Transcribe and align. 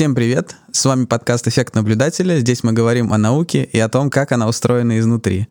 Всем 0.00 0.14
привет! 0.14 0.56
С 0.72 0.86
вами 0.86 1.04
подкаст 1.04 1.46
«Эффект 1.46 1.74
наблюдателя». 1.74 2.38
Здесь 2.38 2.62
мы 2.62 2.72
говорим 2.72 3.12
о 3.12 3.18
науке 3.18 3.64
и 3.64 3.78
о 3.78 3.90
том, 3.90 4.08
как 4.08 4.32
она 4.32 4.48
устроена 4.48 4.98
изнутри. 4.98 5.48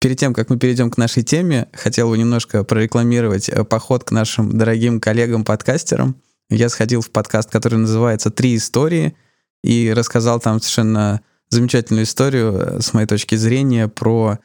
Перед 0.00 0.18
тем, 0.18 0.32
как 0.32 0.48
мы 0.48 0.56
перейдем 0.56 0.90
к 0.90 0.96
нашей 0.96 1.22
теме, 1.22 1.68
хотел 1.74 2.08
бы 2.08 2.16
немножко 2.16 2.64
прорекламировать 2.64 3.50
э, 3.50 3.62
поход 3.62 4.04
к 4.04 4.10
нашим 4.10 4.56
дорогим 4.56 5.00
коллегам-подкастерам. 5.00 6.16
Я 6.48 6.70
сходил 6.70 7.02
в 7.02 7.10
подкаст, 7.10 7.50
который 7.50 7.76
называется 7.76 8.30
«Три 8.30 8.56
истории», 8.56 9.14
и 9.62 9.92
рассказал 9.94 10.40
там 10.40 10.62
совершенно 10.62 11.20
замечательную 11.50 12.04
историю, 12.04 12.54
э, 12.54 12.80
с 12.80 12.94
моей 12.94 13.06
точки 13.06 13.34
зрения, 13.34 13.86
про 13.86 14.38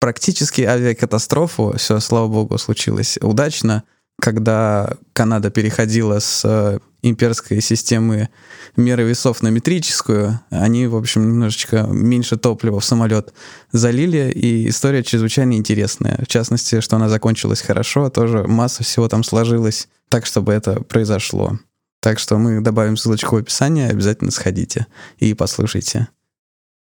практически 0.00 0.62
авиакатастрофу. 0.62 1.74
Все, 1.76 2.00
слава 2.00 2.26
богу, 2.26 2.58
случилось 2.58 3.20
удачно— 3.22 3.84
когда 4.20 4.94
Канада 5.12 5.50
переходила 5.50 6.18
с 6.18 6.42
э, 6.44 6.78
имперской 7.08 7.60
системы 7.60 8.28
меры 8.76 9.04
весов 9.04 9.42
на 9.42 9.48
метрическую, 9.48 10.40
они, 10.50 10.86
в 10.86 10.96
общем, 10.96 11.28
немножечко 11.28 11.86
меньше 11.88 12.36
топлива 12.36 12.80
в 12.80 12.84
самолет 12.84 13.32
залили, 13.72 14.30
и 14.30 14.68
история 14.68 15.02
чрезвычайно 15.02 15.54
интересная. 15.54 16.18
В 16.22 16.26
частности, 16.26 16.80
что 16.80 16.96
она 16.96 17.08
закончилась 17.08 17.62
хорошо, 17.62 18.10
тоже 18.10 18.44
масса 18.44 18.82
всего 18.82 19.08
там 19.08 19.22
сложилась 19.22 19.88
так, 20.08 20.26
чтобы 20.26 20.52
это 20.52 20.80
произошло. 20.82 21.58
Так 22.00 22.18
что 22.18 22.38
мы 22.38 22.60
добавим 22.60 22.96
ссылочку 22.96 23.36
в 23.36 23.38
описании, 23.38 23.88
обязательно 23.88 24.30
сходите 24.30 24.86
и 25.18 25.34
послушайте. 25.34 26.08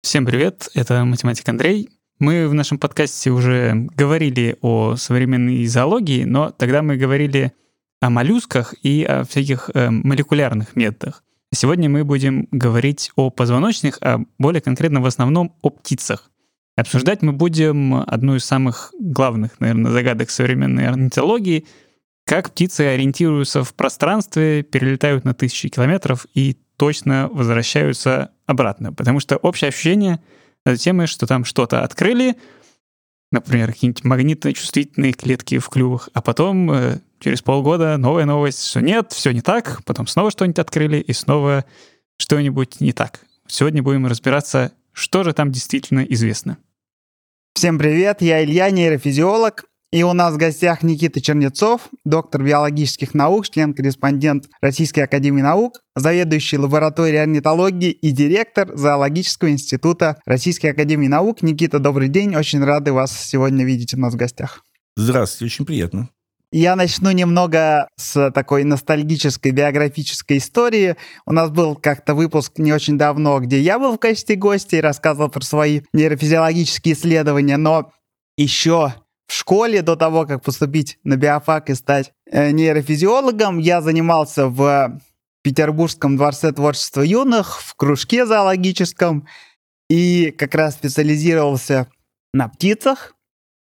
Всем 0.01 0.25
привет, 0.25 0.69
это 0.73 1.05
математик 1.05 1.47
Андрей. 1.47 1.89
Мы 2.19 2.47
в 2.47 2.53
нашем 2.53 2.77
подкасте 2.77 3.31
уже 3.31 3.87
говорили 3.95 4.57
о 4.61 4.95
современной 4.97 5.65
зоологии, 5.65 6.25
но 6.25 6.51
тогда 6.51 6.81
мы 6.81 6.97
говорили 6.97 7.53
о 8.03 8.09
моллюсках 8.09 8.75
и 8.83 9.05
о 9.05 9.23
всяких 9.23 9.69
э, 9.73 9.89
молекулярных 9.89 10.75
методах. 10.75 11.23
Сегодня 11.55 11.89
мы 11.89 12.03
будем 12.03 12.49
говорить 12.51 13.11
о 13.15 13.29
позвоночных, 13.29 13.97
а 14.01 14.19
более 14.37 14.59
конкретно 14.59 14.99
в 14.99 15.05
основном 15.05 15.55
о 15.61 15.69
птицах. 15.69 16.29
Обсуждать 16.75 17.21
мы 17.21 17.31
будем 17.31 17.95
одну 17.95 18.35
из 18.35 18.43
самых 18.43 18.93
главных, 18.99 19.61
наверное, 19.61 19.89
загадок 19.93 20.31
современной 20.31 20.85
орнитологии, 20.85 21.65
как 22.25 22.51
птицы 22.51 22.81
ориентируются 22.81 23.63
в 23.63 23.73
пространстве, 23.73 24.63
перелетают 24.63 25.23
на 25.23 25.33
тысячи 25.33 25.69
километров 25.69 26.25
и 26.33 26.57
точно 26.75 27.29
возвращаются 27.31 28.31
обратно. 28.45 28.91
Потому 28.91 29.21
что 29.21 29.37
общее 29.37 29.69
ощущение— 29.69 30.19
темы, 30.77 31.07
что 31.07 31.25
там 31.25 31.45
что-то 31.45 31.83
открыли, 31.83 32.35
например, 33.33 33.73
какие-нибудь 33.73 34.05
магнитно-чувствительные 34.05 35.11
клетки 35.11 35.57
в 35.57 35.67
клювах, 35.67 36.07
а 36.13 36.21
потом 36.21 36.71
э, 36.71 36.99
через 37.19 37.41
полгода 37.41 37.97
новая 37.97 38.25
новость, 38.25 38.65
что 38.65 38.79
нет, 38.79 39.11
все 39.11 39.31
не 39.31 39.41
так, 39.41 39.81
потом 39.85 40.07
снова 40.07 40.31
что-нибудь 40.31 40.59
открыли, 40.59 40.97
и 40.97 41.11
снова 41.13 41.65
что-нибудь 42.17 42.79
не 42.79 42.93
так. 42.93 43.21
Сегодня 43.47 43.83
будем 43.83 44.05
разбираться, 44.05 44.71
что 44.93 45.23
же 45.23 45.33
там 45.33 45.51
действительно 45.51 46.01
известно. 46.01 46.57
Всем 47.55 47.77
привет, 47.77 48.21
я 48.21 48.43
Илья, 48.43 48.69
нейрофизиолог, 48.69 49.65
и 49.93 50.01
у 50.01 50.11
нас 50.13 50.33
в 50.33 50.37
гостях 50.37 50.81
Никита 50.81 51.21
Чернецов, 51.21 51.89
доктор 52.03 52.41
биологических 52.41 53.13
наук, 53.13 53.47
член-корреспондент 53.47 54.45
Российской 54.59 55.01
Академии 55.01 55.43
Наук, 55.43 55.81
заведующий 55.95 56.57
лабораторией 56.57 57.21
орнитологии 57.21 57.91
и 57.91 58.09
директор 58.09 58.75
Зоологического 58.75 59.51
института 59.51 60.19
Российской 60.25 60.71
Академии 60.71 61.05
Наук. 61.05 61.43
Никита, 61.43 61.77
добрый 61.77 62.07
день, 62.07 62.35
очень 62.35 62.63
рады 62.63 62.91
вас 62.91 63.15
сегодня 63.15 63.65
видеть 63.65 63.93
у 63.93 63.99
нас 63.99 64.15
в 64.15 64.17
гостях. 64.17 64.63
Здравствуйте, 64.97 65.53
очень 65.53 65.65
приятно. 65.65 66.09
Я 66.51 66.75
начну 66.75 67.11
немного 67.11 67.87
с 67.95 68.31
такой 68.31 68.63
ностальгической 68.63 69.51
биографической 69.51 70.39
истории. 70.39 70.95
У 71.27 71.33
нас 71.33 71.51
был 71.51 71.75
как-то 71.75 72.15
выпуск 72.15 72.53
не 72.57 72.73
очень 72.73 72.97
давно, 72.97 73.39
где 73.39 73.59
я 73.59 73.77
был 73.77 73.93
в 73.93 73.99
качестве 73.99 74.37
гостя 74.37 74.77
и 74.77 74.81
рассказывал 74.81 75.29
про 75.29 75.41
свои 75.41 75.81
нейрофизиологические 75.93 76.95
исследования, 76.95 77.57
но 77.57 77.91
еще 78.37 78.93
в 79.33 79.35
школе 79.35 79.81
до 79.81 79.95
того, 79.95 80.27
как 80.27 80.43
поступить 80.43 80.99
на 81.03 81.17
биофак 81.17 81.71
и 81.71 81.73
стать 81.73 82.13
э, 82.29 82.51
нейрофизиологом, 82.51 83.57
я 83.57 83.81
занимался 83.81 84.47
в 84.47 85.01
Петербургском 85.41 86.17
дворце 86.17 86.51
творчества 86.51 87.01
юных, 87.01 87.59
в 87.59 87.73
кружке 87.73 88.27
зоологическом, 88.27 89.27
и 89.89 90.29
как 90.37 90.53
раз 90.53 90.75
специализировался 90.75 91.87
на 92.31 92.47
птицах. 92.47 93.15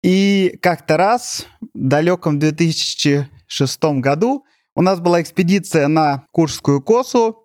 И 0.02 0.58
как-то 0.60 0.96
раз, 0.96 1.46
в 1.60 1.66
далеком 1.72 2.40
2006 2.40 3.84
году, 4.00 4.44
у 4.74 4.82
нас 4.82 4.98
была 4.98 5.22
экспедиция 5.22 5.86
на 5.86 6.24
Куршскую 6.32 6.82
косу, 6.82 7.44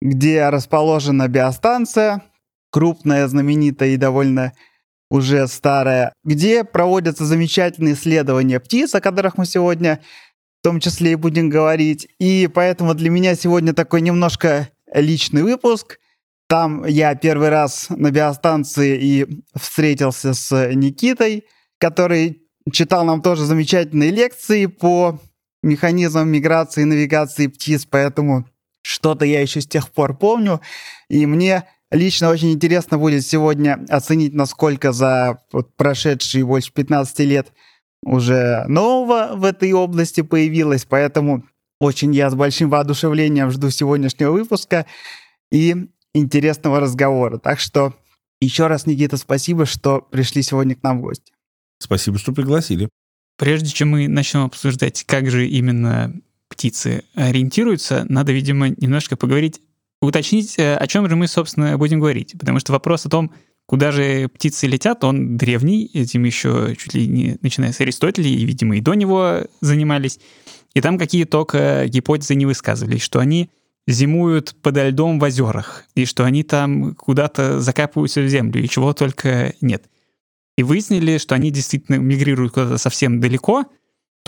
где 0.00 0.48
расположена 0.48 1.28
биостанция, 1.28 2.22
крупная, 2.70 3.28
знаменитая 3.28 3.90
и 3.90 3.98
довольно 3.98 4.54
уже 5.10 5.46
старая, 5.48 6.12
где 6.24 6.64
проводятся 6.64 7.24
замечательные 7.24 7.94
исследования 7.94 8.60
птиц, 8.60 8.94
о 8.94 9.00
которых 9.00 9.38
мы 9.38 9.46
сегодня 9.46 10.00
в 10.60 10.64
том 10.64 10.80
числе 10.80 11.12
и 11.12 11.16
будем 11.16 11.48
говорить. 11.48 12.08
И 12.18 12.48
поэтому 12.52 12.94
для 12.94 13.10
меня 13.10 13.34
сегодня 13.34 13.72
такой 13.72 14.00
немножко 14.00 14.68
личный 14.92 15.42
выпуск. 15.42 15.98
Там 16.48 16.84
я 16.84 17.14
первый 17.14 17.50
раз 17.50 17.86
на 17.90 18.10
биостанции 18.10 18.98
и 18.98 19.42
встретился 19.54 20.34
с 20.34 20.72
Никитой, 20.74 21.44
который 21.78 22.42
читал 22.72 23.04
нам 23.04 23.22
тоже 23.22 23.44
замечательные 23.44 24.10
лекции 24.10 24.66
по 24.66 25.20
механизмам 25.62 26.28
миграции 26.28 26.82
и 26.82 26.86
навигации 26.86 27.46
птиц, 27.48 27.86
поэтому 27.88 28.46
что-то 28.82 29.24
я 29.24 29.40
еще 29.40 29.60
с 29.60 29.66
тех 29.66 29.90
пор 29.90 30.16
помню. 30.16 30.60
И 31.08 31.26
мне 31.26 31.64
Лично 31.90 32.28
очень 32.28 32.52
интересно 32.52 32.98
будет 32.98 33.24
сегодня 33.24 33.84
оценить, 33.88 34.34
насколько 34.34 34.92
за 34.92 35.40
вот 35.52 35.74
прошедшие 35.76 36.44
больше 36.44 36.72
15 36.72 37.18
лет 37.20 37.52
уже 38.02 38.64
нового 38.68 39.36
в 39.36 39.44
этой 39.44 39.72
области 39.72 40.20
появилось, 40.20 40.84
поэтому 40.84 41.44
очень 41.80 42.14
я 42.14 42.30
с 42.30 42.34
большим 42.34 42.70
воодушевлением 42.70 43.50
жду 43.50 43.70
сегодняшнего 43.70 44.32
выпуска 44.32 44.86
и 45.50 45.88
интересного 46.14 46.80
разговора. 46.80 47.38
Так 47.38 47.58
что 47.58 47.94
еще 48.40 48.66
раз, 48.66 48.86
Никита, 48.86 49.16
спасибо, 49.16 49.64
что 49.64 50.00
пришли 50.00 50.42
сегодня 50.42 50.74
к 50.74 50.82
нам 50.82 50.98
в 50.98 51.02
гости. 51.02 51.32
Спасибо, 51.80 52.18
что 52.18 52.32
пригласили. 52.32 52.88
Прежде 53.38 53.70
чем 53.70 53.90
мы 53.90 54.08
начнем 54.08 54.42
обсуждать, 54.42 55.04
как 55.04 55.30
же 55.30 55.46
именно 55.46 56.12
птицы 56.48 57.04
ориентируются, 57.14 58.04
надо, 58.08 58.32
видимо, 58.32 58.68
немножко 58.68 59.16
поговорить 59.16 59.60
уточнить, 60.00 60.58
э, 60.58 60.74
о 60.74 60.86
чем 60.86 61.08
же 61.08 61.16
мы, 61.16 61.26
собственно, 61.26 61.76
будем 61.78 62.00
говорить. 62.00 62.34
Потому 62.38 62.60
что 62.60 62.72
вопрос 62.72 63.06
о 63.06 63.10
том, 63.10 63.32
куда 63.66 63.92
же 63.92 64.28
птицы 64.28 64.66
летят, 64.66 65.04
он 65.04 65.36
древний, 65.36 65.90
этим 65.92 66.24
еще 66.24 66.74
чуть 66.78 66.94
ли 66.94 67.06
не 67.06 67.38
начиная 67.42 67.72
с 67.72 67.80
Аристотеля, 67.80 68.28
и, 68.28 68.44
видимо, 68.44 68.76
и 68.76 68.80
до 68.80 68.94
него 68.94 69.42
занимались. 69.60 70.18
И 70.74 70.80
там 70.80 70.98
какие 70.98 71.24
только 71.24 71.84
гипотезы 71.86 72.34
не 72.34 72.46
высказывались, 72.46 73.02
что 73.02 73.18
они 73.18 73.50
зимуют 73.86 74.54
подо 74.62 74.88
льдом 74.88 75.18
в 75.18 75.24
озерах, 75.24 75.84
и 75.94 76.04
что 76.04 76.24
они 76.24 76.42
там 76.42 76.94
куда-то 76.94 77.60
закапываются 77.60 78.20
в 78.20 78.28
землю, 78.28 78.62
и 78.62 78.68
чего 78.68 78.92
только 78.92 79.54
нет. 79.60 79.84
И 80.58 80.62
выяснили, 80.62 81.18
что 81.18 81.34
они 81.34 81.50
действительно 81.50 81.96
мигрируют 81.96 82.52
куда-то 82.52 82.78
совсем 82.78 83.20
далеко, 83.20 83.64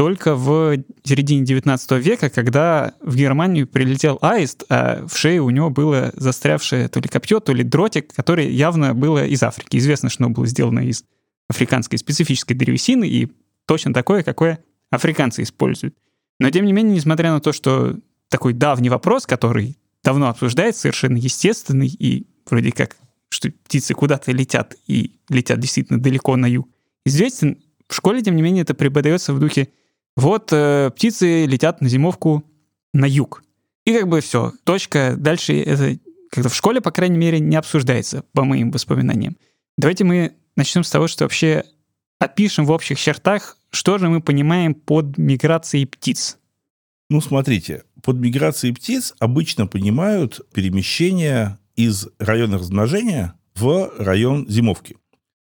только 0.00 0.34
в 0.34 0.78
середине 1.04 1.44
19 1.44 1.90
века, 2.02 2.30
когда 2.30 2.94
в 3.02 3.16
Германию 3.16 3.66
прилетел 3.66 4.18
аист, 4.22 4.64
а 4.70 5.06
в 5.06 5.14
шее 5.14 5.42
у 5.42 5.50
него 5.50 5.68
было 5.68 6.10
застрявшее 6.16 6.88
то 6.88 7.00
ли 7.00 7.06
копье, 7.06 7.38
то 7.38 7.52
ли 7.52 7.62
дротик, 7.62 8.10
который 8.14 8.50
явно 8.50 8.94
было 8.94 9.26
из 9.26 9.42
Африки. 9.42 9.76
Известно, 9.76 10.08
что 10.08 10.24
оно 10.24 10.32
было 10.32 10.46
сделано 10.46 10.80
из 10.80 11.04
африканской 11.48 11.98
специфической 11.98 12.54
древесины 12.54 13.06
и 13.06 13.30
точно 13.66 13.92
такое, 13.92 14.22
какое 14.22 14.60
африканцы 14.88 15.42
используют. 15.42 15.94
Но 16.38 16.48
тем 16.50 16.64
не 16.64 16.72
менее, 16.72 16.94
несмотря 16.94 17.32
на 17.32 17.40
то, 17.40 17.52
что 17.52 17.94
такой 18.30 18.54
давний 18.54 18.88
вопрос, 18.88 19.26
который 19.26 19.76
давно 20.02 20.30
обсуждается, 20.30 20.80
совершенно 20.80 21.18
естественный, 21.18 21.88
и 21.88 22.26
вроде 22.48 22.72
как, 22.72 22.96
что 23.28 23.50
птицы 23.50 23.92
куда-то 23.92 24.32
летят 24.32 24.76
и 24.86 25.20
летят 25.28 25.60
действительно 25.60 26.00
далеко 26.00 26.36
на 26.36 26.46
юг, 26.46 26.70
известен, 27.04 27.58
в 27.86 27.94
школе, 27.94 28.22
тем 28.22 28.36
не 28.36 28.40
менее, 28.40 28.62
это 28.62 28.72
преподается 28.72 29.34
в 29.34 29.40
духе 29.40 29.68
вот 30.16 30.52
э, 30.52 30.90
птицы 30.94 31.46
летят 31.46 31.80
на 31.80 31.88
зимовку 31.88 32.44
на 32.92 33.06
юг. 33.06 33.42
И 33.84 33.92
как 33.92 34.08
бы 34.08 34.20
все, 34.20 34.52
точка. 34.64 35.14
Дальше 35.16 35.58
это 35.60 35.98
как-то 36.30 36.48
в 36.48 36.54
школе, 36.54 36.80
по 36.80 36.90
крайней 36.90 37.18
мере, 37.18 37.40
не 37.40 37.56
обсуждается, 37.56 38.24
по 38.32 38.44
моим 38.44 38.70
воспоминаниям. 38.70 39.36
Давайте 39.76 40.04
мы 40.04 40.32
начнем 40.56 40.84
с 40.84 40.90
того, 40.90 41.08
что 41.08 41.24
вообще 41.24 41.64
опишем 42.18 42.66
в 42.66 42.70
общих 42.70 42.98
чертах, 43.00 43.56
что 43.70 43.98
же 43.98 44.08
мы 44.08 44.20
понимаем 44.20 44.74
под 44.74 45.16
миграцией 45.18 45.86
птиц. 45.86 46.38
Ну, 47.08 47.20
смотрите, 47.20 47.84
под 48.02 48.16
миграцией 48.16 48.74
птиц 48.74 49.14
обычно 49.18 49.66
понимают 49.66 50.40
перемещение 50.52 51.58
из 51.76 52.08
района 52.18 52.58
размножения 52.58 53.34
в 53.54 53.90
район 53.98 54.46
зимовки. 54.48 54.96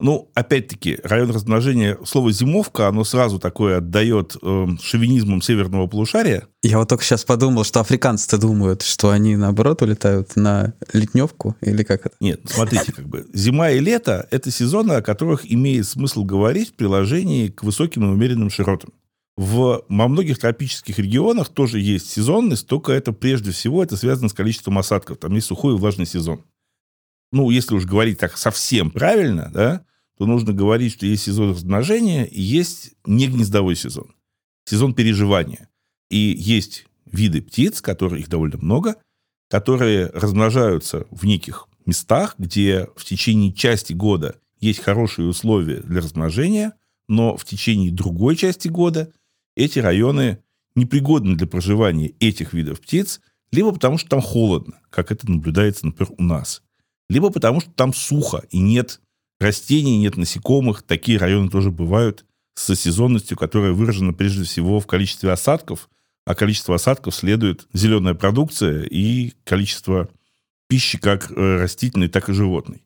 Ну, 0.01 0.31
опять-таки, 0.33 0.99
район 1.03 1.29
размножения, 1.29 1.95
слово 2.03 2.31
«зимовка», 2.31 2.87
оно 2.87 3.03
сразу 3.03 3.37
такое 3.37 3.77
отдает 3.77 4.35
э, 4.41 4.67
шовинизмом 4.81 5.43
северного 5.43 5.85
полушария. 5.85 6.47
Я 6.63 6.79
вот 6.79 6.89
только 6.89 7.03
сейчас 7.03 7.23
подумал, 7.23 7.63
что 7.63 7.81
африканцы-то 7.81 8.39
думают, 8.39 8.81
что 8.81 9.11
они, 9.11 9.35
наоборот, 9.35 9.83
улетают 9.83 10.35
на 10.35 10.73
летневку, 10.91 11.55
или 11.61 11.83
как 11.83 12.07
это? 12.07 12.15
Нет, 12.19 12.41
смотрите, 12.45 12.91
как 12.91 13.07
бы 13.07 13.27
зима 13.31 13.69
и 13.69 13.79
лето– 13.79 14.27
это 14.31 14.49
сезоны, 14.49 14.93
о 14.93 15.01
которых 15.03 15.49
имеет 15.51 15.87
смысл 15.87 16.23
говорить 16.23 16.69
в 16.69 16.73
приложении 16.73 17.49
к 17.49 17.61
высоким 17.61 18.05
и 18.05 18.07
умеренным 18.07 18.49
широтам. 18.49 18.89
В, 19.37 19.85
во 19.87 20.07
многих 20.07 20.39
тропических 20.39 20.97
регионах 20.97 21.49
тоже 21.49 21.79
есть 21.79 22.09
сезонность, 22.09 22.65
только 22.65 22.91
это 22.91 23.13
прежде 23.13 23.51
всего 23.51 23.83
это 23.83 23.95
связано 23.97 24.29
с 24.29 24.33
количеством 24.33 24.79
осадков. 24.79 25.19
Там 25.19 25.35
есть 25.35 25.47
сухой 25.47 25.75
и 25.75 25.77
влажный 25.77 26.07
сезон. 26.07 26.43
Ну, 27.31 27.51
если 27.51 27.75
уж 27.75 27.85
говорить 27.85 28.17
так 28.17 28.37
совсем 28.37 28.89
правильно, 28.91 29.49
да, 29.53 29.85
то 30.21 30.27
нужно 30.27 30.53
говорить, 30.53 30.93
что 30.93 31.07
есть 31.07 31.23
сезон 31.23 31.49
размножения 31.49 32.25
и 32.25 32.39
есть 32.39 32.91
не 33.07 33.25
гнездовой 33.25 33.75
сезон. 33.75 34.13
Сезон 34.65 34.93
переживания. 34.93 35.67
И 36.11 36.35
есть 36.37 36.85
виды 37.07 37.41
птиц, 37.41 37.81
которые 37.81 38.21
их 38.21 38.29
довольно 38.29 38.59
много, 38.59 38.97
которые 39.49 40.11
размножаются 40.13 41.07
в 41.09 41.25
неких 41.25 41.67
местах, 41.87 42.35
где 42.37 42.87
в 42.95 43.03
течение 43.03 43.51
части 43.51 43.93
года 43.93 44.35
есть 44.59 44.81
хорошие 44.83 45.27
условия 45.27 45.79
для 45.79 46.01
размножения, 46.01 46.73
но 47.07 47.35
в 47.35 47.43
течение 47.43 47.91
другой 47.91 48.35
части 48.35 48.67
года 48.67 49.11
эти 49.55 49.79
районы 49.79 50.37
непригодны 50.75 51.35
для 51.35 51.47
проживания 51.47 52.13
этих 52.19 52.53
видов 52.53 52.79
птиц, 52.79 53.21
либо 53.51 53.71
потому 53.71 53.97
что 53.97 54.07
там 54.07 54.21
холодно, 54.21 54.81
как 54.91 55.11
это 55.11 55.27
наблюдается, 55.27 55.87
например, 55.87 56.13
у 56.19 56.21
нас, 56.21 56.61
либо 57.09 57.31
потому 57.31 57.59
что 57.59 57.71
там 57.71 57.91
сухо 57.91 58.43
и 58.51 58.59
нет 58.59 59.00
растений, 59.41 59.97
нет 59.97 60.17
насекомых. 60.17 60.83
Такие 60.83 61.17
районы 61.17 61.49
тоже 61.49 61.71
бывают 61.71 62.25
с 62.55 62.75
сезонностью, 62.75 63.37
которая 63.37 63.71
выражена 63.71 64.13
прежде 64.13 64.43
всего 64.43 64.79
в 64.79 64.87
количестве 64.87 65.31
осадков, 65.31 65.89
а 66.25 66.35
количество 66.35 66.75
осадков 66.75 67.15
следует 67.15 67.67
зеленая 67.73 68.13
продукция 68.13 68.83
и 68.83 69.33
количество 69.43 70.09
пищи 70.67 70.97
как 70.97 71.31
э, 71.31 71.61
растительной, 71.61 72.07
так 72.07 72.29
и 72.29 72.33
животной. 72.33 72.83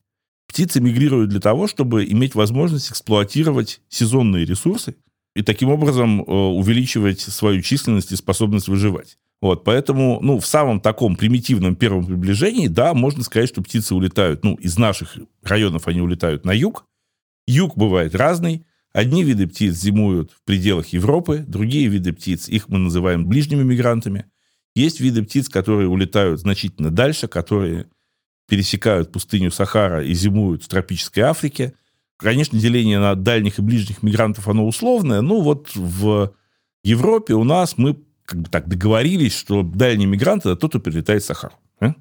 Птицы 0.48 0.80
мигрируют 0.80 1.30
для 1.30 1.40
того, 1.40 1.68
чтобы 1.68 2.06
иметь 2.06 2.36
возможность 2.36 2.92
эксплуатировать 2.92 3.82
сезонные 3.90 4.46
ресурсы 4.46 4.96
и 5.36 5.42
таким 5.42 5.70
образом 5.70 6.22
э, 6.22 6.24
увеличивать 6.24 7.20
свою 7.20 7.62
численность 7.62 8.12
и 8.12 8.16
способность 8.16 8.68
выживать. 8.68 9.18
Вот, 9.42 9.64
поэтому, 9.64 10.20
ну, 10.22 10.40
в 10.40 10.46
самом 10.46 10.80
таком 10.80 11.16
примитивном 11.16 11.76
первом 11.76 12.06
приближении, 12.06 12.68
да, 12.68 12.94
можно 12.94 13.24
сказать, 13.24 13.50
что 13.50 13.62
птицы 13.62 13.94
улетают, 13.94 14.44
ну, 14.44 14.56
из 14.56 14.78
наших 14.78 15.18
районов 15.44 15.88
они 15.88 16.02
улетают 16.02 16.46
на 16.46 16.52
юг. 16.52 16.86
Юг 17.46 17.78
бывает 17.78 18.16
разный. 18.16 18.66
Одни 18.94 19.24
виды 19.24 19.46
птиц 19.46 19.76
зимуют 19.76 20.32
в 20.32 20.42
пределах 20.46 20.88
Европы, 20.88 21.44
другие 21.46 21.88
виды 21.88 22.14
птиц, 22.14 22.48
их 22.48 22.70
мы 22.70 22.78
называем 22.78 23.28
ближними 23.28 23.62
мигрантами. 23.62 24.26
Есть 24.74 25.00
виды 25.02 25.22
птиц, 25.24 25.50
которые 25.50 25.90
улетают 25.90 26.40
значительно 26.40 26.92
дальше, 26.92 27.28
которые 27.28 27.88
пересекают 28.48 29.12
пустыню 29.12 29.52
Сахара 29.52 30.04
и 30.04 30.14
зимуют 30.14 30.64
в 30.64 30.68
тропической 30.70 31.24
Африке. 31.24 31.74
Конечно, 32.18 32.58
деление 32.58 33.00
на 33.00 33.16
дальних 33.16 33.60
и 33.60 33.62
ближних 33.62 34.02
мигрантов, 34.02 34.48
оно 34.48 34.66
условное. 34.66 35.22
Ну, 35.22 35.42
вот 35.42 35.76
в 35.76 36.34
Европе 36.84 37.34
у 37.34 37.44
нас 37.44 37.78
мы 37.78 37.98
как 38.26 38.42
бы 38.42 38.50
так 38.50 38.68
договорились, 38.68 39.36
что 39.36 39.64
дальний 39.64 40.06
мигрант– 40.06 40.46
это 40.46 40.56
тот, 40.56 40.72
кто 40.72 40.80
перелетает 40.80 41.24
Сахару. 41.24 41.54
А? 41.80 41.94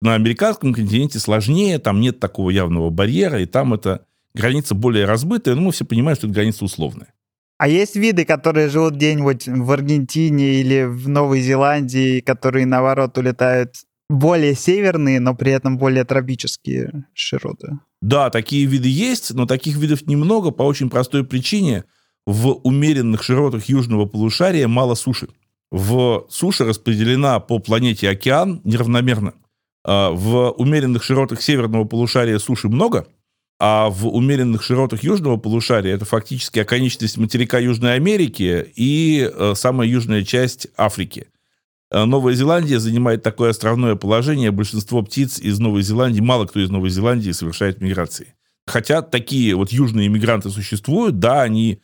На 0.00 0.14
американском 0.14 0.74
континенте 0.74 1.18
сложнее, 1.18 1.78
там 1.78 2.00
нет 2.00 2.20
такого 2.20 2.50
явного 2.50 2.90
барьера, 2.90 3.40
и 3.40 3.46
там 3.46 3.74
это 3.74 4.06
граница 4.34 4.74
более 4.74 5.06
размытая, 5.06 5.54
но 5.54 5.62
мы 5.62 5.72
все 5.72 5.84
понимаем, 5.84 6.16
что 6.16 6.26
это 6.26 6.34
граница 6.34 6.64
условная. 6.64 7.12
А 7.58 7.68
есть 7.68 7.96
виды, 7.96 8.26
которые 8.26 8.68
живут 8.68 8.94
где-нибудь 8.94 9.48
в 9.48 9.72
Аргентине 9.72 10.60
или 10.60 10.84
в 10.84 11.08
Новой 11.08 11.40
Зеландии, 11.40 12.20
которые, 12.20 12.66
наоборот, 12.66 13.16
улетают 13.16 13.76
более 14.10 14.54
северные, 14.54 15.20
но 15.20 15.34
при 15.34 15.52
этом 15.52 15.78
более 15.78 16.04
тропические 16.04 17.06
широты? 17.14 17.78
Да, 18.02 18.28
такие 18.28 18.66
виды 18.66 18.88
есть, 18.88 19.32
но 19.32 19.46
таких 19.46 19.78
видов 19.78 20.06
немного 20.06 20.50
по 20.50 20.64
очень 20.64 20.90
простой 20.90 21.24
причине. 21.24 21.84
В 22.26 22.48
умеренных 22.62 23.22
широтах 23.22 23.68
южного 23.70 24.04
полушария 24.04 24.68
мало 24.68 24.94
суши 24.94 25.28
в 25.70 26.26
суше 26.30 26.64
распределена 26.64 27.40
по 27.40 27.58
планете 27.58 28.08
океан 28.08 28.60
неравномерно. 28.64 29.34
А, 29.84 30.10
в 30.10 30.50
умеренных 30.52 31.02
широтах 31.02 31.42
северного 31.42 31.84
полушария 31.84 32.38
суши 32.38 32.68
много, 32.68 33.06
а 33.58 33.88
в 33.88 34.08
умеренных 34.08 34.62
широтах 34.62 35.02
южного 35.02 35.36
полушария 35.36 35.94
это 35.94 36.04
фактически 36.04 36.58
оконечность 36.58 37.16
материка 37.16 37.58
Южной 37.58 37.94
Америки 37.94 38.70
и 38.74 39.30
э, 39.32 39.54
самая 39.56 39.88
южная 39.88 40.24
часть 40.24 40.68
Африки. 40.76 41.28
А, 41.90 42.04
Новая 42.04 42.34
Зеландия 42.34 42.78
занимает 42.78 43.22
такое 43.22 43.50
островное 43.50 43.94
положение. 43.94 44.50
Большинство 44.50 45.02
птиц 45.02 45.38
из 45.38 45.58
Новой 45.58 45.82
Зеландии, 45.82 46.20
мало 46.20 46.46
кто 46.46 46.60
из 46.60 46.68
Новой 46.68 46.90
Зеландии 46.90 47.30
совершает 47.30 47.80
миграции. 47.80 48.34
Хотя 48.66 49.02
такие 49.02 49.54
вот 49.54 49.70
южные 49.70 50.08
мигранты 50.08 50.50
существуют, 50.50 51.18
да, 51.18 51.42
они 51.42 51.80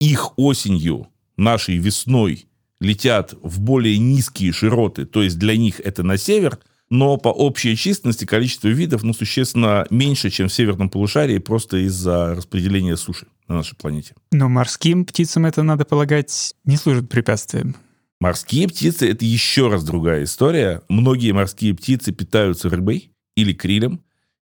их 0.00 0.36
осенью, 0.36 1.08
нашей 1.36 1.78
весной 1.78 2.48
летят 2.80 3.34
в 3.42 3.60
более 3.60 3.98
низкие 3.98 4.52
широты, 4.52 5.06
то 5.06 5.22
есть 5.22 5.38
для 5.38 5.56
них 5.56 5.80
это 5.80 6.02
на 6.02 6.16
север, 6.16 6.58
но 6.88 7.16
по 7.16 7.28
общей 7.28 7.76
численности 7.76 8.24
количество 8.24 8.68
видов 8.68 9.02
ну, 9.02 9.12
существенно 9.12 9.86
меньше, 9.90 10.30
чем 10.30 10.48
в 10.48 10.52
северном 10.52 10.88
полушарии, 10.88 11.38
просто 11.38 11.78
из-за 11.78 12.34
распределения 12.34 12.96
суши 12.96 13.26
на 13.48 13.56
нашей 13.56 13.76
планете. 13.76 14.14
Но 14.30 14.48
морским 14.48 15.04
птицам 15.04 15.46
это, 15.46 15.62
надо 15.62 15.84
полагать, 15.84 16.54
не 16.64 16.76
служит 16.76 17.08
препятствием. 17.08 17.74
Морские 18.20 18.68
птицы– 18.68 19.08
это 19.10 19.24
еще 19.24 19.68
раз 19.68 19.84
другая 19.84 20.24
история. 20.24 20.82
Многие 20.88 21.32
морские 21.32 21.74
птицы 21.74 22.12
питаются 22.12 22.70
рыбой 22.70 23.10
или 23.36 23.52
крилем, 23.52 24.00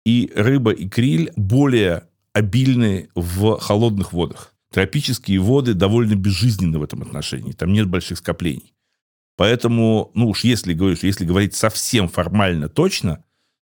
и 0.06 0.32
рыба 0.34 0.70
и 0.70 0.88
криль 0.88 1.32
более 1.36 2.04
обильны 2.32 3.08
в 3.14 3.58
холодных 3.58 4.12
водах. 4.12 4.54
Тропические 4.72 5.40
воды 5.40 5.74
довольно 5.74 6.14
безжизненны 6.14 6.78
в 6.78 6.82
этом 6.82 7.02
отношении. 7.02 7.52
Там 7.52 7.72
нет 7.72 7.88
больших 7.88 8.18
скоплений. 8.18 8.74
Поэтому, 9.36 10.10
ну 10.14 10.28
уж 10.28 10.44
если 10.44 10.74
говорить, 10.74 11.02
если 11.04 11.24
говорить 11.24 11.54
совсем 11.54 12.08
формально 12.08 12.68
точно, 12.68 13.24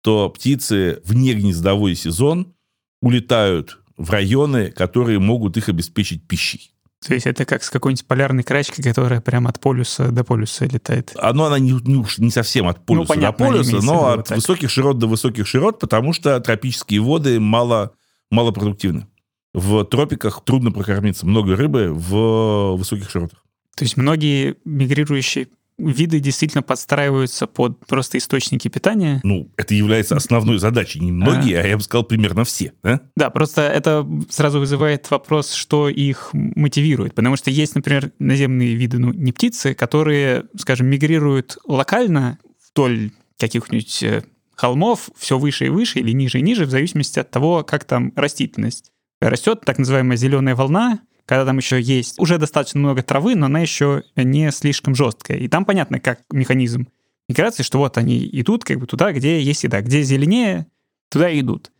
то 0.02 0.30
птицы 0.30 1.02
в 1.04 1.16
негнездовой 1.16 1.96
сезон 1.96 2.54
улетают 3.02 3.80
в 3.98 4.12
районы, 4.12 4.72
которые 4.72 5.20
могут 5.20 5.58
их 5.58 5.68
обеспечить 5.68 6.28
пищей. 6.28 6.72
То 7.06 7.14
есть 7.14 7.28
это 7.28 7.46
как 7.46 7.64
с 7.64 7.70
какой-нибудь 7.70 8.06
полярной 8.06 8.44
крачкой, 8.44 8.84
которая 8.84 9.22
прямо 9.22 9.50
от 9.50 9.60
полюса 9.60 10.12
до 10.12 10.24
полюса 10.24 10.66
летает. 10.66 11.14
Оно, 11.20 11.46
она 11.46 11.60
не, 11.60 11.72
не, 11.72 12.06
не 12.18 12.32
совсем 12.32 12.68
от 12.68 12.86
полюса 12.86 13.02
ну, 13.02 13.08
понятно, 13.16 13.46
до 13.46 13.52
полюса, 13.52 13.82
но 13.82 14.08
от 14.10 14.30
вот 14.30 14.36
высоких 14.38 14.70
широт 14.70 14.98
до 14.98 15.08
высоких 15.08 15.48
широт, 15.48 15.80
потому 15.80 16.14
что 16.14 16.40
тропические 16.40 17.02
воды 17.02 17.40
мало, 17.40 17.94
малопродуктивны 18.32 19.08
в 19.56 19.86
тропиках 19.86 20.44
трудно 20.44 20.72
прокормиться. 20.72 21.26
Много 21.26 21.56
рыбы 21.56 21.92
в 21.94 22.76
высоких 22.76 23.10
широтах. 23.10 23.44
То 23.76 23.84
есть 23.84 23.98
многие 23.98 24.56
мигрирующие 24.66 25.48
виды 25.78 26.20
действительно 26.20 26.62
подстраиваются 26.62 27.48
под 27.48 27.86
просто 27.86 28.18
источники 28.18 28.68
питания. 28.68 29.20
Ну, 29.24 29.52
это 29.58 29.74
является 29.74 30.16
основной 30.16 30.58
задачей. 30.58 31.00
Не 31.00 31.12
многие, 31.12 31.58
а, 31.58 31.64
а 31.64 31.68
я 31.68 31.78
бы 31.78 31.84
сказал, 31.84 32.04
примерно 32.04 32.46
все. 32.46 32.74
Да? 32.84 33.02
да, 33.16 33.30
просто 33.30 33.62
это 33.62 34.08
сразу 34.30 34.60
вызывает 34.60 35.10
вопрос, 35.12 35.52
что 35.52 35.90
их 35.90 36.30
мотивирует. 36.34 37.14
Потому 37.14 37.36
что 37.36 37.52
есть, 37.52 37.76
например, 37.76 38.12
наземные 38.20 38.76
виды, 38.76 39.00
ну, 39.00 39.12
не 39.12 39.32
птицы, 39.34 39.74
которые, 39.74 40.46
скажем, 40.58 40.88
мигрируют 40.88 41.58
локально 41.66 42.40
вдоль 42.72 43.12
каких-нибудь 43.38 44.04
э, 44.04 44.24
холмов 44.56 45.10
все 45.18 45.38
выше 45.38 45.66
и 45.66 45.70
выше 45.70 46.00
или 46.00 46.12
ниже 46.12 46.40
и 46.40 46.42
ниже, 46.42 46.66
в 46.66 46.70
зависимости 46.70 47.20
от 47.20 47.30
того, 47.32 47.64
как 47.64 47.84
там 47.84 48.14
растительность 48.16 48.92
растет 49.20 49.62
так 49.66 49.78
называемая 49.78 50.18
зеленая 50.18 50.56
волна, 50.56 51.00
когда 51.26 51.46
там 51.46 51.58
еще 51.58 51.82
есть 51.82 52.20
уже 52.20 52.38
достаточно 52.38 52.80
много 52.80 53.02
травы, 53.02 53.36
но 53.36 53.48
она 53.48 53.60
еще 53.60 54.04
не 54.16 54.52
слишком 54.52 54.96
жесткая. 54.96 55.38
И 55.38 55.48
там 55.48 55.66
понятно, 55.66 56.00
как 56.00 56.22
механизм 56.32 56.88
миграции, 57.28 57.64
что 57.64 57.80
вот 57.80 57.98
они 57.98 58.30
идут 58.32 58.64
как 58.64 58.80
бы 58.80 58.86
туда, 58.86 59.12
где 59.12 59.42
есть 59.42 59.64
еда. 59.64 59.82
Где 59.82 60.04
зеленее, 60.04 60.68
туда 61.10 61.38
идут. 61.40 61.72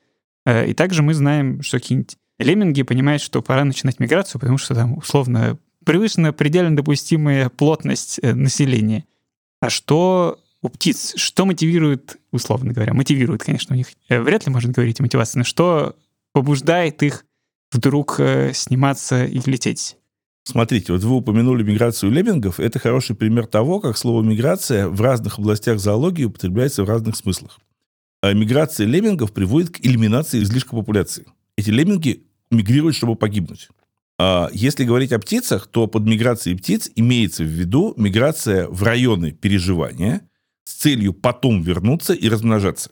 Э, 0.46 0.68
и 0.68 0.74
также 0.74 1.04
мы 1.04 1.14
знаем, 1.14 1.62
что 1.62 1.78
какие-нибудь 1.78 2.18
лемминги 2.40 2.82
понимают, 2.82 3.22
что 3.22 3.42
пора 3.42 3.64
начинать 3.64 4.00
миграцию, 4.00 4.40
потому 4.42 4.58
что 4.58 4.74
там 4.74 4.98
условно 4.98 5.58
превышена 5.86 6.34
предельно 6.34 6.76
допустимая 6.76 7.50
плотность 7.50 8.20
э, 8.22 8.34
населения. 8.34 9.06
А 9.62 9.70
что 9.70 10.40
у 10.62 10.70
птиц, 10.70 11.14
что 11.16 11.46
мотивирует, 11.46 12.18
условно 12.32 12.74
говоря, 12.74 12.94
мотивирует, 12.94 13.44
конечно, 13.44 13.76
у 13.76 13.78
них 13.78 13.88
э, 14.10 14.20
вряд 14.20 14.46
ли 14.46 14.52
можно 14.52 14.74
говорить 14.74 15.00
о 15.00 15.04
мотивации, 15.04 15.40
но 15.40 15.44
что 15.46 15.96
побуждает 16.36 17.02
их 17.02 17.26
вдруг 17.72 18.20
э, 18.20 18.52
сниматься 18.54 19.24
и 19.24 19.40
лететь. 19.50 19.96
Смотрите, 20.44 20.92
вот 20.92 21.02
вы 21.02 21.16
упомянули 21.16 21.64
миграцию 21.64 22.12
леммингов. 22.12 22.60
Это 22.60 22.78
хороший 22.78 23.16
пример 23.16 23.48
того, 23.48 23.80
как 23.80 23.98
слово 23.98 24.22
«миграция» 24.22 24.90
в 24.90 25.00
разных 25.00 25.40
областях 25.40 25.80
зоологии 25.80 26.26
употребляется 26.26 26.84
в 26.84 26.90
разных 26.90 27.16
смыслах. 27.16 27.58
А 28.22 28.34
миграция 28.34 28.86
леммингов 28.86 29.32
приводит 29.32 29.70
к 29.70 29.80
элиминации 29.80 30.44
излишка 30.44 30.76
популяции. 30.76 31.26
Эти 31.58 31.70
лемминги 31.70 32.26
мигрируют, 32.52 32.98
чтобы 32.98 33.16
погибнуть. 33.16 33.70
А 34.20 34.50
если 34.52 34.84
говорить 34.84 35.14
о 35.14 35.20
птицах, 35.20 35.68
то 35.68 35.88
под 35.88 36.04
миграцией 36.04 36.58
птиц 36.58 36.92
имеется 36.98 37.46
в 37.46 37.48
виду 37.48 37.94
миграция 37.96 38.68
в 38.68 38.84
районы 38.84 39.32
переживания 39.32 40.28
с 40.66 40.74
целью 40.74 41.14
потом 41.14 41.62
вернуться 41.62 42.14
и 42.14 42.28
размножаться. 42.28 42.90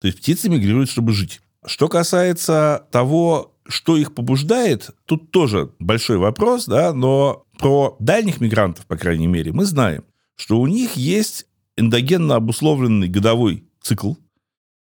То 0.00 0.06
есть 0.06 0.18
птицы 0.18 0.48
мигрируют, 0.48 0.88
чтобы 0.88 1.12
жить. 1.12 1.42
Что 1.66 1.88
касается 1.88 2.86
того, 2.92 3.54
что 3.66 3.96
их 3.96 4.14
побуждает, 4.14 4.90
тут 5.04 5.32
тоже 5.32 5.72
большой 5.80 6.18
вопрос, 6.18 6.66
да, 6.66 6.92
но 6.92 7.44
про 7.58 7.96
дальних 7.98 8.40
мигрантов, 8.40 8.86
по 8.86 8.96
крайней 8.96 9.26
мере, 9.26 9.52
мы 9.52 9.64
знаем, 9.64 10.04
что 10.36 10.60
у 10.60 10.68
них 10.68 10.94
есть 10.94 11.46
эндогенно 11.76 12.36
обусловленный 12.36 13.08
годовой 13.08 13.64
цикл. 13.80 14.14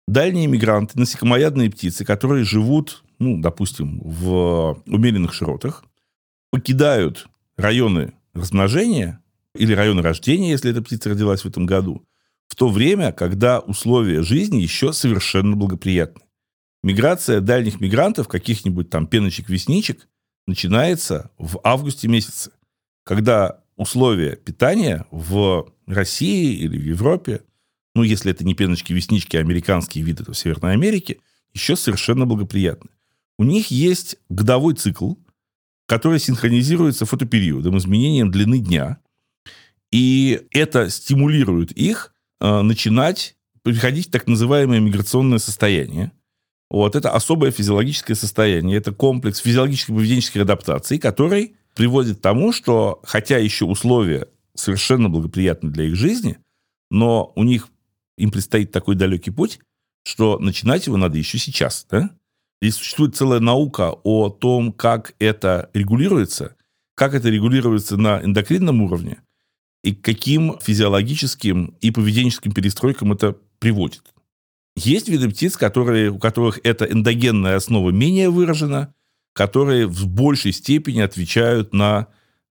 Дальние 0.08 0.48
мигранты, 0.48 0.98
насекомоядные 0.98 1.70
птицы, 1.70 2.04
которые 2.04 2.44
живут, 2.44 3.04
ну, 3.20 3.40
допустим, 3.40 4.00
в 4.02 4.82
умеренных 4.86 5.32
широтах, 5.32 5.84
покидают 6.50 7.28
районы 7.56 8.14
размножения 8.34 9.22
или 9.54 9.72
районы 9.72 10.02
рождения, 10.02 10.50
если 10.50 10.72
эта 10.72 10.82
птица 10.82 11.10
родилась 11.10 11.42
в 11.42 11.46
этом 11.46 11.64
году, 11.64 12.04
в 12.48 12.56
то 12.56 12.68
время, 12.68 13.12
когда 13.12 13.60
условия 13.60 14.22
жизни 14.22 14.60
еще 14.60 14.92
совершенно 14.92 15.54
благоприятны. 15.54 16.22
Миграция 16.82 17.40
дальних 17.40 17.80
мигрантов, 17.80 18.28
каких-нибудь 18.28 18.90
там 18.90 19.06
пеночек-весничек, 19.06 20.08
начинается 20.46 21.30
в 21.38 21.60
августе 21.62 22.08
месяце, 22.08 22.50
когда 23.04 23.60
условия 23.76 24.36
питания 24.36 25.06
в 25.10 25.72
России 25.86 26.56
или 26.56 26.76
в 26.76 26.84
Европе, 26.84 27.42
ну, 27.94 28.02
если 28.02 28.32
это 28.32 28.44
не 28.44 28.54
пеночки-веснички, 28.54 29.36
а 29.36 29.40
американские 29.40 30.04
виды, 30.04 30.24
в 30.24 30.34
Северной 30.34 30.72
Америке, 30.72 31.18
еще 31.52 31.76
совершенно 31.76 32.26
благоприятны. 32.26 32.90
У 33.38 33.44
них 33.44 33.70
есть 33.70 34.16
годовой 34.28 34.74
цикл, 34.74 35.14
который 35.86 36.18
синхронизируется 36.18 37.06
фотопериодом, 37.06 37.76
изменением 37.78 38.30
длины 38.30 38.58
дня, 38.58 38.98
и 39.90 40.46
это 40.50 40.88
стимулирует 40.90 41.70
их 41.72 42.14
э, 42.40 42.62
начинать 42.62 43.36
приходить 43.62 44.08
в 44.08 44.10
так 44.10 44.26
называемое 44.26 44.80
миграционное 44.80 45.38
состояние, 45.38 46.12
вот, 46.72 46.96
это 46.96 47.10
особое 47.10 47.50
физиологическое 47.50 48.16
состояние, 48.16 48.78
это 48.78 48.92
комплекс 48.92 49.40
физиологических 49.40 49.94
поведенческих 49.94 50.40
адаптаций, 50.40 50.98
который 50.98 51.54
приводит 51.74 52.16
к 52.16 52.22
тому, 52.22 52.50
что, 52.50 52.98
хотя 53.04 53.36
еще 53.36 53.66
условия 53.66 54.28
совершенно 54.54 55.10
благоприятны 55.10 55.70
для 55.70 55.84
их 55.84 55.96
жизни, 55.96 56.38
но 56.90 57.30
у 57.36 57.44
них 57.44 57.68
им 58.16 58.30
предстоит 58.30 58.72
такой 58.72 58.94
далекий 58.94 59.30
путь, 59.30 59.60
что 60.02 60.38
начинать 60.38 60.86
его 60.86 60.96
надо 60.96 61.18
еще 61.18 61.36
сейчас. 61.36 61.86
Да? 61.90 62.08
И 62.62 62.70
существует 62.70 63.14
целая 63.14 63.40
наука 63.40 63.94
о 64.02 64.30
том, 64.30 64.72
как 64.72 65.14
это 65.18 65.68
регулируется, 65.74 66.56
как 66.94 67.12
это 67.12 67.28
регулируется 67.28 67.98
на 67.98 68.24
эндокринном 68.24 68.80
уровне, 68.80 69.18
и 69.84 69.94
к 69.94 70.00
каким 70.00 70.58
физиологическим 70.58 71.74
и 71.82 71.90
поведенческим 71.90 72.52
перестройкам 72.52 73.12
это 73.12 73.36
приводит. 73.58 74.04
Есть 74.76 75.08
виды 75.08 75.28
птиц, 75.28 75.56
которые, 75.56 76.10
у 76.10 76.18
которых 76.18 76.60
эта 76.64 76.84
эндогенная 76.86 77.56
основа 77.56 77.90
менее 77.90 78.30
выражена, 78.30 78.94
которые 79.32 79.86
в 79.86 80.06
большей 80.06 80.52
степени 80.52 81.00
отвечают 81.00 81.72
на 81.74 82.08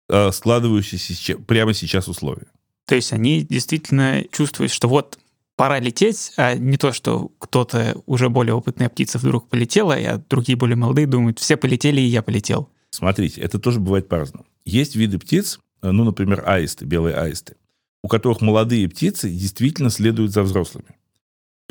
э, 0.10 0.32
складывающиеся 0.32 1.38
прямо 1.38 1.74
сейчас 1.74 2.08
условия. 2.08 2.48
То 2.86 2.96
есть 2.96 3.14
они 3.14 3.42
действительно 3.42 4.24
чувствуют, 4.32 4.72
что 4.72 4.88
вот 4.88 5.18
пора 5.56 5.80
лететь, 5.80 6.34
а 6.38 6.56
не 6.56 6.78
то, 6.78 6.92
что 6.92 7.32
кто-то 7.38 8.02
уже 8.06 8.30
более 8.30 8.54
опытная 8.54 8.90
птица 8.90 9.18
вдруг 9.18 9.48
полетела, 9.50 9.96
а 9.96 10.18
другие 10.30 10.58
более 10.58 10.76
молодые 10.76 11.08
думают, 11.08 11.40
все 11.40 11.58
полетели, 11.58 12.02
и 12.02 12.06
я 12.06 12.22
полетел. 12.22 12.70
Смотрите, 12.90 13.42
это 13.42 13.60
тоже 13.60 13.80
бывает 13.80 14.10
по-разному. 14.10 14.46
Есть 14.66 14.96
виды 14.96 15.18
птиц, 15.20 15.60
э, 15.82 15.92
ну, 15.92 16.04
например, 16.04 16.44
аисты, 16.46 16.86
белые 16.86 17.16
аисты, 17.16 17.56
у 18.04 18.08
которых 18.08 18.42
молодые 18.42 18.90
птицы 18.90 19.30
действительно 19.30 19.90
следуют 19.90 20.32
за 20.32 20.44
взрослыми. 20.44 20.98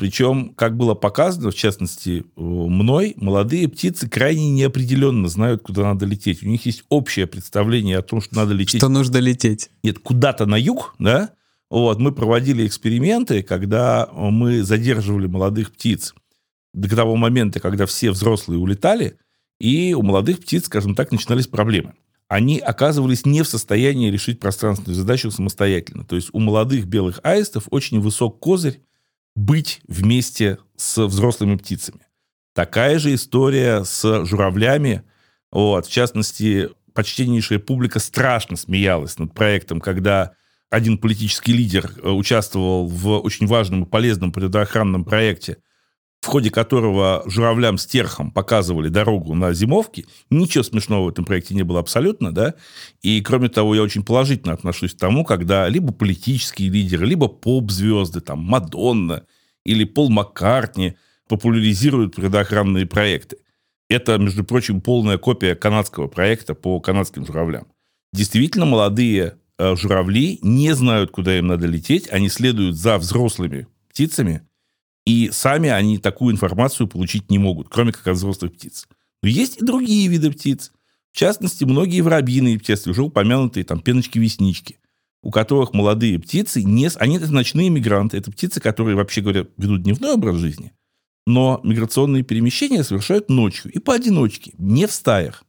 Причем, 0.01 0.55
как 0.55 0.77
было 0.77 0.95
показано, 0.95 1.51
в 1.51 1.53
частности, 1.53 2.21
э, 2.35 2.41
мной, 2.41 3.13
молодые 3.17 3.67
птицы 3.69 4.09
крайне 4.09 4.49
неопределенно 4.49 5.27
знают, 5.27 5.61
куда 5.61 5.83
надо 5.83 6.07
лететь. 6.07 6.41
У 6.41 6.47
них 6.47 6.65
есть 6.65 6.83
общее 6.89 7.27
представление 7.27 7.99
о 7.99 8.01
том, 8.01 8.19
что 8.19 8.35
надо 8.35 8.55
лететь. 8.55 8.81
Что 8.81 8.89
нужно 8.89 9.17
лететь. 9.17 9.69
Нет, 9.83 9.99
куда-то 9.99 10.47
на 10.47 10.55
юг, 10.55 10.95
да? 10.97 11.33
Вот, 11.69 11.99
мы 11.99 12.11
проводили 12.13 12.65
эксперименты, 12.65 13.43
когда 13.43 14.09
мы 14.11 14.63
задерживали 14.63 15.27
молодых 15.27 15.71
птиц 15.71 16.15
до 16.73 16.89
того 16.89 17.15
момента, 17.15 17.59
когда 17.59 17.85
все 17.85 18.09
взрослые 18.09 18.57
улетали, 18.57 19.19
и 19.59 19.93
у 19.93 20.01
молодых 20.01 20.39
птиц, 20.39 20.65
скажем 20.65 20.95
так, 20.95 21.11
начинались 21.11 21.45
проблемы. 21.45 21.93
Они 22.27 22.57
оказывались 22.57 23.27
не 23.27 23.43
в 23.43 23.47
состоянии 23.47 24.09
решить 24.09 24.39
пространственную 24.39 24.95
задачу 24.95 25.29
самостоятельно. 25.29 26.05
То 26.05 26.15
есть 26.15 26.29
у 26.33 26.39
молодых 26.39 26.87
белых 26.87 27.19
аистов 27.21 27.67
очень 27.69 27.99
высок 27.99 28.39
козырь 28.39 28.81
быть 29.35 29.81
вместе 29.87 30.57
с 30.75 31.05
взрослыми 31.05 31.55
птицами. 31.55 32.01
Такая 32.53 32.99
же 32.99 33.13
история 33.13 33.83
с 33.83 34.25
журавлями. 34.25 35.03
Вот, 35.51 35.85
в 35.85 35.91
частности, 35.91 36.69
почтеннейшая 36.93 37.59
публика 37.59 37.99
страшно 37.99 38.57
смеялась 38.57 39.17
над 39.17 39.33
проектом, 39.33 39.79
когда 39.79 40.33
один 40.69 40.97
политический 40.97 41.53
лидер 41.53 41.91
э, 42.01 42.09
участвовал 42.09 42.87
в 42.87 43.19
очень 43.19 43.47
важном 43.47 43.83
и 43.83 43.89
полезном 43.89 44.31
природоохранном 44.31 45.05
проекте– 45.05 45.57
в 46.21 46.27
ходе 46.27 46.51
которого 46.51 47.23
журавлям 47.25 47.79
с 47.79 47.87
терхом 47.87 48.31
показывали 48.31 48.89
дорогу 48.89 49.33
на 49.33 49.53
зимовке. 49.53 50.05
Ничего 50.29 50.63
смешного 50.63 51.05
в 51.05 51.09
этом 51.09 51.25
проекте 51.25 51.55
не 51.55 51.63
было 51.63 51.79
абсолютно, 51.79 52.31
да. 52.31 52.53
И, 53.01 53.21
кроме 53.21 53.49
того, 53.49 53.73
я 53.73 53.81
очень 53.81 54.05
положительно 54.05 54.53
отношусь 54.53 54.93
к 54.93 54.99
тому, 54.99 55.25
когда 55.25 55.67
либо 55.67 55.91
политические 55.91 56.69
лидеры, 56.69 57.07
либо 57.07 57.27
поп-звезды, 57.27 58.21
там, 58.21 58.39
Мадонна 58.39 59.25
или 59.65 59.83
Пол 59.83 60.09
Маккартни 60.11 60.95
популяризируют 61.27 62.15
природоохранные 62.15 62.85
проекты. 62.85 63.37
Это, 63.89 64.17
между 64.19 64.43
прочим, 64.43 64.79
полная 64.79 65.17
копия 65.17 65.55
канадского 65.55 66.07
проекта 66.07 66.53
по 66.53 66.79
канадским 66.79 67.25
журавлям. 67.25 67.65
Действительно, 68.13 68.65
молодые 68.65 69.37
э, 69.57 69.75
журавли 69.75 70.37
не 70.43 70.73
знают, 70.75 71.09
куда 71.11 71.37
им 71.37 71.47
надо 71.47 71.65
лететь, 71.65 72.09
они 72.11 72.29
следуют 72.29 72.75
за 72.75 72.97
взрослыми 72.99 73.67
птицами, 73.89 74.43
и 75.05 75.29
сами 75.31 75.69
они 75.69 75.97
такую 75.97 76.33
информацию 76.33 76.87
получить 76.87 77.29
не 77.31 77.39
могут, 77.39 77.69
кроме 77.69 77.91
как 77.91 78.07
от 78.07 78.17
взрослых 78.17 78.53
птиц. 78.53 78.87
Но 79.23 79.29
есть 79.29 79.61
и 79.61 79.65
другие 79.65 80.07
виды 80.07 80.31
птиц. 80.31 80.71
В 81.11 81.17
частности, 81.17 81.63
многие 81.63 82.01
воробьиные 82.01 82.59
птицы, 82.59 82.89
уже 82.89 83.03
упомянутые 83.03 83.63
там 83.63 83.81
пеночки-веснички, 83.81 84.77
у 85.23 85.31
которых 85.31 85.73
молодые 85.73 86.19
птицы, 86.19 86.63
не, 86.63 86.89
они 86.95 87.17
это 87.17 87.31
ночные 87.31 87.69
мигранты, 87.69 88.17
это 88.17 88.31
птицы, 88.31 88.61
которые, 88.61 88.95
вообще 88.95 89.21
говоря, 89.21 89.45
ведут 89.57 89.83
дневной 89.83 90.13
образ 90.13 90.37
жизни, 90.37 90.71
но 91.27 91.59
миграционные 91.63 92.23
перемещения 92.23 92.83
совершают 92.83 93.29
ночью 93.29 93.71
и 93.71 93.79
поодиночке, 93.79 94.53
не 94.57 94.87
в 94.87 94.91
стаях. 94.91 95.43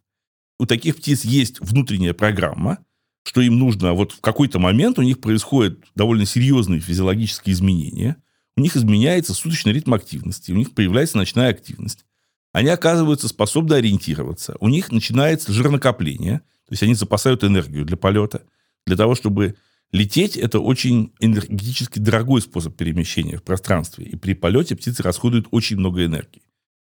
У 0.58 0.66
таких 0.66 0.96
птиц 0.96 1.24
есть 1.24 1.60
внутренняя 1.60 2.12
программа, 2.12 2.78
что 3.24 3.40
им 3.40 3.58
нужно, 3.58 3.94
вот 3.94 4.12
в 4.12 4.20
какой-то 4.20 4.58
момент 4.58 4.98
у 4.98 5.02
них 5.02 5.20
происходят 5.20 5.78
довольно 5.94 6.26
серьезные 6.26 6.80
физиологические 6.80 7.52
изменения– 7.52 8.16
у 8.56 8.60
них 8.60 8.76
изменяется 8.76 9.34
суточный 9.34 9.72
ритм 9.72 9.94
активности, 9.94 10.52
у 10.52 10.56
них 10.56 10.74
появляется 10.74 11.16
ночная 11.16 11.50
активность. 11.50 12.04
Они 12.52 12.68
оказываются 12.68 13.28
способны 13.28 13.74
ориентироваться, 13.74 14.56
у 14.60 14.68
них 14.68 14.92
начинается 14.92 15.52
жирнокопление, 15.52 16.40
то 16.66 16.72
есть 16.72 16.82
они 16.82 16.94
запасают 16.94 17.44
энергию 17.44 17.84
для 17.84 17.96
полета, 17.96 18.42
для 18.86 18.96
того, 18.96 19.14
чтобы 19.14 19.56
лететь, 19.90 20.36
это 20.36 20.60
очень 20.60 21.12
энергетически 21.20 21.98
дорогой 21.98 22.42
способ 22.42 22.76
перемещения 22.76 23.38
в 23.38 23.42
пространстве, 23.42 24.04
и 24.04 24.16
при 24.16 24.34
полете 24.34 24.76
птицы 24.76 25.02
расходуют 25.02 25.48
очень 25.50 25.78
много 25.78 26.04
энергии. 26.04 26.42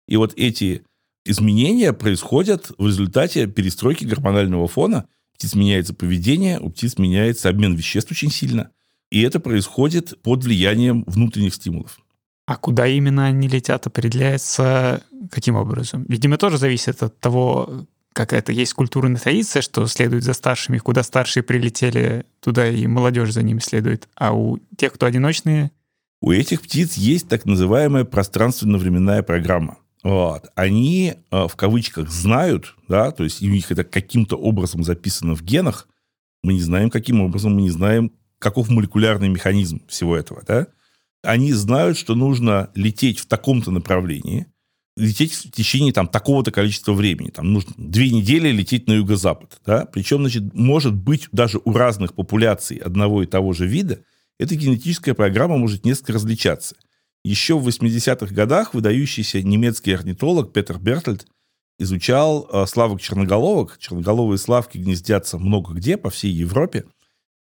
И 0.08 0.16
вот 0.16 0.34
эти 0.36 0.84
изменения 1.24 1.92
происходят 1.92 2.70
в 2.78 2.86
результате 2.86 3.46
перестройки 3.46 4.04
гормонального 4.04 4.68
фона. 4.68 5.08
У 5.32 5.36
птиц 5.36 5.54
меняется 5.54 5.94
поведение, 5.94 6.60
у 6.60 6.70
птиц 6.70 6.98
меняется 6.98 7.48
обмен 7.48 7.74
веществ 7.74 8.10
очень 8.10 8.30
сильно. 8.30 8.70
И 9.10 9.22
это 9.22 9.40
происходит 9.40 10.20
под 10.22 10.44
влиянием 10.44 11.04
внутренних 11.06 11.54
стимулов. 11.54 11.98
А 12.46 12.56
куда 12.56 12.86
именно 12.86 13.26
они 13.26 13.48
летят, 13.48 13.86
определяется 13.86 15.02
каким 15.30 15.56
образом? 15.56 16.04
Видимо, 16.08 16.38
тоже 16.38 16.58
зависит 16.58 17.02
от 17.02 17.18
того, 17.18 17.86
как 18.12 18.32
это 18.32 18.52
есть 18.52 18.72
культурная 18.72 19.20
традиция, 19.20 19.62
что 19.62 19.86
следует 19.86 20.24
за 20.24 20.32
старшими, 20.32 20.78
куда 20.78 21.02
старшие 21.02 21.42
прилетели, 21.42 22.24
туда 22.40 22.68
и 22.68 22.86
молодежь 22.86 23.32
за 23.32 23.42
ними 23.42 23.58
следует. 23.58 24.08
А 24.14 24.32
у 24.32 24.58
тех, 24.76 24.92
кто 24.92 25.06
одиночные... 25.06 25.70
У 26.22 26.30
этих 26.32 26.62
птиц 26.62 26.94
есть 26.94 27.28
так 27.28 27.44
называемая 27.44 28.04
пространственно-временная 28.04 29.22
программа. 29.22 29.78
Вот. 30.02 30.46
Они 30.54 31.14
э, 31.30 31.48
в 31.48 31.56
кавычках 31.56 32.08
знают, 32.10 32.74
да, 32.88 33.10
то 33.10 33.24
есть 33.24 33.42
у 33.42 33.46
них 33.46 33.70
это 33.70 33.84
каким-то 33.84 34.36
образом 34.36 34.82
записано 34.82 35.34
в 35.34 35.42
генах. 35.42 35.88
Мы 36.42 36.54
не 36.54 36.62
знаем, 36.62 36.90
каким 36.90 37.20
образом, 37.20 37.54
мы 37.56 37.62
не 37.62 37.70
знаем, 37.70 38.12
каков 38.38 38.68
молекулярный 38.68 39.28
механизм 39.28 39.82
всего 39.88 40.16
этого, 40.16 40.42
да? 40.46 40.66
Они 41.22 41.52
знают, 41.52 41.98
что 41.98 42.14
нужно 42.14 42.70
лететь 42.74 43.18
в 43.18 43.26
таком-то 43.26 43.70
направлении, 43.70 44.46
лететь 44.96 45.32
в 45.34 45.50
течение 45.50 45.92
там 45.92 46.08
такого-то 46.08 46.50
количества 46.50 46.92
времени. 46.92 47.30
Там 47.30 47.52
нужно 47.52 47.72
две 47.76 48.10
недели 48.10 48.50
лететь 48.50 48.86
на 48.86 48.92
юго-запад. 48.92 49.60
Да? 49.64 49.86
Причем, 49.86 50.20
значит, 50.20 50.54
может 50.54 50.94
быть 50.94 51.28
даже 51.32 51.60
у 51.64 51.72
разных 51.72 52.14
популяций 52.14 52.76
одного 52.78 53.22
и 53.22 53.26
того 53.26 53.52
же 53.52 53.66
вида 53.66 54.02
эта 54.38 54.54
генетическая 54.54 55.14
программа 55.14 55.56
может 55.56 55.84
несколько 55.84 56.14
различаться. 56.14 56.76
Еще 57.24 57.58
в 57.58 57.66
80-х 57.66 58.34
годах 58.34 58.74
выдающийся 58.74 59.42
немецкий 59.42 59.92
орнитолог 59.92 60.52
Петер 60.52 60.78
Бертольд 60.78 61.26
изучал 61.78 62.48
э, 62.50 62.66
славок 62.66 63.00
черноголовок. 63.00 63.78
Черноголовые 63.78 64.38
славки 64.38 64.78
гнездятся 64.78 65.38
много 65.38 65.74
где, 65.74 65.96
по 65.96 66.10
всей 66.10 66.30
Европе. 66.30 66.84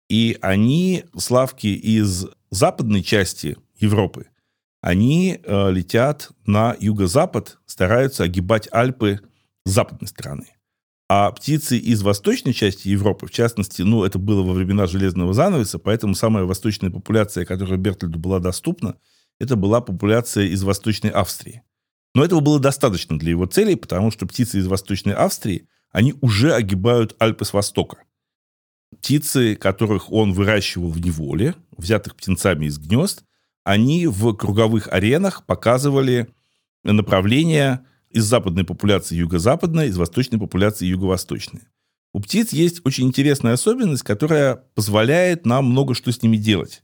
И 0.08 0.38
они, 0.42 1.04
славки 1.16 1.66
из 1.66 2.26
западной 2.50 3.02
части 3.02 3.56
Европы, 3.78 4.26
они 4.80 5.40
э, 5.42 5.70
летят 5.73 6.30
на 6.46 6.76
юго-запад, 6.78 7.58
стараются 7.64 8.25
огибать 8.25 8.68
Альпы 8.70 9.20
с 9.64 9.70
западной 9.70 10.08
стороны. 10.08 10.46
А 11.08 11.30
птицы 11.32 11.78
из 11.78 12.02
восточной 12.02 12.52
части 12.52 12.88
Европы, 12.88 13.26
в 13.26 13.30
частности, 13.30 13.82
ну, 13.82 14.04
это 14.04 14.18
было 14.18 14.42
во 14.42 14.52
времена 14.52 14.87
железного 14.87 15.34
занавеса, 15.34 15.78
поэтому 15.78 16.14
самая 16.14 16.44
восточная 16.44 16.90
популяция, 16.90 17.44
которая 17.44 17.78
Бертольду 17.78 18.18
была 18.18 18.40
доступна, 18.40 18.96
это 19.38 19.56
была 19.56 19.80
популяция 19.80 20.46
из 20.46 20.62
Восточной 20.62 21.11
Австрии. 21.11 21.62
Но 22.14 22.25
этого 22.25 22.40
было 22.40 22.61
достаточно 22.61 23.18
для 23.18 23.30
его 23.30 23.46
целей, 23.46 23.75
потому 23.75 24.11
что 24.11 24.26
птицы 24.26 24.58
из 24.58 24.66
Восточной 24.66 25.14
Австрии, 25.14 25.68
они 25.90 26.14
уже 26.20 26.54
огибают 26.54 27.16
Альпы 27.18 27.44
с 27.44 27.52
востока. 27.52 27.99
Птицы, 28.98 29.56
которых 29.56 30.12
он 30.12 30.32
выращивал 30.32 30.90
в 30.90 31.00
неволе, 31.00 31.54
взятых 31.76 32.16
птенцами 32.16 32.66
из 32.66 32.78
гнезд, 32.78 33.24
они 33.64 34.06
в 34.06 34.34
круговых 34.34 34.88
аренах 34.92 35.46
показывали 35.46 36.28
направление 36.82 37.80
из 38.10 38.24
западной 38.24 38.64
популяции 38.64 39.16
юго-западной, 39.16 39.88
из 39.88 39.96
восточной 39.96 40.38
популяции 40.38 40.86
юго-восточной. 40.86 41.62
У 42.12 42.20
птиц 42.20 42.52
есть 42.52 42.80
очень 42.84 43.08
интересная 43.08 43.54
особенность, 43.54 44.04
которая 44.04 44.56
позволяет 44.74 45.46
нам 45.46 45.64
много 45.64 45.94
что 45.94 46.12
с 46.12 46.22
ними 46.22 46.36
делать. 46.36 46.82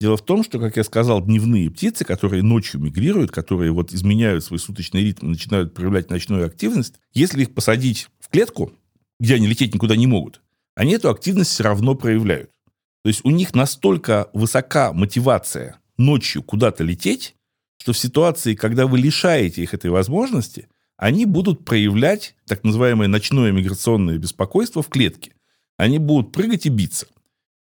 Дело 0.00 0.16
в 0.16 0.24
том, 0.24 0.42
что, 0.42 0.58
как 0.58 0.76
я 0.76 0.82
сказал, 0.82 1.24
дневные 1.24 1.70
птицы, 1.70 2.04
которые 2.04 2.42
ночью 2.42 2.80
мигрируют, 2.80 3.30
которые 3.30 3.70
вот 3.70 3.92
изменяют 3.92 4.42
свой 4.42 4.58
суточный 4.58 5.02
ритм, 5.02 5.28
начинают 5.28 5.74
проявлять 5.74 6.10
ночную 6.10 6.44
активность, 6.44 6.94
если 7.12 7.42
их 7.42 7.54
посадить 7.54 8.08
в 8.18 8.28
клетку, 8.28 8.72
где 9.20 9.36
они 9.36 9.46
лететь 9.46 9.72
никуда 9.72 9.94
не 9.94 10.08
могут, 10.08 10.42
они 10.74 10.92
эту 10.92 11.10
активность 11.10 11.50
все 11.50 11.64
равно 11.64 11.94
проявляют. 11.94 12.50
То 13.02 13.08
есть 13.08 13.24
у 13.24 13.30
них 13.30 13.54
настолько 13.54 14.30
высока 14.32 14.92
мотивация 14.92 15.78
ночью 15.98 16.42
куда-то 16.42 16.82
лететь, 16.84 17.36
что 17.78 17.92
в 17.92 17.98
ситуации, 17.98 18.54
когда 18.54 18.86
вы 18.86 18.98
лишаете 18.98 19.62
их 19.62 19.74
этой 19.74 19.90
возможности, 19.90 20.68
они 20.96 21.26
будут 21.26 21.64
проявлять 21.64 22.34
так 22.46 22.64
называемое 22.64 23.08
ночное 23.08 23.52
миграционное 23.52 24.18
беспокойство 24.18 24.82
в 24.82 24.88
клетке. 24.88 25.32
Они 25.76 25.98
будут 25.98 26.32
прыгать 26.32 26.66
и 26.66 26.70
биться. 26.70 27.06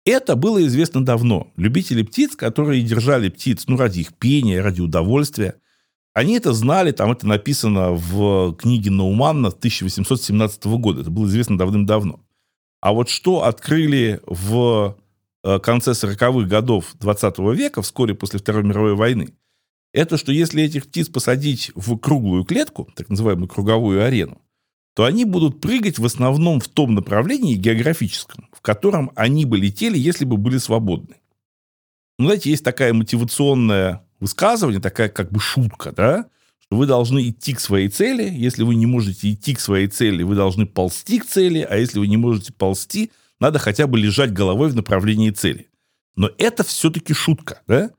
Это 0.04 0.37
было 0.37 0.64
известно 0.66 1.04
давно. 1.04 1.50
Любители 1.56 2.02
птиц, 2.02 2.37
которые 2.37 2.82
держали 2.82 3.30
птиц 3.30 3.64
ну, 3.66 3.76
ради 3.76 4.00
их 4.00 4.14
пения, 4.14 4.62
ради 4.62 4.82
удовольствия, 4.82 5.56
они 6.12 6.37
это 6.37 6.52
знали, 6.52 6.92
там 6.92 7.11
это 7.11 7.26
написано 7.26 7.90
в 7.92 8.54
книге 8.54 8.90
Науманна 8.90 9.49
1817 9.49 10.64
года. 10.66 11.00
Это 11.00 11.11
было 11.11 11.26
известно 11.26 11.58
давным-давно. 11.58 12.20
А 12.84 12.92
вот 12.92 13.08
что 13.08 13.44
открыли 13.44 14.20
в 14.26 14.96
Э, 15.44 15.58
конце 15.58 15.90
40-х 15.90 16.48
годов 16.48 16.94
20 16.98 17.38
века, 17.54 17.82
вскоре 17.82 18.14
после 18.14 18.38
Второй 18.38 18.64
мировой 18.64 18.94
войны, 18.94 19.34
это 19.92 20.16
что 20.16 20.32
если 20.32 20.62
этих 20.62 20.86
птиц 20.86 21.08
посадить 21.08 21.70
в 21.74 21.98
круглую 21.98 22.44
клетку, 22.44 22.88
так 22.96 23.10
называемую 23.10 23.46
круговую 23.46 24.02
арену, 24.02 24.40
то 24.94 25.04
они 25.04 25.26
будут 25.26 25.60
прыгать 25.60 25.98
в 25.98 26.04
основном 26.06 26.60
в 26.60 26.68
том 26.68 26.94
направлении 26.94 27.56
географическом, 27.56 28.48
в 28.52 28.62
котором 28.62 29.12
они 29.16 29.44
бы 29.44 29.58
летели, 29.58 29.98
если 29.98 30.24
бы 30.24 30.38
были 30.38 30.56
свободны. 30.56 31.16
Ну, 32.18 32.26
знаете, 32.26 32.48
есть 32.48 32.64
такая 32.64 32.94
мотивационное 32.94 34.02
высказывание, 34.20 34.80
такая 34.80 35.11
как 35.11 35.30
бы 35.30 35.40
шутка, 35.40 35.92
да, 35.92 36.26
вы 36.70 36.87
должны 36.87 37.29
идти 37.29 37.55
к 37.55 37.61
своей 37.61 37.88
цели, 37.88 38.31
если 38.31 38.62
вы 38.62 38.74
не 38.74 38.87
можете 38.87 39.33
идти 39.33 39.55
к 39.55 39.61
своей 39.61 39.88
цели, 39.88 40.22
вы 40.22 40.35
должны 40.35 40.66
ползти 40.66 41.18
к 41.18 41.27
цели, 41.27 41.66
а 41.68 41.77
если 41.77 41.98
вы 41.98 42.07
не 42.07 42.16
можете 42.16 42.53
ползти– 42.53 43.11
надо 43.40 43.59
хотя 43.59 43.87
бы 43.87 43.98
лежать 43.98 44.33
головой 44.33 44.70
в 44.70 44.74
направлении 44.74 45.31
цели. 45.31 45.68
Но 46.16 46.31
это 46.38 46.64
все-таки 46.64 47.12
шутка, 47.12 47.62
да? 47.66 47.90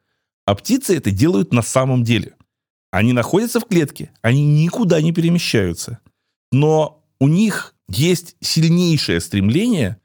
А 0.45 0.55
птицы 0.55 0.95
это 0.95 1.11
делают 1.11 1.53
на 1.53 1.61
самом 1.61 2.03
деле. 2.03 2.35
Они 2.91 3.13
находятся 3.13 3.59
в 3.59 3.65
клетке, 3.65 4.11
они 4.21 4.45
никуда 4.63 5.01
не 5.01 5.11
перемещаются. 5.11 5.99
Но 6.51 7.03
у 7.19 7.27
них 7.27 7.75
есть 7.89 8.37
сильнейшее 8.39 9.19
стремление 9.19 9.99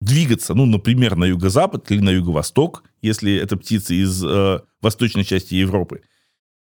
двигаться, 0.00 0.54
ну, 0.54 0.66
например, 0.66 1.16
на 1.16 1.24
юго-запад 1.24 1.90
или 1.90 2.00
на 2.00 2.10
юго-восток, 2.10 2.84
если 3.00 3.34
это 3.34 3.56
птицы 3.56 3.94
из 3.94 4.22
э, 4.22 4.60
восточной 4.82 5.24
части 5.24 5.54
Европы. 5.54 6.02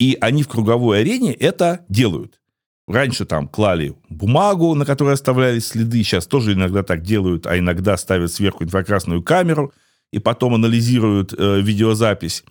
И 0.01 0.17
они 0.21 0.43
в 0.43 0.49
круговой 0.49 1.01
арене 1.01 1.35
это 1.35 1.85
делают. 1.89 2.41
Раньше 2.89 3.27
там 3.27 3.47
клали 3.47 3.95
бумагу, 4.09 4.75
на 4.75 4.85
которой 4.85 5.13
оставлялись 5.13 5.69
следы, 5.69 6.03
сейчас 6.03 6.27
тоже 6.27 6.55
иногда 6.55 6.83
так 6.83 7.03
делают, 7.03 7.47
а 7.47 7.57
иногда 7.57 7.97
ставят 7.97 8.33
сверху 8.33 8.65
инфракрасную 8.65 9.23
камеру 9.23 9.73
и 10.11 10.19
потом 10.19 10.55
анализируют 10.55 11.35
э, 11.37 11.61
видеозапись. 11.61 12.43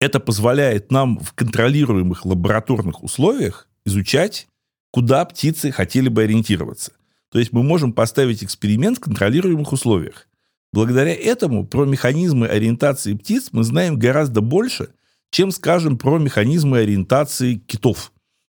Это 0.00 0.18
позволяет 0.18 0.90
нам 0.90 1.20
в 1.20 1.32
контролируемых 1.34 2.26
лабораторных 2.26 3.04
условиях 3.04 3.68
изучать, 3.86 4.48
куда 4.90 5.24
птицы 5.24 5.70
хотели 5.70 6.08
бы 6.08 6.24
ориентироваться. 6.24 6.92
То 7.30 7.38
есть 7.38 7.52
мы 7.52 7.62
можем 7.62 7.92
поставить 7.92 8.42
эксперимент 8.42 8.98
в 8.98 9.02
контролируемых 9.02 9.72
условиях. 9.72 10.26
Благодаря 10.72 11.14
этому 11.14 11.64
про 11.64 11.84
механизмы 11.84 12.48
ориентации 12.48 13.14
птиц 13.14 13.50
мы 13.52 13.62
знаем 13.62 13.98
гораздо 13.98 14.40
больше, 14.40 14.88
чем, 15.32 15.50
скажем, 15.50 15.98
про 15.98 16.18
механизмы 16.18 16.78
ориентации 16.78 17.56
китов. 17.56 18.12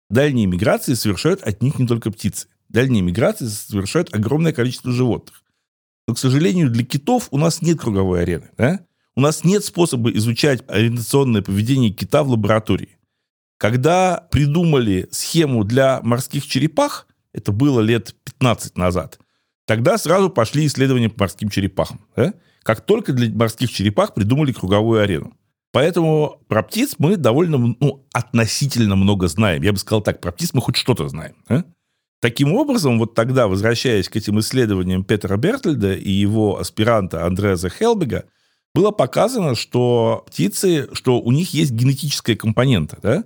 Дальние 0.09 0.47
миграции 0.47 0.95
совершают 0.95 1.43
от 1.43 1.61
них 1.61 1.79
не 1.79 1.87
только 1.87 2.11
птицы. 2.11 2.47
Дальние 2.69 3.03
миграции 3.03 3.47
совершают 3.47 4.15
огромное 4.15 4.53
количество 4.53 4.93
животных. 4.93 5.43
Но, 6.07 6.15
к 6.15 6.19
сожалению, 6.19 6.71
для 6.71 6.85
китов 6.85 7.29
у 7.33 7.37
нас 7.37 7.63
нет 7.63 7.81
круговой 7.81 8.23
арены. 8.23 8.51
Да? 8.57 8.81
У 9.17 9.21
нас 9.21 9.43
нет 9.43 9.65
способа 9.65 10.11
изучать 10.13 10.63
ориентационное 10.69 11.43
поведение 11.43 11.91
кита 11.91 12.23
в 12.23 12.31
лаборатории. 12.31 12.97
Когда 13.59 14.29
придумали 14.31 15.09
схему 15.11 15.65
для 15.65 16.01
морских 16.03 16.47
черепах, 16.47 17.09
это 17.33 17.51
было 17.51 17.81
лет 17.81 18.15
15 18.25 18.77
назад, 18.79 19.19
тогда 19.67 19.99
сразу 19.99 20.31
пошли 20.31 20.65
исследования 20.67 21.11
по 21.11 21.25
морским 21.25 21.49
черепахам. 21.49 22.07
Да? 22.15 22.35
Как 22.63 22.87
только 22.87 23.13
для 23.13 23.35
морских 23.35 23.73
черепах 23.73 24.15
придумали 24.15 24.53
круговую 24.53 25.01
арену. 25.01 25.37
Поэтому 25.79 26.41
про 26.49 26.65
птиц 26.65 26.97
мы 26.99 27.17
довольно, 27.17 27.77
ну, 27.79 28.05
относительно 28.13 28.97
много 28.97 29.29
знаем. 29.29 29.63
Я 29.63 29.73
бы 29.73 29.79
сказал 29.79 30.03
так, 30.03 30.21
про 30.21 30.33
птиц 30.33 30.53
мы 30.53 30.61
хоть 30.61 30.75
что-то 30.75 31.07
знаем. 31.07 31.37
А? 31.49 31.63
Таким 32.21 32.53
образом, 32.55 32.99
вот 32.99 33.15
тогда, 33.15 33.47
возвращаясь 33.47 34.09
к 34.09 34.17
этим 34.17 34.41
исследованиям 34.41 35.05
Петера 35.05 35.37
Бертельда 35.37 35.95
и 35.95 36.11
его 36.11 36.59
аспиранта 36.59 37.25
Андреаса 37.27 37.69
Хелбега, 37.71 38.25
было 38.75 38.91
показано, 38.91 39.55
что 39.55 40.25
птицы, 40.27 40.89
что 40.95 41.21
у 41.21 41.31
них 41.31 41.55
есть 41.55 41.71
генетическая 41.71 42.35
компонента, 42.35 42.99
да? 43.01 43.25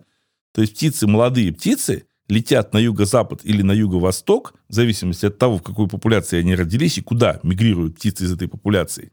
То 0.53 0.61
есть 0.61 0.75
птицы, 0.75 1.07
молодые 1.07 1.55
птицы, 1.55 2.05
летят 2.29 2.75
на 2.75 2.79
юго-запад 2.79 3.41
или 3.45 3.62
на 3.62 3.73
юго-восток, 3.73 4.53
в 4.69 4.75
зависимости 4.75 5.25
от 5.25 5.38
того, 5.38 5.57
в 5.57 5.62
какой 5.62 5.88
популяции 5.88 6.38
они 6.38 6.55
родились 6.55 6.99
и 6.99 7.03
куда 7.03 7.41
мигрируют 7.43 7.97
птицы 7.97 8.25
из 8.25 8.33
этой 8.35 8.47
популяции 8.47 9.11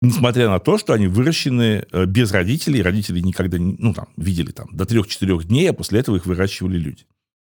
несмотря 0.00 0.48
на 0.48 0.58
то, 0.58 0.78
что 0.78 0.92
они 0.92 1.06
выращены 1.06 1.84
э, 1.90 2.04
без 2.06 2.32
родителей, 2.32 2.82
родители 2.82 3.20
никогда 3.20 3.58
не, 3.58 3.76
ну, 3.78 3.94
там, 3.94 4.08
видели 4.16 4.50
там 4.50 4.68
до 4.72 4.84
3-4 4.84 5.44
дней, 5.44 5.70
а 5.70 5.72
после 5.72 6.00
этого 6.00 6.16
их 6.16 6.26
выращивали 6.26 6.78
люди. 6.78 7.06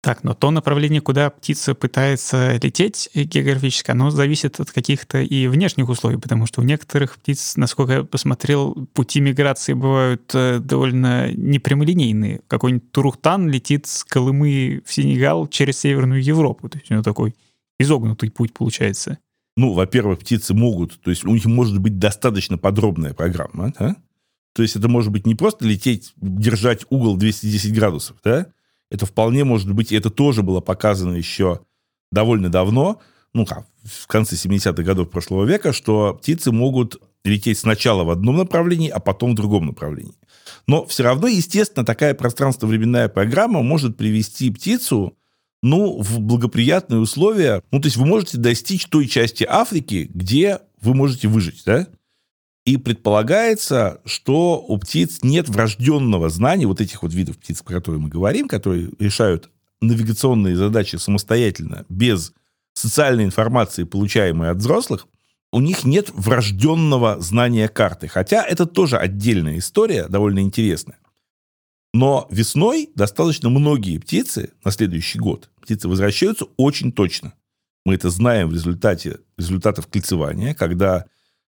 Так, 0.03 0.23
но 0.23 0.35
то 0.35 0.53
направление, 0.53 1.01
куда 1.01 1.31
птица 1.31 1.75
пытается 1.75 2.61
лететь 2.63 3.11
географически, 3.13 3.91
оно 3.91 4.11
зависит 4.11 4.61
от 4.61 4.71
каких-то 4.71 5.21
и 5.21 5.49
внешних 5.49 5.89
условий, 5.89 6.17
потому 6.17 6.47
что 6.47 6.61
у 6.61 6.65
некоторых 6.65 7.17
птиц, 7.17 7.57
насколько 7.57 7.93
я 7.93 8.05
посмотрел, 8.05 8.87
пути 8.95 9.21
миграции 9.21 9.73
бывают 9.73 10.31
э, 10.33 10.61
довольно 10.61 11.33
непрямолинейные. 11.33 12.43
Какой-нибудь 12.47 12.93
Турухтан 12.93 13.49
летит 13.49 13.89
с 13.89 14.05
Колымы 14.05 14.83
в 14.87 14.93
Сенегал 14.93 15.49
через 15.49 15.81
Северную 15.81 16.23
Европу, 16.23 16.69
то 16.69 16.79
есть 16.79 16.89
у 16.91 16.95
него 16.95 17.03
такой 17.03 17.35
изогнутый 17.81 18.31
путь 18.31 18.55
получается 18.55 19.19
ну, 19.57 19.73
во-первых, 19.73 20.19
птицы 20.21 20.55
могут, 20.55 21.01
то 21.01 21.11
есть 21.11 21.25
у 21.25 21.33
них 21.33 21.45
может 21.47 21.79
быть 21.79 21.99
достаточно 21.99 22.59
подробная 22.59 23.15
программа, 23.15 23.73
да? 23.79 23.97
То 24.55 24.63
есть 24.63 24.77
это 24.77 24.89
может 24.89 25.13
быть 25.13 25.27
не 25.27 25.35
просто 25.35 25.67
лететь, 25.67 26.13
держать 26.17 26.87
угол 26.91 27.17
210 27.17 27.75
градусов, 27.75 28.17
да? 28.23 28.47
Это 28.91 29.07
вполне 29.07 29.45
может 29.45 29.73
быть, 29.73 29.93
и 29.93 29.97
это 29.97 30.11
тоже 30.11 30.43
было 30.43 30.61
показано 30.61 31.15
еще 31.15 31.61
довольно 32.13 32.51
давно, 32.51 33.01
ну 33.35 33.47
в 33.47 34.07
конце 34.07 34.37
70-х 34.37 34.83
годов 34.83 35.11
прошлого 35.11 35.45
века, 35.45 35.73
что 35.73 36.15
птицы 36.15 36.53
могут 36.53 37.01
лететь 37.25 37.59
сначала 37.59 38.05
в 38.05 38.11
одном 38.11 38.37
направлении, 38.37 38.89
а 38.89 39.01
потом 39.01 39.33
в 39.33 39.35
другом 39.35 39.67
направлении. 39.67 40.15
Но 40.67 40.87
все 40.87 41.03
равно, 41.03 41.29
естественно, 41.29 41.85
такая 41.85 42.15
пространство-временная 42.15 43.09
программа 43.09 43.63
может 43.63 43.97
привести 43.97 44.51
птицу 44.51 45.16
ну, 45.67 46.01
в 46.01 46.21
благоприятные 46.21 47.01
условия. 47.01 47.61
Ну, 47.73 47.81
то 47.81 47.87
есть 47.87 47.97
вы 47.97 48.07
можете 48.07 48.39
достичь 48.39 48.87
той 48.87 49.09
части 49.09 49.45
Африки, 49.49 50.09
где 50.15 50.61
вы 50.81 50.95
можете 50.95 51.27
выжить, 51.27 51.63
да? 51.67 51.89
И 52.65 52.77
предполагается, 52.77 54.01
что 54.05 54.65
у 54.67 54.79
птиц 54.79 55.21
нет 55.23 55.49
врожденного 55.49 56.29
знания, 56.29 56.67
вот 56.67 56.81
этих 56.81 57.03
вот 57.03 57.13
видов 57.13 57.39
птиц, 57.39 57.63
про 57.63 57.75
которые 57.75 58.01
мы 58.01 58.09
говорим, 58.09 58.47
которые 58.47 58.91
решают 59.01 59.51
навигационные 59.81 60.55
задачи 60.55 60.97
самостоятельно, 60.97 61.85
без 61.89 62.33
социальной 62.73 63.25
информации, 63.25 63.83
получаемой 63.83 64.51
от 64.51 64.59
взрослых, 64.59 65.09
у 65.53 65.61
них 65.61 65.85
нет 65.85 66.11
врожденного 66.15 67.21
знания 67.21 67.69
карты. 67.69 68.07
Хотя 68.07 68.45
это 68.45 68.67
тоже 68.67 68.99
отдельная 68.99 69.59
история, 69.59 70.07
довольно 70.07 70.41
интересная. 70.41 70.99
Но 71.93 72.29
весной 72.31 72.91
достаточно 72.95 73.49
многие 73.49 73.99
птицы 73.99 74.51
на 74.65 74.71
следующий 74.71 75.19
год, 75.19 75.49
птицы 75.67 75.89
возвращаются 75.89 76.47
очень 76.57 76.93
точно. 76.93 77.35
Мы 77.85 77.95
это 77.95 78.09
знаем 78.09 78.49
в 78.49 78.53
результате 78.53 79.19
результатов 79.37 79.89
кольцевания, 79.89 80.55
когда 80.55 81.07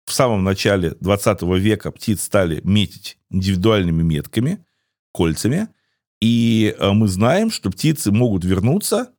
в 0.06 0.13
самом 0.13 0.43
начале 0.43 0.95
20 0.99 1.41
века 1.60 1.91
птиц 1.91 2.21
стали 2.21 2.62
метить 2.63 3.17
индивидуальными 3.30 4.04
метками, 4.04 4.63
кольцами, 5.12 5.67
и 6.21 6.76
э, 6.78 6.91
мы 6.91 7.08
знаем, 7.08 7.52
что 7.52 7.69
птицы 7.69 8.12
могут 8.12 8.45
вернуться 8.45 9.10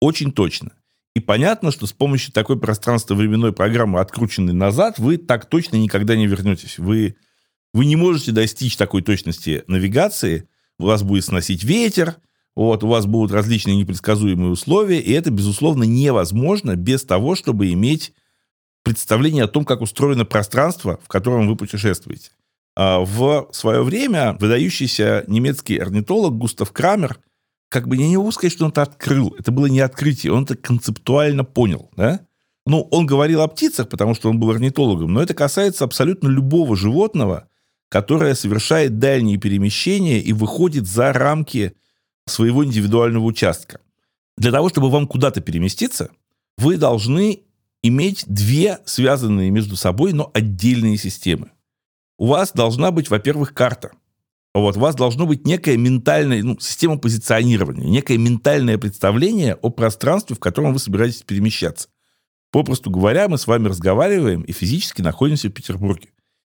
очень 0.00 0.32
точно. 0.32 0.72
И 1.14 1.20
понятно, 1.20 1.72
что 1.72 1.86
с 1.86 1.92
помощью 1.92 2.32
такой 2.32 2.58
пространственно-временной 2.58 3.52
программы, 3.52 4.00
открученной 4.00 4.54
назад, 4.54 4.98
вы 4.98 5.18
так 5.18 5.46
точно 5.48 5.76
никогда 5.76 6.16
не 6.16 6.26
вернетесь. 6.26 6.78
Вы, 6.78 7.16
вы 7.74 7.84
не 7.84 7.96
можете 7.96 8.32
достичь 8.32 8.76
такой 8.76 9.02
точности 9.02 9.64
навигации. 9.66 10.48
У 10.78 10.84
вас 10.86 11.02
будет 11.02 11.24
сносить 11.24 11.64
ветер, 11.64 12.16
вот, 12.54 12.84
у 12.84 12.88
вас 12.88 13.06
будут 13.06 13.32
различные 13.32 13.76
непредсказуемые 13.76 14.50
условия, 14.50 15.00
и 15.00 15.12
это, 15.12 15.30
безусловно, 15.30 15.84
невозможно 15.84 16.76
без 16.76 17.04
того, 17.04 17.34
чтобы 17.34 17.72
иметь 17.72 18.12
представление 18.82 19.44
о 19.44 19.48
том, 19.48 19.64
как 19.64 19.80
устроено 19.80 20.24
пространство, 20.24 20.98
в 21.02 21.08
котором 21.08 21.48
вы 21.48 21.56
путешествуете. 21.56 22.30
А 22.76 23.00
в 23.00 23.48
свое 23.52 23.82
время 23.82 24.36
выдающийся 24.40 25.24
немецкий 25.26 25.78
орнитолог 25.78 26.36
Густав 26.36 26.72
Крамер– 26.72 27.18
как 27.72 27.88
бы 27.88 27.96
я 27.96 28.06
не 28.06 28.18
могу 28.18 28.30
сказать, 28.30 28.52
что 28.52 28.66
он 28.66 28.70
это 28.70 28.82
открыл. 28.82 29.34
Это 29.38 29.50
было 29.50 29.66
не 29.66 29.80
открытие, 29.80 30.32
он 30.32 30.44
это 30.44 30.54
концептуально 30.56 31.42
понял, 31.42 31.90
да? 31.96 32.20
Ну, 32.66 32.86
он 32.92 33.06
говорил 33.06 33.40
о 33.40 33.48
птицах, 33.48 33.88
потому 33.88 34.14
что 34.14 34.28
он 34.28 34.38
был 34.38 34.50
орнитологом, 34.50 35.12
но 35.12 35.22
это 35.22 35.34
касается 35.34 35.84
абсолютно 35.84 36.28
любого 36.28 36.76
животного, 36.76 37.48
которое 37.88 38.34
совершает 38.34 38.98
дальние 38.98 39.38
перемещения 39.38 40.20
и 40.20 40.32
выходит 40.32 40.86
за 40.86 41.12
рамки 41.12 41.72
своего 42.26 42.64
индивидуального 42.64 43.24
участка. 43.24 43.80
Для 44.36 44.50
того, 44.50 44.68
чтобы 44.68 44.90
вам 44.90 45.06
куда-то 45.06 45.40
переместиться, 45.40 46.10
вы 46.58 46.76
должны 46.76 47.42
иметь 47.82 48.24
две 48.26 48.78
связанные 48.84 49.50
между 49.50 49.76
собой, 49.76 50.12
но 50.12 50.30
отдельные 50.32 50.96
системы. 50.96 51.50
У 52.18 52.26
вас 52.26 52.52
должна 52.52 52.90
быть, 52.90 53.10
во-первых, 53.10 53.54
карта– 53.54 53.92
вот, 54.54 54.76
у 54.76 54.80
вас 54.80 54.94
должно 54.94 55.26
быть 55.26 55.46
некая 55.46 55.78
ментальная 55.78 56.42
ну, 56.42 56.58
система 56.60 56.98
позиционирования, 56.98 57.88
некое 57.88 58.18
ментальное 58.18 58.76
представление 58.76 59.54
о 59.54 59.70
пространстве, 59.70 60.36
в 60.36 60.40
котором 60.40 60.74
вы 60.74 60.78
собираетесь 60.78 61.22
перемещаться. 61.22 61.88
Попросту 62.50 62.90
говоря, 62.90 63.28
мы 63.28 63.38
с 63.38 63.46
вами 63.46 63.68
разговариваем 63.68 64.42
и 64.42 64.52
физически 64.52 65.00
находимся 65.00 65.48
в 65.48 65.52
Петербурге. 65.52 66.10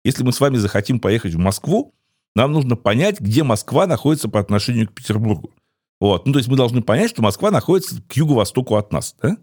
Если 0.05 0.24
мы 0.24 0.33
с 0.33 0.40
вами 0.40 0.57
захотим 0.57 0.98
поехать 0.98 1.35
в 1.35 1.38
Москву, 1.38 1.94
нам 2.35 2.53
нужно 2.53 2.77
понять, 2.77 3.20
где 3.20 3.42
Москва 3.42 3.87
находится 3.87 4.29
по 4.29 4.40
отношению 4.40 4.88
к 4.88 4.92
Петербургу. 4.92 5.51
Вот. 6.01 6.27
Ну, 6.27 6.33
то 6.33 6.38
есть 6.38 6.49
мы 6.49 6.57
должны 6.57 6.83
понять, 6.83 7.11
что 7.11 7.23
Москва 7.23 7.51
находится 7.51 8.03
к 8.03 8.16
юго-востоку 8.16 8.77
от 8.77 8.92
нас. 8.92 9.14
Да? 9.23 9.37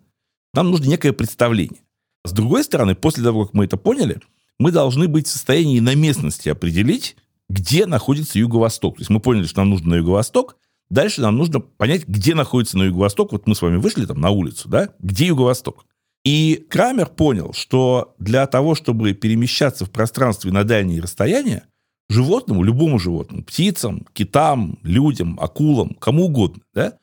Нам 0.53 0.71
нужно 0.71 0.89
некое 0.89 1.13
представление. 1.13 1.81
С 2.25 2.33
другой 2.33 2.63
стороны, 2.63 2.93
после 2.93 3.23
того, 3.23 3.45
как 3.45 3.53
мы 3.53 3.65
это 3.65 3.77
поняли, 3.77 4.19
мы 4.59 4.71
должны 4.71 5.07
быть 5.07 5.27
в 5.27 5.31
состоянии 5.31 5.79
на 5.79 5.95
местности 5.95 6.49
определить, 6.49 7.15
где 7.49 7.85
находится 7.85 8.37
юго-восток. 8.37 8.97
То 8.97 9.01
есть 9.01 9.09
мы 9.09 9.19
поняли, 9.19 9.45
что 9.45 9.61
нам 9.61 9.71
нужно 9.71 9.91
на 9.91 9.95
юго-восток, 9.95 10.57
дальше 10.89 11.21
нам 11.21 11.37
нужно 11.37 11.61
понять, 11.61 12.07
где 12.07 12.35
находится 12.35 12.77
на 12.77 12.83
юго-восток. 12.83 13.31
Вот 13.31 13.47
мы 13.47 13.55
с 13.55 13.61
вами 13.61 13.77
вышли 13.77 14.05
там 14.05 14.19
на 14.19 14.29
улицу, 14.29 14.69
да, 14.69 14.89
где 14.99 15.27
юго-восток. 15.27 15.85
И 16.23 16.63
Крамер 16.69 17.07
понял, 17.07 17.53
что 17.53 18.13
для 18.19 18.45
того, 18.45 18.75
чтобы 18.75 19.13
перемещаться 19.13 19.85
в 19.85 19.91
пространстве 19.91 20.51
на 20.51 20.63
дальние 20.63 21.01
расстояния, 21.01 21.63
животному, 22.11 22.63
любому 22.63 22.99
животному, 22.99 23.43
птицам, 23.43 24.05
китам, 24.13 24.79
людям, 24.83 25.39
акулам, 25.39 25.95
кому 25.95 26.25
угодно, 26.25 26.61
да, 26.73 26.97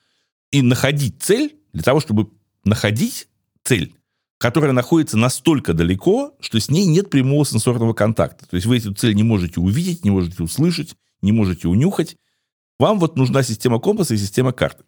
и 0.50 0.62
находить 0.62 1.16
цель, 1.20 1.56
для 1.72 1.82
того, 1.82 2.00
чтобы 2.00 2.30
находить 2.64 3.28
цель, 3.64 3.94
которая 4.38 4.72
находится 4.72 5.16
настолько 5.16 5.74
далеко, 5.74 6.34
что 6.40 6.58
с 6.60 6.70
ней 6.70 6.86
нет 6.86 7.10
прямого 7.10 7.44
сенсорного 7.44 7.92
контакта. 7.92 8.46
То 8.48 8.56
есть 8.56 8.66
вы 8.66 8.78
эту 8.78 8.94
цель 8.94 9.14
не 9.14 9.24
можете 9.24 9.60
увидеть, 9.60 10.04
не 10.04 10.10
можете 10.10 10.42
услышать, 10.42 10.94
не 11.22 11.32
можете 11.32 11.68
унюхать. 11.68 12.16
Вам 12.78 13.00
вот 13.00 13.16
нужна 13.16 13.42
система 13.42 13.80
компаса 13.80 14.14
и 14.14 14.18
система 14.18 14.52
карты. 14.52 14.84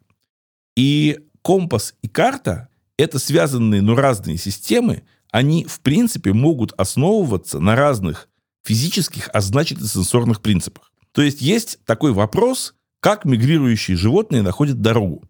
И 0.77 1.19
компас 1.41 1.93
и 2.01 2.07
карта– 2.07 2.69
это 2.97 3.19
связанные, 3.19 3.81
но 3.81 3.95
разные 3.95 4.37
системы. 4.37 5.03
Они, 5.31 5.65
в 5.65 5.81
принципе, 5.81 6.33
могут 6.33 6.73
основываться 6.73 7.59
на 7.59 7.75
разных 7.75 8.29
физических, 8.63 9.29
а 9.33 9.41
значит 9.41 9.79
и 9.79 9.87
сенсорных 9.87 10.41
принципах. 10.41 10.91
То 11.11 11.21
есть 11.21 11.41
есть 11.41 11.79
такой 11.85 12.13
вопрос, 12.13 12.73
как 12.99 13.25
мигрирующие 13.25 13.97
животные 13.97 14.41
находят 14.41 14.81
дорогу. 14.81 15.23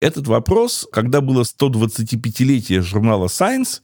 Этот 0.00 0.26
вопрос, 0.26 0.86
когда 0.92 1.20
было 1.20 1.42
125-летие 1.42 2.80
журнала 2.82 3.26
Science, 3.26 3.80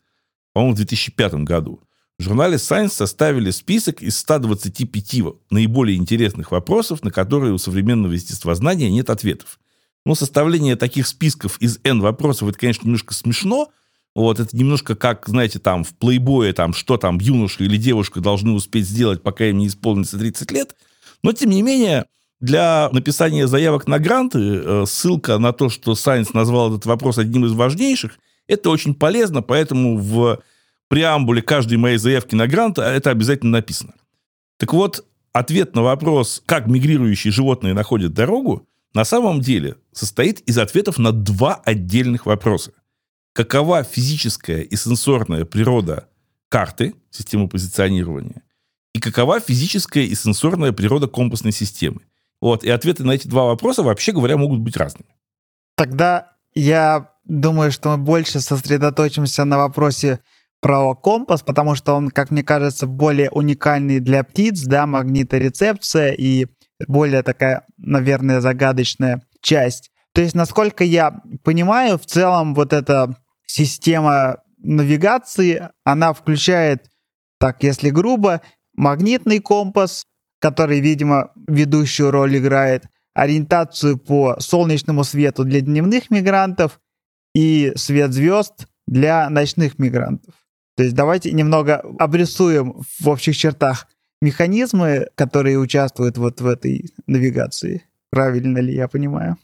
по-моему, 0.53 0.75
в 0.75 0.77
2005 0.77 1.35
году, 1.45 1.81
в 2.19 2.23
журнале 2.23 2.57
Science 2.57 2.91
составили 2.91 3.51
список 3.51 4.03
из 4.03 4.19
125 4.19 5.23
наиболее 5.51 5.97
интересных 5.97 6.51
вопросов, 6.51 7.03
на 7.03 7.11
которые 7.11 7.55
у 7.55 7.59
современного 7.59 8.13
естествознания 8.13 8.91
нет 8.91 9.09
ответов. 9.09 9.59
Но 10.05 10.15
составление 10.15 10.77
таких 10.77 11.07
списков 11.07 11.57
из 11.61 11.79
N 11.85 12.01
вопросов, 12.01 12.49
это, 12.51 12.59
конечно, 12.59 12.85
немножко 12.85 13.15
смешно, 13.15 13.71
вот, 14.15 14.41
это 14.41 14.57
немножко 14.57 14.97
как, 14.97 15.27
знаете, 15.29 15.59
там 15.59 15.85
в 15.85 15.95
плейбое, 15.95 16.53
там, 16.53 16.73
что 16.73 16.97
там 16.97 17.19
юноша 17.19 17.65
или 17.65 17.77
девушка 17.77 18.21
должны 18.21 18.53
успеть 18.53 18.87
сделать, 18.87 19.23
пока 19.23 19.47
им 19.47 19.59
не 19.59 19.69
исполнится 19.69 20.19
30 20.19 20.51
лет. 20.51 20.75
Но, 21.23 21.33
тем 21.33 21.51
не 21.51 21.63
менее, 21.63 22.07
для 22.41 22.89
написания 22.93 23.47
заявок 23.47 23.87
на 23.87 23.99
гранты 23.99 24.39
э, 24.39 24.85
ссылка 24.87 25.39
на 25.39 25.53
то, 25.53 25.69
что 25.69 25.93
Science 25.93 26.31
назвал 26.33 26.71
этот 26.71 26.87
вопрос 26.87 27.19
одним 27.19 27.45
из 27.45 27.53
важнейших, 27.53 28.19
это 28.49 28.71
очень 28.71 28.95
полезно, 28.95 29.43
поэтому 29.43 29.97
в 29.97 30.41
преамбуле 30.89 31.41
каждой 31.41 31.79
моей 31.79 31.99
заявки 31.99 32.35
на 32.35 32.49
грант 32.49 32.79
это 32.79 33.11
обязательно 33.11 33.53
написано. 33.53 33.95
Так 34.57 34.73
вот, 34.73 35.05
ответ 35.33 35.77
на 35.77 35.83
вопрос, 35.83 36.43
как 36.47 36.67
мигрирующие 36.67 37.33
животные 37.33 37.75
находят 37.75 38.13
дорогу, 38.13 38.67
на 38.93 39.05
самом 39.05 39.41
деле 39.41 39.77
состоит 39.93 40.41
из 40.41 40.59
ответов 40.59 40.99
на 40.99 41.13
два 41.13 41.61
отдельных 41.65 42.27
вопроса. 42.27 42.73
Какова 43.33 43.85
физическая 43.85 44.63
и 44.63 44.77
сенсорная 44.77 45.45
природа 45.45 46.09
карты, 46.49 46.95
системы 47.11 47.49
позиционирования, 47.49 48.43
и 48.93 49.01
какова 49.01 49.41
физическая 49.41 50.05
и 50.05 50.15
сенсорная 50.15 50.73
природа 50.73 51.07
компасной 51.07 51.53
системы. 51.53 52.01
Вот, 52.41 52.65
и 52.65 52.71
ответы 52.71 53.05
на 53.05 53.13
эти 53.13 53.29
два 53.29 53.45
вопроса, 53.45 53.83
вообще 53.83 54.13
говоря, 54.13 54.37
могут 54.37 54.61
быть 54.61 54.77
разными. 54.77 55.11
Тогда 55.77 56.33
я 56.55 57.13
думаю, 57.25 57.71
что 57.71 57.91
мы 57.91 57.99
больше 57.99 58.41
сосредоточимся 58.41 59.45
на 59.45 59.59
вопросе 59.59 60.21
про 60.61 60.95
компас, 60.95 61.43
потому 61.43 61.75
что 61.75 61.95
он, 61.95 62.11
как 62.11 62.31
мне 62.31 62.43
кажется, 62.43 62.87
более 62.87 63.31
уникальный 63.31 64.01
для 64.01 64.25
птиц, 64.25 64.63
да, 64.63 64.87
магниторецепция 64.87 66.13
и 66.13 66.47
более 66.87 67.23
такая, 67.23 67.65
наверное, 67.79 68.41
загадочная 68.41 69.23
часть. 69.41 69.91
То 70.15 70.23
есть, 70.23 70.35
насколько 70.35 70.85
я 70.85 71.21
понимаю, 71.45 71.99
в 71.99 72.07
целом 72.07 72.55
вот 72.55 72.73
эта 72.73 73.17
система 73.47 74.39
навигации, 74.59 75.69
она 75.85 76.13
включает, 76.13 76.91
так, 77.39 77.63
если 77.63 77.91
грубо, 77.91 78.43
магнитный 78.75 79.41
компас, 79.41 80.07
который, 80.41 80.81
видимо, 80.81 81.33
ведущую 81.47 82.11
роль 82.11 82.37
играет, 82.37 82.87
ориентацию 83.15 83.99
по 83.99 84.39
солнечному 84.41 85.05
свету 85.05 85.45
для 85.45 85.61
дневных 85.61 86.11
мигрантов 86.11 86.81
и 87.35 87.73
свет 87.77 88.13
звезд 88.13 88.67
для 88.87 89.29
ночных 89.31 89.79
мигрантов. 89.79 90.35
То 90.77 90.85
есть 90.85 90.95
давайте 90.95 91.33
немного 91.33 91.83
обрисуем 91.99 92.83
в 92.99 93.09
общих 93.09 93.37
чертах 93.37 93.87
механизмы, 94.23 95.09
которые 95.15 95.59
участвуют 95.59 96.19
вот 96.19 96.41
в 96.41 96.47
этой 96.47 96.91
навигации. 97.07 97.85
Правильно 98.11 98.59
ли 98.59 98.75
я 98.75 98.89
понимаю? 98.89 99.37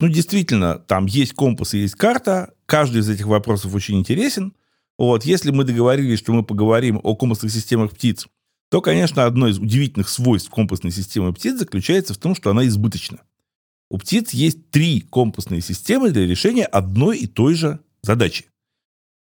Ну, 0.00 0.08
действительно, 0.08 0.78
там 0.78 1.04
есть 1.06 1.34
компас 1.34 1.74
и 1.74 1.80
есть 1.80 1.94
карта. 1.94 2.54
Каждый 2.64 3.02
из 3.02 3.08
этих 3.10 3.26
вопросов 3.26 3.74
очень 3.74 3.98
интересен. 3.98 4.54
Вот, 4.98 5.24
если 5.24 5.50
мы 5.50 5.64
договорились, 5.64 6.18
что 6.18 6.32
мы 6.32 6.42
поговорим 6.42 7.00
о 7.02 7.14
компасных 7.14 7.52
системах 7.52 7.92
птиц, 7.92 8.26
то, 8.70 8.80
конечно, 8.80 9.26
одно 9.26 9.48
из 9.48 9.58
удивительных 9.58 10.08
свойств 10.08 10.50
компасной 10.50 10.90
системы 10.90 11.34
птиц 11.34 11.58
заключается 11.58 12.14
в 12.14 12.18
том, 12.18 12.34
что 12.34 12.50
она 12.50 12.66
избыточна. 12.66 13.18
У 13.90 13.98
птиц 13.98 14.30
есть 14.30 14.70
три 14.70 15.00
компасные 15.00 15.60
системы 15.60 16.10
для 16.10 16.26
решения 16.26 16.64
одной 16.64 17.18
и 17.18 17.26
той 17.26 17.54
же 17.54 17.80
задачи. 18.02 18.46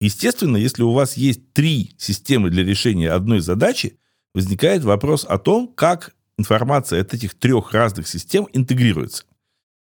Естественно, 0.00 0.56
если 0.56 0.82
у 0.82 0.92
вас 0.92 1.16
есть 1.16 1.52
три 1.54 1.94
системы 1.98 2.50
для 2.50 2.62
решения 2.62 3.10
одной 3.10 3.40
задачи, 3.40 3.98
возникает 4.34 4.84
вопрос 4.84 5.24
о 5.28 5.38
том, 5.38 5.66
как 5.74 6.14
информация 6.36 7.00
от 7.00 7.14
этих 7.14 7.34
трех 7.34 7.72
разных 7.72 8.06
систем 8.06 8.46
интегрируется. 8.52 9.24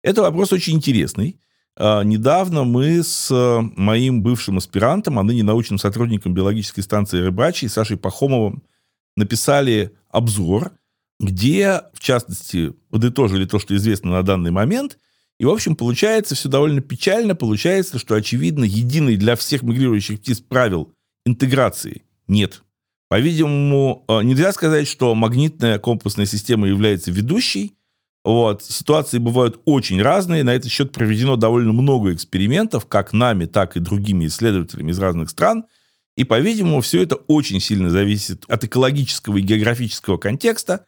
Это 0.07 0.23
вопрос 0.23 0.53
очень 0.53 0.77
интересный. 0.77 1.41
А, 1.77 2.05
недавно 2.05 2.63
мы 2.63 3.03
с 3.03 3.29
моим 3.77 4.23
бывшим 4.23 4.59
аспирантом, 4.59 5.19
а 5.19 5.25
ныне 5.25 5.43
научным 5.43 5.81
сотрудником 5.81 6.33
биологической 6.33 6.83
станции 6.83 7.19
Рыбачьей, 7.19 7.69
Сашей 7.69 7.97
Пахомовым, 7.97 8.63
написали 9.17 9.97
обзор, 10.09 10.71
где, 11.19 11.83
в 11.93 11.99
частности, 11.99 12.73
подытожили 12.89 13.47
то, 13.47 13.59
что 13.59 13.75
известно 13.75 14.13
на 14.13 14.23
данный 14.23 14.53
момент. 14.53 14.97
И, 15.41 15.45
в 15.45 15.51
общем, 15.51 15.75
получается 15.75 16.37
все 16.37 16.49
довольно 16.49 16.83
печально. 16.83 17.35
Получается, 17.35 17.99
что, 17.99 18.15
очевидно, 18.15 18.63
единый 18.63 19.17
для 19.17 19.35
всех 19.35 19.65
мигрирующих 19.65 20.21
птиц 20.21 20.39
правил 20.39 20.95
интеграции 21.25 22.03
нет. 22.29 22.63
По-видимому, 23.09 24.05
э, 24.07 24.23
нельзя 24.23 24.53
сказать, 24.53 24.87
что 24.87 25.17
магнитная 25.17 25.81
компасная 25.81 26.27
система 26.27 26.69
является 26.69 27.11
ведущей. 27.11 27.76
Вот. 28.27 28.65
Ситуации 28.65 29.19
бывают 29.19 29.61
очень 29.67 30.03
разные. 30.03 30.43
На 30.43 30.51
этот 30.51 30.73
счет 30.73 30.91
проведено 30.91 31.37
довольно 31.37 31.73
много 31.73 32.13
экспериментов, 32.13 32.87
как 32.87 33.13
нами, 33.13 33.45
так 33.45 33.77
и 33.77 33.81
другими 33.81 34.27
исследователями 34.27 34.91
из 34.91 34.99
разных 34.99 35.31
стран. 35.31 35.67
И, 36.17 36.25
по-видимому, 36.25 36.81
все 36.81 37.03
это 37.03 37.15
очень 37.15 37.61
сильно 37.61 37.89
зависит 37.89 38.45
от 38.49 38.65
экологического 38.65 39.37
и 39.37 39.43
географического 39.43 40.17
контекста. 40.17 40.87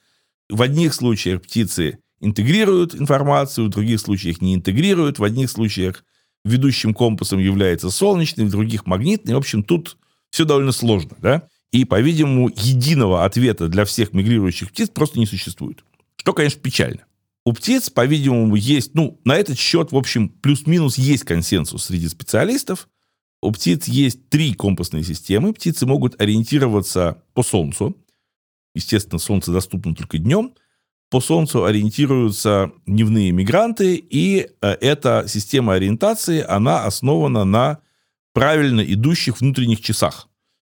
В 0.50 0.60
одних 0.62 0.92
случаях 0.92 1.42
птицы 1.42 2.00
интегрируют 2.20 2.96
информацию, 2.96 3.68
в 3.68 3.70
других 3.70 4.00
случаях 4.00 4.40
не 4.40 4.56
интегрируют, 4.56 5.20
в 5.20 5.24
одних 5.24 5.48
случаях 5.48 6.04
ведущим 6.44 6.92
компасом 6.92 7.38
является 7.38 7.90
солнечный, 7.90 8.46
в 8.46 8.50
других 8.50 8.84
магнитный. 8.84 9.34
В 9.34 9.38
общем, 9.38 9.62
тут 9.62 9.96
все 10.30 10.44
довольно 10.44 10.72
сложно, 10.72 11.16
да? 11.20 11.44
И, 11.70 11.84
по-видимому, 11.84 12.48
единого 12.48 13.24
ответа 13.24 13.68
для 13.68 13.84
всех 13.84 14.12
мигрирующих 14.12 14.70
птиц 14.70 14.88
просто 14.88 15.20
не 15.20 15.26
существует. 15.26 15.84
Что, 16.16 16.32
конечно, 16.32 16.60
печально. 16.60 17.04
У 17.48 17.52
птиц, 17.54 17.88
по-видимому, 17.88 18.56
есть, 18.56 18.94
ну, 18.94 19.18
на 19.24 19.34
этот 19.34 19.58
счет, 19.58 19.90
в 19.90 19.96
общем, 19.96 20.28
плюс-минус 20.28 20.98
есть 20.98 21.24
консенсус 21.24 21.86
среди 21.86 22.06
специалистов. 22.06 22.90
У 23.40 23.50
птиц 23.52 23.88
есть 23.88 24.28
три 24.28 24.52
компасные 24.52 25.02
системы. 25.02 25.54
Птицы 25.54 25.86
могут 25.86 26.20
ориентироваться 26.20 27.22
по 27.32 27.42
Солнцу. 27.42 27.96
Естественно, 28.74 29.18
Солнце 29.18 29.50
доступно 29.50 29.94
только 29.94 30.18
днем. 30.18 30.52
По 31.08 31.22
Солнцу 31.22 31.64
ориентируются 31.64 32.70
дневные 32.84 33.32
мигранты, 33.32 33.96
и 33.96 34.50
э, 34.60 34.68
эта 34.82 35.24
система 35.26 35.72
ориентации, 35.72 36.44
она 36.46 36.84
основана 36.84 37.44
на 37.44 37.78
правильно 38.34 38.82
идущих 38.82 39.40
внутренних 39.40 39.80
часах. 39.80 40.28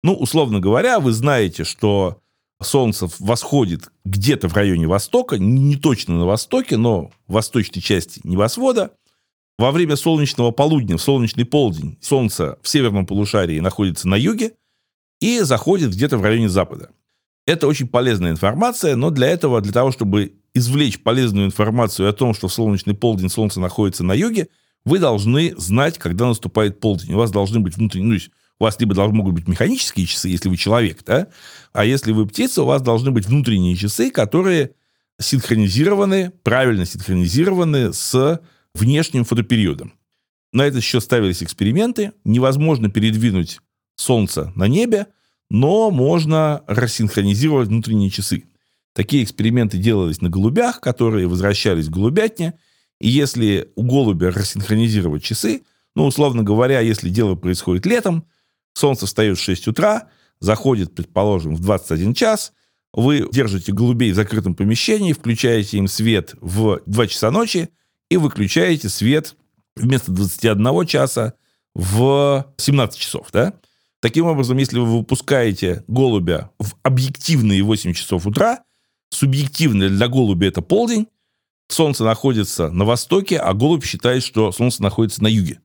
Ну, 0.03 0.13
условно 0.13 0.61
говоря, 0.61 1.01
вы 1.01 1.11
знаете, 1.11 1.65
что 1.65 2.20
Солнце 2.61 3.07
восходит 3.19 3.91
где-то 4.05 4.47
в 4.47 4.53
районе 4.53 4.87
Востока, 4.87 5.37
не 5.37 5.75
точно 5.75 6.19
на 6.19 6.25
Востоке, 6.25 6.77
но 6.77 7.11
в 7.27 7.33
восточной 7.33 7.81
части 7.81 8.21
небосвода. 8.23 8.91
Во 9.57 9.71
время 9.71 9.95
солнечного 9.95 10.51
полудня, 10.51 10.97
в 10.97 11.01
солнечный 11.01 11.45
полдень, 11.45 11.97
Солнце 12.01 12.57
в 12.61 12.67
северном 12.67 13.05
полушарии 13.05 13.59
находится 13.59 14.07
на 14.07 14.15
юге 14.15 14.53
и 15.19 15.39
заходит 15.41 15.91
где-то 15.91 16.17
в 16.17 16.23
районе 16.23 16.49
Запада. 16.49 16.89
Это 17.45 17.67
очень 17.67 17.87
полезная 17.87 18.31
информация, 18.31 18.95
но 18.95 19.09
для 19.09 19.27
этого, 19.27 19.61
для 19.61 19.73
того, 19.73 19.91
чтобы 19.91 20.33
извлечь 20.53 21.01
полезную 21.01 21.47
информацию 21.47 22.09
о 22.09 22.13
том, 22.13 22.33
что 22.33 22.47
в 22.47 22.53
солнечный 22.53 22.93
полдень 22.93 23.29
Солнце 23.29 23.59
находится 23.59 24.03
на 24.03 24.13
юге, 24.13 24.47
вы 24.85 24.99
должны 24.99 25.55
знать, 25.57 25.97
когда 25.97 26.27
наступает 26.27 26.79
полдень. 26.79 27.13
У 27.13 27.17
вас 27.17 27.31
должны 27.31 27.59
быть 27.59 27.75
внутренние, 27.75 28.13
ну, 28.13 28.19
у 28.61 28.63
вас 28.63 28.79
либо 28.79 28.93
должны 28.93 29.17
могут 29.17 29.33
быть 29.33 29.47
механические 29.47 30.05
часы, 30.05 30.29
если 30.29 30.47
вы 30.47 30.55
человек, 30.55 30.99
да, 31.03 31.29
а 31.73 31.83
если 31.83 32.11
вы 32.11 32.27
птица, 32.27 32.61
у 32.61 32.67
вас 32.67 32.83
должны 32.83 33.09
быть 33.09 33.25
внутренние 33.25 33.75
часы, 33.75 34.11
которые 34.11 34.75
синхронизированы, 35.19 36.31
правильно 36.43 36.85
синхронизированы 36.85 37.91
с 37.91 38.39
внешним 38.75 39.23
фотопериодом. 39.25 39.93
На 40.53 40.67
этот 40.67 40.83
счет 40.83 41.01
ставились 41.01 41.41
эксперименты. 41.41 42.11
Невозможно 42.23 42.91
передвинуть 42.91 43.61
Солнце 43.95 44.53
на 44.55 44.67
небе, 44.67 45.07
но 45.49 45.89
можно 45.89 46.63
рассинхронизировать 46.67 47.69
внутренние 47.69 48.11
часы. 48.11 48.43
Такие 48.93 49.23
эксперименты 49.23 49.79
делались 49.79 50.21
на 50.21 50.29
голубях, 50.29 50.81
которые 50.81 51.27
возвращались 51.27 51.87
в 51.87 51.91
голубятне. 51.91 52.53
И 52.99 53.09
если 53.09 53.71
у 53.75 53.81
голубя 53.81 54.29
рассинхронизировать 54.29 55.23
часы, 55.23 55.63
ну, 55.95 56.05
условно 56.05 56.43
говоря, 56.43 56.79
если 56.79 57.09
дело 57.09 57.33
происходит 57.33 57.87
летом, 57.87 58.25
Солнце 58.73 59.05
встает 59.05 59.37
в 59.37 59.41
6 59.41 59.67
утра, 59.67 60.09
заходит, 60.39 60.95
предположим, 60.95 61.55
в 61.55 61.59
21 61.59 62.13
час, 62.13 62.53
вы 62.93 63.27
держите 63.31 63.71
голубей 63.71 64.11
в 64.11 64.15
закрытом 64.15 64.55
помещении, 64.55 65.13
включаете 65.13 65.77
им 65.77 65.87
свет 65.87 66.35
в 66.41 66.81
2 66.85 67.07
часа 67.07 67.31
ночи 67.31 67.69
и 68.09 68.17
выключаете 68.17 68.89
свет 68.89 69.35
вместо 69.75 70.11
21 70.11 70.85
часа 70.85 71.33
в 71.73 72.53
17 72.57 72.99
часов, 72.99 73.27
да? 73.31 73.53
Таким 74.01 74.25
образом, 74.25 74.57
если 74.57 74.79
вы 74.79 74.97
выпускаете 74.97 75.83
голубя 75.87 76.51
в 76.59 76.73
объективные 76.83 77.61
8 77.61 77.93
часов 77.93 78.25
утра, 78.25 78.63
субъективно 79.11 79.87
для 79.87 80.07
голубя 80.07 80.47
это 80.47 80.61
полдень, 80.61 81.07
солнце 81.69 82.03
находится 82.03 82.71
на 82.71 82.83
востоке, 82.83 83.37
а 83.37 83.53
голубь 83.53 83.85
считает, 83.85 84.23
что 84.23 84.51
солнце 84.51 84.81
находится 84.81 85.23
на 85.23 85.27
юге. 85.27 85.59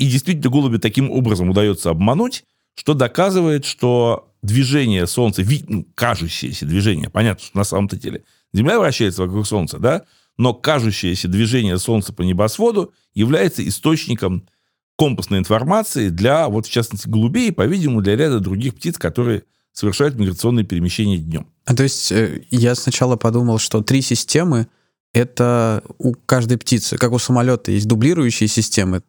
И 0.00 0.06
действительно 0.06 0.48
голуби 0.48 0.78
таким 0.78 1.10
образом 1.10 1.50
удается 1.50 1.90
обмануть, 1.90 2.44
что 2.74 2.94
доказывает, 2.94 3.66
что 3.66 4.32
движение 4.40 5.06
Солнца, 5.06 5.42
ну, 5.68 5.86
кажущееся 5.94 6.64
движение, 6.64 7.10
понятно, 7.10 7.44
что 7.44 7.58
на 7.58 7.64
самом-то 7.64 7.96
деле 7.96 8.24
Земля 8.54 8.80
вращается 8.80 9.20
вокруг 9.20 9.46
Солнца, 9.46 9.78
да, 9.78 10.04
но 10.38 10.54
кажущееся 10.54 11.28
движение 11.28 11.76
Солнца 11.76 12.14
по 12.14 12.22
небосводу 12.22 12.94
является 13.12 13.66
источником 13.68 14.48
компасной 14.96 15.36
информации 15.36 16.08
для, 16.08 16.48
вот 16.48 16.66
в 16.66 16.70
частности, 16.70 17.06
голубей 17.06 17.52
по-видимому, 17.52 18.00
для 18.00 18.16
ряда 18.16 18.40
других 18.40 18.76
птиц, 18.76 18.96
которые 18.96 19.42
совершают 19.74 20.14
миграционные 20.14 20.64
перемещения 20.64 21.18
днем. 21.18 21.46
А 21.66 21.74
то 21.74 21.82
есть 21.82 22.10
э, 22.10 22.46
я 22.50 22.74
сначала 22.74 23.16
подумал, 23.16 23.58
что 23.58 23.82
три 23.82 24.00
системы 24.00 24.66
это 25.12 25.82
у 25.98 26.14
каждой 26.14 26.56
птицы, 26.56 26.96
как 26.96 27.12
у 27.12 27.18
самолета 27.18 27.72
есть 27.72 27.86
дублирующие 27.86 28.48
системы, 28.48 29.02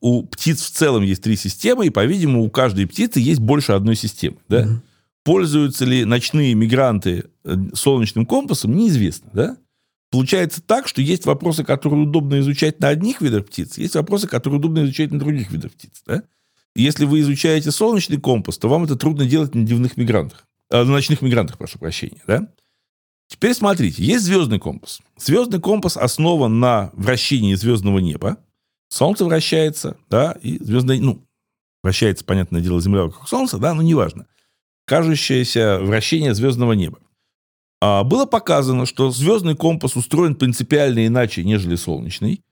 у 0.00 0.22
птиц 0.24 0.62
в 0.62 0.70
целом 0.70 1.02
есть 1.02 1.22
три 1.22 1.36
системы, 1.36 1.86
и, 1.86 1.90
по-видимому, 1.90 2.42
у 2.42 2.50
каждой 2.50 2.86
птицы 2.86 3.20
есть 3.20 3.40
больше 3.40 3.72
одной 3.72 3.96
системы. 3.96 4.36
Да? 4.48 4.64
Mm-hmm. 4.64 4.78
Пользуются 5.24 5.84
ли 5.84 6.04
ночные 6.04 6.54
мигранты 6.54 7.24
э, 7.44 7.56
солнечным 7.72 8.26
компасом, 8.26 8.76
неизвестно. 8.76 9.30
Да? 9.32 9.56
Получается 10.10 10.62
так, 10.62 10.86
что 10.86 11.02
есть 11.02 11.26
вопросы, 11.26 11.64
которые 11.64 12.02
удобно 12.04 12.38
изучать 12.40 12.80
на 12.80 12.88
одних 12.88 13.20
видах 13.20 13.46
птиц, 13.46 13.78
есть 13.78 13.94
вопросы, 13.94 14.28
которые 14.28 14.58
удобно 14.58 14.84
изучать 14.84 15.10
на 15.10 15.18
других 15.18 15.50
видах 15.50 15.72
птиц. 15.72 16.02
Да? 16.06 16.22
Если 16.76 17.04
вы 17.04 17.20
изучаете 17.20 17.70
солнечный 17.70 18.18
компас, 18.18 18.58
то 18.58 18.68
вам 18.68 18.84
это 18.84 18.96
трудно 18.96 19.24
делать 19.24 19.54
на 19.54 19.64
дневных 19.64 19.96
мигрантах. 19.96 20.46
Э, 20.70 20.84
на 20.84 20.92
ночных 20.92 21.22
мигрантах, 21.22 21.58
прошу 21.58 21.78
прощения. 21.78 22.22
Да? 22.26 22.48
Теперь 23.28 23.54
смотрите, 23.54 24.04
есть 24.04 24.24
звездный 24.24 24.58
компас. 24.58 25.00
Звездный 25.16 25.60
компас 25.60 25.96
основан 25.96 26.60
на 26.60 26.90
вращении 26.94 27.54
звездного 27.54 27.98
неба. 27.98 28.38
Солнце 28.94 29.24
вращается, 29.24 29.96
да, 30.08 30.36
и 30.40 30.62
звездное, 30.62 31.00
ну, 31.00 31.26
вращается, 31.82 32.24
понятное 32.24 32.60
дело, 32.60 32.80
Земля 32.80 33.02
вокруг 33.02 33.28
Солнца, 33.28 33.58
да, 33.58 33.74
но 33.74 33.82
неважно. 33.82 34.28
Кажущееся 34.86 35.80
вращение 35.80 36.32
звездного 36.32 36.74
неба. 36.74 37.00
А 37.80 38.04
было 38.04 38.24
показано, 38.24 38.86
что 38.86 39.10
звездный 39.10 39.56
компас 39.56 39.96
устроен 39.96 40.36
принципиально 40.36 41.08
иначе, 41.08 41.42
нежели 41.42 41.74
солнечный. 41.74 42.42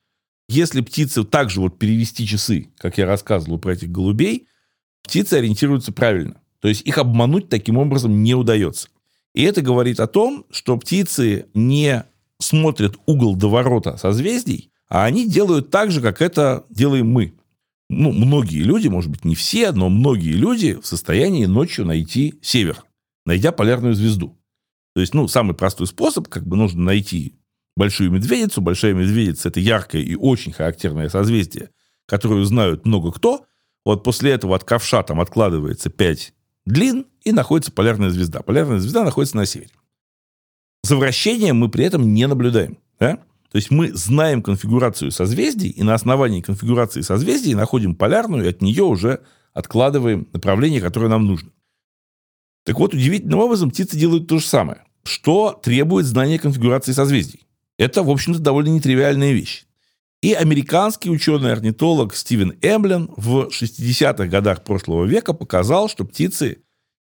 Если 0.48 0.80
птицы 0.80 1.22
также 1.22 1.60
вот 1.60 1.78
перевести 1.78 2.26
часы, 2.26 2.70
как 2.76 2.98
я 2.98 3.06
рассказывал 3.06 3.60
про 3.60 3.74
этих 3.74 3.92
голубей, 3.92 4.48
птицы 5.04 5.34
ориентируются 5.34 5.92
правильно. 5.92 6.40
То 6.58 6.66
есть 6.66 6.82
их 6.82 6.98
обмануть 6.98 7.50
таким 7.50 7.78
образом 7.78 8.24
не 8.24 8.34
удается. 8.34 8.88
И 9.32 9.44
это 9.44 9.62
говорит 9.62 10.00
о 10.00 10.08
том, 10.08 10.44
что 10.50 10.76
птицы 10.76 11.46
не 11.54 12.04
смотрят 12.40 12.96
угол 13.06 13.36
до 13.36 13.48
ворота 13.48 13.96
созвездий, 13.96 14.71
а 14.92 15.06
они 15.06 15.26
делают 15.26 15.70
так 15.70 15.90
же, 15.90 16.02
как 16.02 16.20
это 16.20 16.66
делаем 16.68 17.08
мы. 17.08 17.32
Ну, 17.88 18.12
многие 18.12 18.62
люди, 18.62 18.88
может 18.88 19.10
быть, 19.10 19.24
не 19.24 19.34
все, 19.34 19.72
но 19.72 19.88
многие 19.88 20.32
люди 20.32 20.74
в 20.74 20.86
состоянии 20.86 21.46
ночью 21.46 21.86
найти 21.86 22.34
север, 22.42 22.84
найдя 23.24 23.52
полярную 23.52 23.94
звезду. 23.94 24.38
То 24.94 25.00
есть, 25.00 25.14
ну, 25.14 25.28
самый 25.28 25.54
простой 25.54 25.86
способ, 25.86 26.28
как 26.28 26.46
бы 26.46 26.58
нужно 26.58 26.82
найти 26.82 27.36
большую 27.74 28.10
медведицу. 28.10 28.60
Большая 28.60 28.92
медведица– 28.92 29.48
это 29.50 29.60
яркое 29.60 30.02
и 30.02 30.14
очень 30.14 30.52
характерное 30.52 31.08
созвездие, 31.08 31.70
которое 32.04 32.44
знают 32.44 32.84
много 32.84 33.12
кто. 33.12 33.46
Вот 33.86 34.04
после 34.04 34.32
этого 34.32 34.54
от 34.56 34.64
ковша 34.64 35.02
там 35.04 35.22
откладывается 35.22 35.88
5 35.88 36.34
длин, 36.66 37.06
и 37.22 37.32
находится 37.32 37.72
полярная 37.72 38.10
звезда. 38.10 38.42
Полярная 38.42 38.78
звезда 38.78 39.04
находится 39.04 39.38
на 39.38 39.46
севере. 39.46 39.70
За 40.82 40.96
вращением 40.96 41.56
мы 41.56 41.70
при 41.70 41.86
этом 41.86 42.12
не 42.12 42.26
наблюдаем. 42.26 42.76
Да? 43.00 43.20
То 43.52 43.58
есть 43.58 43.70
мы 43.70 43.92
знаем 43.92 44.42
конфигурацию 44.42 45.10
созвездий, 45.10 45.68
и 45.68 45.82
на 45.82 45.92
основании 45.92 46.40
конфигурации 46.40 47.02
созвездий 47.02 47.52
находим 47.52 47.94
полярную, 47.94 48.46
и 48.46 48.48
от 48.48 48.62
нее 48.62 48.82
уже 48.82 49.20
откладываем 49.52 50.26
направление, 50.32 50.80
которое 50.80 51.08
нам 51.08 51.26
нужно. 51.26 51.50
Так 52.64 52.78
вот, 52.78 52.94
удивительным 52.94 53.40
образом 53.40 53.70
птицы 53.70 53.98
делают 53.98 54.26
то 54.26 54.38
же 54.38 54.46
самое. 54.46 54.84
Что 55.04 55.60
требует 55.62 56.06
знания 56.06 56.38
конфигурации 56.38 56.92
созвездий? 56.92 57.46
Это, 57.76 58.02
в 58.02 58.08
общем-то, 58.08 58.40
довольно 58.40 58.70
нетривиальная 58.70 59.32
вещь. 59.32 59.66
И 60.22 60.32
американский 60.32 61.10
ученый-орнитолог 61.10 62.14
Стивен 62.14 62.54
Эмблен 62.62 63.10
в 63.18 63.48
60-х 63.48 64.28
годах 64.28 64.64
прошлого 64.64 65.04
века 65.04 65.34
показал, 65.34 65.90
что 65.90 66.06
птицы 66.06 66.62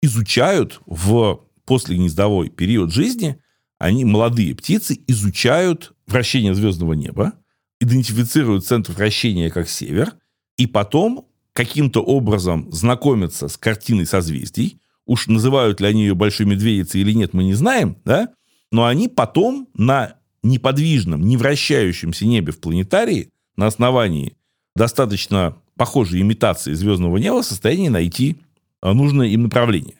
изучают 0.01 0.79
в 0.85 1.41
послегнездовой 1.65 2.47
период 2.47 2.93
жизни, 2.93 3.41
они, 3.77 4.05
молодые 4.05 4.55
птицы, 4.55 4.99
изучают 5.07 5.93
вращение 6.11 6.53
звездного 6.53 6.93
неба, 6.93 7.33
идентифицируют 7.79 8.65
центр 8.65 8.91
вращения 8.91 9.49
как 9.49 9.69
север, 9.69 10.13
и 10.57 10.67
потом 10.67 11.27
каким-то 11.53 12.01
образом 12.01 12.71
знакомятся 12.71 13.47
с 13.47 13.57
картиной 13.57 14.05
созвездий, 14.05 14.81
уж 15.05 15.27
называют 15.27 15.81
ли 15.81 15.87
они 15.87 16.01
ее 16.03 16.15
большой 16.15 16.45
медведицей 16.45 17.01
или 17.01 17.13
нет, 17.13 17.33
мы 17.33 17.43
не 17.43 17.53
знаем, 17.53 17.97
да, 18.05 18.29
но 18.71 18.85
они 18.85 19.07
потом 19.07 19.67
на 19.73 20.15
неподвижном, 20.43 21.21
не 21.21 21.37
вращающемся 21.37 22.25
небе 22.25 22.51
в 22.51 22.59
планетарии 22.59 23.29
на 23.55 23.67
основании 23.67 24.37
достаточно 24.75 25.57
похожей 25.75 26.21
имитации 26.21 26.73
звездного 26.73 27.17
неба 27.17 27.41
в 27.41 27.45
состоянии 27.45 27.89
найти 27.89 28.37
а, 28.81 28.93
нужное 28.93 29.27
им 29.27 29.43
направление. 29.43 29.95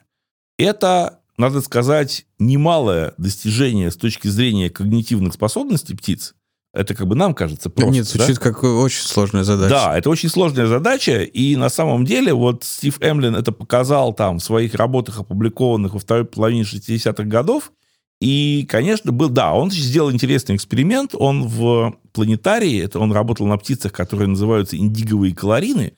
Это, 0.58 1.19
надо 1.39 1.62
сказать, 1.62 2.25
немалое 2.38 3.13
достижение 3.17 3.91
с 3.91 3.95
точки 3.95 4.28
зрения 4.28 4.69
когнитивных 4.69 5.34
способностей 5.34 5.95
птиц. 5.95 6.36
Это 6.71 6.93
как 6.93 7.08
бы 7.08 7.15
нам 7.15 7.34
кажется 7.34 7.69
просто. 7.71 7.91
Нет, 7.91 8.06
звучит 8.06 8.36
да? 8.36 8.41
как 8.41 8.63
очень 8.63 9.02
сложная 9.02 9.43
задача. 9.43 9.69
Да, 9.69 9.97
это 9.97 10.10
очень 10.10 10.30
сложная 10.30 10.67
задача, 10.67 11.23
и 11.23 11.56
на 11.56 11.69
самом 11.69 12.06
деле 12.06 12.34
вот 12.34 12.63
Стив 12.63 13.02
Эмлин 13.02 13.36
это 13.36 13.52
показал 13.52 14.13
там 14.13 14.38
в 14.38 14.43
своих 14.43 14.75
работах, 14.75 15.19
опубликованных 15.19 15.93
во 15.93 15.99
второй 15.99 16.25
половине 16.25 16.62
60-х 16.62 17.23
годов, 17.23 17.71
и, 18.19 18.65
конечно, 18.69 19.12
был, 19.12 19.30
да, 19.30 19.54
он 19.54 19.71
сделал 19.71 20.12
интересный 20.12 20.56
эксперимент. 20.56 21.12
Он 21.13 21.47
в 21.47 21.95
планетарии, 22.12 22.84
это 22.84 22.99
он 22.99 23.13
работал 23.13 23.47
на 23.47 23.58
птицах, 23.58 23.93
которые 23.93 24.28
называются 24.28 24.75
индиговые 24.75 25.34
колорины, 25.34 25.93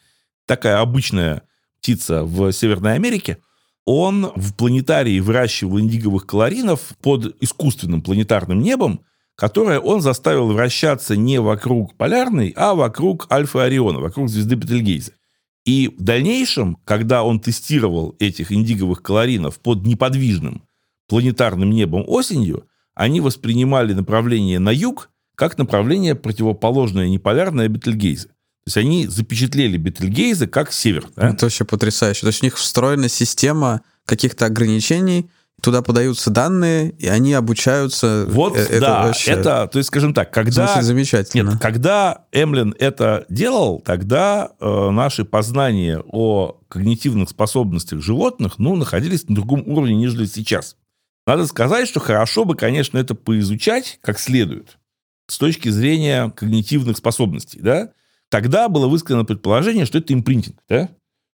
такая 0.46 0.80
обычная 0.80 1.42
птица 1.82 2.24
в 2.24 2.52
Северной 2.52 2.94
Америке. 2.94 3.40
Он 3.86 4.32
в 4.36 4.54
планетарии 4.56 5.20
выращивал 5.20 5.80
индиговых 5.80 6.26
колоринов 6.28 6.82
под 7.02 7.36
искусственным 7.42 8.02
планетарным 8.02 8.62
небом, 8.62 9.02
которое 9.36 9.80
он 9.80 10.02
заставил 10.02 10.48
вращаться 10.52 11.16
не 11.16 11.40
вокруг 11.40 11.96
полярной, 11.98 12.54
а 12.56 12.76
вокруг 12.76 13.28
Альфа 13.32 13.64
Ориона, 13.64 14.00
вокруг 14.00 14.30
звезды 14.30 14.56
Бетельгейзе. 14.56 15.14
И 15.66 15.90
в 15.98 16.02
дальнейшем, 16.02 16.78
когда 16.86 17.24
он 17.24 17.40
тестировал 17.40 18.16
этих 18.20 18.52
индиговых 18.52 19.02
колоринов 19.02 19.60
под 19.60 19.86
неподвижным 19.86 20.64
планетарным 21.08 21.72
небом 21.72 22.04
осенью, 22.08 22.68
они 22.94 23.22
воспринимали 23.22 23.94
направление 23.94 24.60
на 24.60 24.72
юг 24.72 25.10
как 25.36 25.58
направление 25.58 26.14
противоположное 26.14 27.10
неполярное 27.10 27.68
Бетельгейзе. 27.68 28.30
То 28.64 28.68
есть 28.68 28.78
они 28.78 29.08
запечатлели 29.08 29.78
Бетельгейзе 29.78 30.48
как 30.48 30.72
север. 30.72 31.08
Да? 31.16 31.30
Это 31.30 31.46
вообще 31.46 31.66
потрясающе. 31.66 32.22
То 32.22 32.28
есть 32.28 32.44
у 32.44 32.46
них 32.46 32.58
встроена 32.58 33.10
система 33.10 33.82
каких-то 34.06 34.46
ограничений, 34.46 35.30
туда 35.62 35.82
подаются 35.82 36.30
данные, 36.30 36.92
и 36.92 37.08
они 37.08 37.34
обучаются. 37.34 38.26
Вот, 38.28 38.56
э, 38.56 38.62
это 38.62 38.80
да, 38.80 39.04
вообще... 39.04 39.32
это, 39.32 39.68
то 39.72 39.78
есть, 39.78 39.88
скажем 39.88 40.14
так, 40.14 40.32
когда... 40.32 40.68
Звучит 40.68 40.84
замечательно. 40.84 41.52
Нет, 41.52 41.62
когда 41.62 42.26
Эмлин 42.32 42.76
это 42.78 43.26
делал, 43.30 43.80
тогда 43.80 44.52
э, 44.60 44.90
наши 44.90 45.24
познания 45.24 46.04
о 46.06 46.60
когнитивных 46.68 47.30
способностях 47.30 48.02
животных, 48.02 48.56
ну, 48.58 48.76
находились 48.76 49.28
на 49.28 49.36
другом 49.36 49.64
уровне, 49.66 49.96
нежели 49.96 50.26
сейчас. 50.26 50.76
Надо 51.28 51.46
сказать, 51.46 51.88
что 51.88 52.00
хорошо 52.00 52.46
бы, 52.46 52.56
конечно, 52.56 52.98
это 52.98 53.16
поизучать 53.16 54.00
как 54.02 54.20
следует 54.20 54.78
с 55.28 55.38
точки 55.38 55.70
зрения 55.70 56.30
когнитивных 56.32 56.98
способностей, 56.98 57.60
да? 57.62 57.92
Тогда 58.32 58.70
было 58.70 58.88
высказано 58.88 59.26
предположение, 59.26 59.86
что 59.86 59.98
это 59.98 60.14
импринтинг, 60.14 60.56
да? 60.70 60.90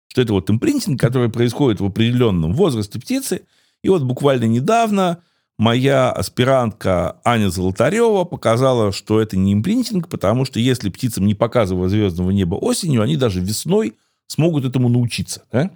Что 0.07 0.21
это 0.21 0.31
вот 0.31 0.49
импринтинг, 0.49 0.97
который 0.97 1.29
происходит 1.29 1.81
в 1.81 1.85
определенном 1.85 2.53
возрасте 2.53 3.01
птицы. 3.01 3.41
И 3.83 3.89
вот 3.89 4.03
буквально 4.03 4.45
недавно 4.45 5.17
моя 5.57 6.09
аспирантка 6.09 7.19
Аня 7.25 7.49
Золотарева 7.49 8.23
показала, 8.23 8.93
что 8.93 9.19
это 9.19 9.35
не 9.35 9.51
импринтинг, 9.51 10.07
потому 10.07 10.45
что 10.45 10.61
если 10.61 10.89
птицам 10.89 11.25
не 11.25 11.35
показывать 11.35 11.91
звездного 11.91 12.31
неба 12.31 12.55
осенью, 12.55 13.01
они 13.01 13.17
даже 13.17 13.41
весной 13.41 13.95
смогут 14.27 14.63
этому 14.63 14.87
научиться. 14.87 15.43
Да? 15.51 15.71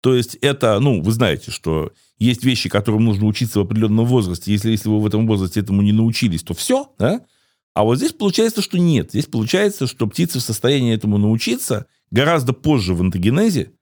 То 0.00 0.16
есть 0.16 0.34
это, 0.40 0.80
ну, 0.80 1.00
вы 1.02 1.12
знаете, 1.12 1.52
что 1.52 1.92
есть 2.18 2.42
вещи, 2.42 2.68
которым 2.68 3.04
нужно 3.04 3.26
учиться 3.26 3.60
в 3.60 3.62
определенном 3.62 4.06
возрасте. 4.06 4.50
Если, 4.50 4.72
если 4.72 4.88
вы 4.88 5.00
в 5.00 5.06
этом 5.06 5.24
возрасте 5.28 5.60
этому 5.60 5.82
не 5.82 5.92
научились, 5.92 6.42
то 6.42 6.52
все, 6.52 6.90
да? 6.98 7.20
А 7.74 7.84
вот 7.84 7.96
здесь 7.96 8.12
получается, 8.12 8.62
что 8.62 8.78
нет. 8.78 9.10
Здесь 9.10 9.26
получается, 9.26 9.86
что 9.86 10.06
птицы 10.06 10.38
в 10.38 10.42
состоянии 10.42 10.94
этому 10.94 11.18
научиться 11.18 11.86
гораздо 12.10 12.52
позже 12.52 12.94
в 12.94 13.00
антогенезе, 13.00 13.72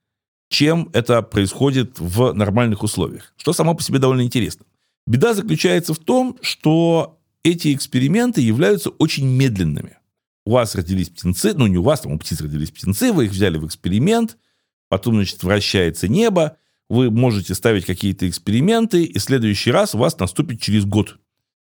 чем 0.49 0.89
это 0.93 1.21
происходит 1.21 1.99
в 1.99 2.33
нормальных 2.33 2.83
условиях. 2.83 3.33
Что 3.37 3.53
само 3.53 3.73
по 3.73 3.83
себе 3.83 3.99
довольно 3.99 4.21
интересно. 4.21 4.65
Беда 5.07 5.33
заключается 5.33 5.93
в 5.93 5.99
том, 5.99 6.37
что 6.41 7.19
эти 7.43 7.73
эксперименты 7.73 8.41
являются 8.41 8.89
очень 8.91 9.27
медленными. 9.27 9.97
У 10.45 10.51
вас 10.51 10.75
родились 10.75 11.09
птенцы, 11.09 11.53
ну 11.53 11.67
не 11.67 11.77
у 11.77 11.83
вас, 11.83 12.01
там 12.01 12.13
у 12.13 12.19
птиц 12.19 12.41
родились 12.41 12.71
птенцы, 12.71 13.11
вы 13.11 13.25
их 13.25 13.31
взяли 13.31 13.57
в 13.57 13.65
эксперимент– 13.65 14.37
потом, 14.91 15.15
значит, 15.15 15.41
вращается 15.41 16.09
небо, 16.09 16.57
вы 16.89 17.09
можете 17.09 17.55
ставить 17.55 17.85
какие-то 17.85 18.27
эксперименты, 18.27 19.05
и 19.05 19.19
следующий 19.19 19.71
раз 19.71 19.95
у 19.95 19.97
вас 19.97 20.19
наступит 20.19 20.59
через 20.61 20.83
год. 20.83 21.17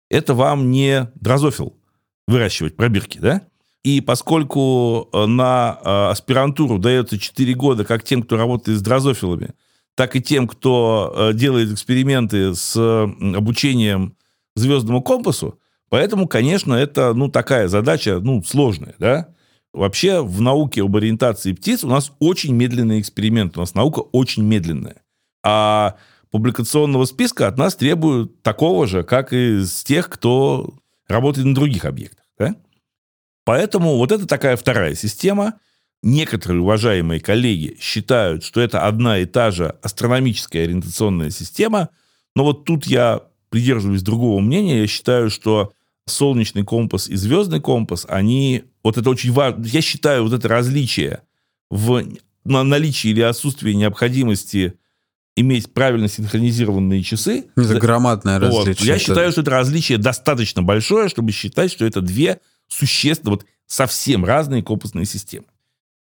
Это 0.08 0.32
вам 0.32 0.70
не 0.70 1.10
дрозофил 1.16 1.76
выращивать 2.26 2.76
пробирки, 2.76 3.18
да? 3.18 3.42
И 3.82 4.00
поскольку 4.00 5.08
э, 5.12 5.26
на 5.26 5.78
э, 5.80 6.10
аспирантуру 6.10 6.78
дается 6.78 7.18
4 7.18 7.54
года 7.54 7.84
как 7.84 8.02
тем, 8.02 8.22
кто 8.22 8.36
работает 8.36 8.78
с 8.78 8.82
дрозофилами, 8.82 9.50
так 9.94 10.16
и 10.16 10.20
тем, 10.20 10.48
кто 10.48 11.14
э, 11.16 11.34
делает 11.34 11.72
эксперименты 11.72 12.54
с 12.54 12.76
обучением 12.76 14.16
звездному 14.56 15.02
компасу, 15.02 15.60
поэтому, 15.88 16.26
конечно, 16.26 16.74
это, 16.74 17.14
ну, 17.14 17.28
такая 17.28 17.68
задача, 17.68 18.18
ну, 18.18 18.42
сложная, 18.42 18.96
да? 18.98 19.28
Вообще 19.72 20.20
в 20.20 20.40
науке 20.40 20.82
об 20.82 20.96
ориентации 20.96 21.52
птиц 21.52 21.84
у 21.84 21.88
нас 21.88 22.10
очень 22.18 22.54
медленный 22.54 22.98
эксперимент. 22.98 23.56
У 23.56 23.60
нас 23.60 23.74
наука 23.74 24.00
очень 24.00 24.42
медленная. 24.42 25.02
А 25.44 25.96
публикационного 26.30 27.04
списка 27.04 27.46
от 27.46 27.58
нас 27.58 27.76
требуют 27.76 28.42
такого 28.42 28.86
же, 28.86 29.04
как 29.04 29.32
и 29.32 29.60
с 29.60 29.84
тех, 29.84 30.08
кто 30.08 30.74
работает 31.08 31.46
на 31.46 31.54
других 31.54 31.84
объектах. 31.84 32.24
Да? 32.38 32.56
Поэтому 33.44 33.96
вот 33.96 34.12
это 34.12 34.26
такая 34.26 34.56
вторая 34.56 34.94
система. 34.94 35.54
Некоторые 36.02 36.60
уважаемые 36.60 37.20
коллеги 37.20 37.76
считают, 37.80 38.44
что 38.44 38.60
это 38.60 38.86
одна 38.86 39.18
и 39.18 39.24
та 39.24 39.50
же 39.50 39.76
астрономическая 39.82 40.64
ориентационная 40.64 41.30
система. 41.30 41.88
Но 42.34 42.44
вот 42.44 42.64
тут 42.64 42.86
я 42.86 43.22
придерживаюсь 43.48 44.02
другого 44.02 44.40
мнения. 44.40 44.80
Я 44.80 44.86
считаю, 44.86 45.30
что 45.30 45.72
солнечный 46.06 46.64
компас 46.64 47.08
и 47.08 47.16
звездный 47.16 47.60
компас, 47.60 48.06
они, 48.08 48.64
вот 48.82 48.96
это 48.96 49.10
очень 49.10 49.32
важно, 49.32 49.64
я 49.64 49.80
считаю 49.80 50.22
вот 50.22 50.32
это 50.32 50.48
различие 50.48 51.22
в 51.68 52.04
наличии 52.44 53.10
или 53.10 53.22
отсутствии 53.22 53.72
необходимости 53.72 54.74
иметь 55.36 55.72
правильно 55.72 56.08
синхронизированные 56.08 57.02
часы. 57.02 57.44
Это 57.54 57.78
громадное 57.78 58.40
вот, 58.40 58.66
различие. 58.66 58.88
Я 58.88 58.96
это... 58.96 59.04
считаю, 59.04 59.32
что 59.32 59.42
это 59.42 59.50
различие 59.50 59.98
достаточно 59.98 60.62
большое, 60.62 61.08
чтобы 61.08 61.30
считать, 61.32 61.70
что 61.70 61.84
это 61.84 62.00
две 62.00 62.40
существенно, 62.68 63.32
вот 63.32 63.44
совсем 63.66 64.24
разные 64.24 64.62
компасные 64.62 65.04
системы. 65.04 65.44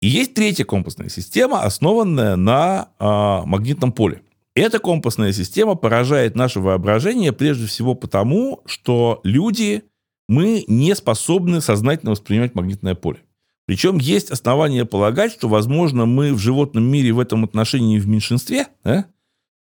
И 0.03 0.09
есть 0.09 0.35
третья 0.35 0.64
компасная 0.64 1.09
система, 1.09 1.62
основанная 1.62 2.37
на 2.37 2.89
э, 2.99 3.47
магнитном 3.47 3.93
поле. 3.93 4.22
Эта 4.55 4.78
компасная 4.78 5.33
система 5.33 5.74
поражает 5.74 6.35
наше 6.35 6.61
воображение 6.61 7.33
прежде 7.33 7.66
всего 7.66 7.95
потому, 7.95 8.62
что 8.66 9.20
люди 9.22 9.85
мы 10.28 10.64
не 10.66 10.95
способны 10.95 11.61
сознательно 11.61 12.12
воспринимать 12.12 12.55
магнитное 12.55 12.95
поле. 12.95 13.20
Причем 13.66 13.99
есть 13.99 14.31
основания 14.31 14.85
полагать, 14.85 15.33
что, 15.33 15.49
возможно, 15.49 16.07
мы 16.07 16.35
в 16.35 16.39
животном 16.39 16.85
мире 16.85 17.12
в 17.12 17.20
этом 17.20 17.45
отношении 17.45 18.01
в 18.01 18.09
меньшинстве, 18.09 18.66
да? 18.83 19.07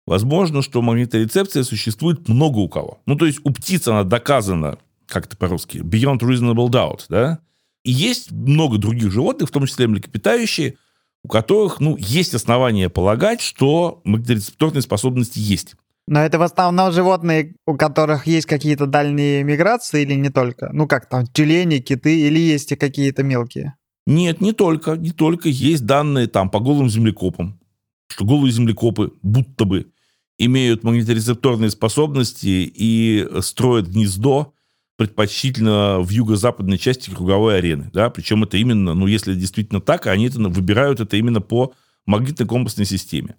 Возможно, 0.06 0.62
что 0.62 0.82
магниторецепция 0.82 1.64
существует 1.64 2.28
много 2.28 2.58
у 2.58 2.68
кого. 2.68 3.00
Ну, 3.06 3.16
то 3.16 3.26
есть 3.26 3.40
у 3.42 3.50
птиц 3.50 3.88
она 3.88 4.04
доказана, 4.04 4.78
как 5.06 5.26
это 5.26 5.36
по-русски, 5.36 5.78
beyond 5.78 6.20
reasonable 6.20 6.68
doubt, 6.68 7.06
да? 7.08 7.40
И 7.84 7.90
есть 7.90 8.30
много 8.30 8.78
других 8.78 9.10
животных, 9.10 9.48
в 9.48 9.52
том 9.52 9.66
числе 9.66 9.88
млекопитающие, 9.88 10.76
у 11.24 11.28
которых, 11.28 11.80
ну, 11.80 11.96
есть 11.98 12.34
основания 12.34 12.88
полагать, 12.88 13.40
что 13.40 14.00
магниторецепторные 14.04 14.82
способности 14.82 15.38
есть. 15.38 15.74
Но 16.08 16.20
это 16.20 16.38
в 16.38 16.42
основном 16.42 16.92
животные, 16.92 17.56
у 17.66 17.76
которых 17.76 18.28
есть 18.28 18.46
какие-то 18.46 18.86
дальние 18.86 19.42
миграции 19.42 20.02
или 20.02 20.14
не 20.14 20.30
только? 20.30 20.70
Ну 20.72 20.86
как 20.86 21.08
там, 21.08 21.26
тюлени, 21.26 21.78
киты 21.78 22.20
или 22.20 22.38
есть 22.38 22.70
и 22.70 22.76
какие-то 22.76 23.24
мелкие? 23.24 23.74
Нет, 24.06 24.40
не 24.40 24.52
только. 24.52 24.96
Не 24.96 25.10
только. 25.10 25.48
Есть 25.48 25.84
данные 25.84 26.28
там 26.28 26.48
по 26.48 26.60
голым 26.60 26.88
землекопам, 26.88 27.58
что 28.06 28.24
голые 28.24 28.52
землекопы 28.52 29.14
будто 29.22 29.64
бы 29.64 29.90
имеют 30.38 30.84
магниторецепторные 30.84 31.70
способности 31.70 32.70
и 32.74 33.26
строят 33.40 33.88
гнездо 33.88 34.52
предпочтительно 34.96 36.00
в 36.00 36.10
юго-западной 36.10 36.78
части 36.78 37.10
круговой 37.10 37.58
арены. 37.58 37.90
Да? 37.92 38.10
Причем 38.10 38.44
это 38.44 38.56
именно, 38.56 38.94
ну, 38.94 39.06
если 39.06 39.34
действительно 39.34 39.80
так, 39.80 40.06
они 40.06 40.26
это 40.26 40.38
выбирают 40.38 41.00
это 41.00 41.16
именно 41.16 41.40
по 41.40 41.74
магнитно-компасной 42.06 42.86
системе. 42.86 43.36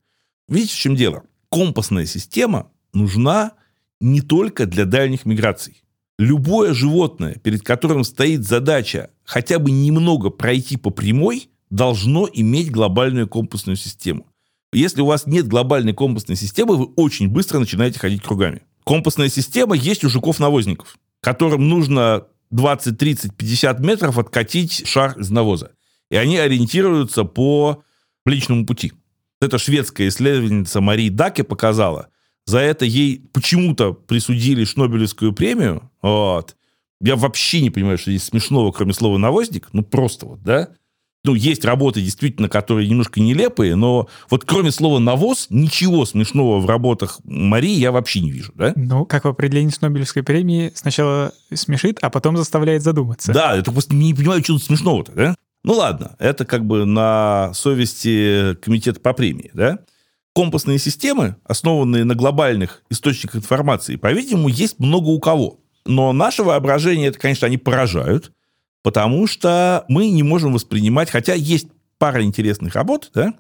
Видите, 0.48 0.74
в 0.74 0.78
чем 0.78 0.96
дело? 0.96 1.24
Компасная 1.50 2.06
система 2.06 2.72
нужна 2.94 3.54
не 4.00 4.22
только 4.22 4.66
для 4.66 4.86
дальних 4.86 5.26
миграций. 5.26 5.84
Любое 6.20 6.74
животное, 6.74 7.36
перед 7.36 7.62
которым 7.62 8.04
стоит 8.04 8.44
задача 8.44 9.10
хотя 9.24 9.60
бы 9.60 9.72
немного 9.72 10.30
пройти 10.30 10.78
по 10.78 10.90
прямой, 10.90 11.50
должно 11.70 12.30
иметь 12.32 12.72
глобальную 12.72 13.28
компасную 13.28 13.76
систему. 13.76 14.26
Если 14.74 15.02
у 15.02 15.06
вас 15.06 15.26
нет 15.26 15.48
глобальной 15.48 15.94
компасной 15.94 16.36
системы, 16.36 16.76
вы 16.76 16.86
очень 16.96 17.30
быстро 17.30 17.60
начинаете 17.60 18.00
ходить 18.00 18.22
кругами. 18.22 18.64
Компасная 18.86 19.30
система 19.30 19.76
есть 19.76 20.04
у 20.04 20.10
жуков-навозников 20.10 20.98
которым 21.22 21.68
нужно 21.68 22.26
20, 22.52 22.98
30, 22.98 23.36
50 23.36 23.80
метров 23.80 24.18
откатить 24.18 24.88
шар 24.88 25.18
из 25.20 25.30
навоза. 25.30 25.72
И 26.10 26.16
они 26.16 26.38
ориентируются 26.38 27.24
по 27.24 27.84
личному 28.26 28.66
пути. 28.66 28.94
Это 29.42 29.58
шведская 29.58 30.08
исследовательница 30.08 30.82
Марии 30.82 31.10
Даке 31.10 31.44
показала. 31.44 32.08
За 32.46 32.60
это 32.60 32.86
ей 32.86 33.30
почему-то 33.34 33.94
присудили 33.94 34.64
Шнобелевскую 34.64 35.34
премию. 35.34 35.92
Вот. 36.02 36.56
Я 37.02 37.16
вообще 37.16 37.62
не 37.62 37.70
понимаю, 37.70 37.98
что 37.98 38.10
здесь 38.10 38.24
смешного, 38.24 38.72
кроме 38.72 38.94
слова 38.94 39.18
«навозник». 39.18 39.68
Ну, 39.74 39.84
просто 39.84 40.26
вот, 40.26 40.42
да? 40.42 40.70
Ну, 41.28 41.36
есть 41.36 41.66
работы 41.66 42.02
действительно, 42.02 42.50
которые 42.50 42.88
немножко 42.88 43.20
нелепые, 43.20 43.76
но 43.76 44.08
вот 44.30 44.46
кроме 44.46 44.72
слова 44.72 45.00
«навоз» 45.00 45.48
ничего 45.50 46.06
смешного 46.06 46.60
в 46.60 46.66
работах 46.66 47.20
Марии 47.26 47.76
я 47.76 47.92
вообще 47.92 48.22
не 48.22 48.32
вижу, 48.32 48.54
да? 48.56 48.74
Ну, 48.76 49.06
как 49.06 49.26
в 49.26 49.28
определении 49.28 49.72
с 49.72 49.82
Нобелевской 49.82 50.24
премии, 50.24 50.72
сначала 50.74 51.34
смешит, 51.54 52.00
а 52.02 52.10
потом 52.10 52.38
заставляет 52.38 52.82
задуматься. 52.82 53.34
Да, 53.34 53.58
это 53.58 53.72
просто 53.72 53.94
не 53.94 54.14
понимаю, 54.14 54.42
что 54.44 54.54
тут 54.54 54.64
смешного-то, 54.64 55.12
да? 55.12 55.36
Ну, 55.64 55.74
ладно, 55.74 56.16
это 56.20 56.46
как 56.46 56.66
бы 56.66 56.86
на 56.86 57.52
совести 57.54 58.56
комитета 58.62 59.02
по 59.02 59.12
премии, 59.12 59.52
да? 59.54 59.80
Компасные 60.34 60.80
системы, 60.80 61.36
основанные 61.44 62.06
на 62.06 62.16
глобальных 62.16 62.84
источниках 62.90 63.36
информации, 63.36 63.98
по-видимому, 63.98 64.48
есть 64.48 64.80
много 64.80 65.08
у 65.08 65.20
кого. 65.20 65.60
Но 65.86 66.14
наше 66.14 66.44
воображение, 66.44 67.10
это, 67.10 67.20
конечно, 67.20 67.48
они 67.48 67.58
поражают, 67.58 68.32
потому 68.88 69.28
что 69.28 69.84
мы 69.90 70.10
не 70.10 70.24
можем 70.24 70.54
воспринимать, 70.54 71.10
хотя 71.10 71.34
есть 71.34 71.68
пара 71.98 72.24
интересных 72.24 72.74
работ, 72.74 73.12
да, 73.14 73.34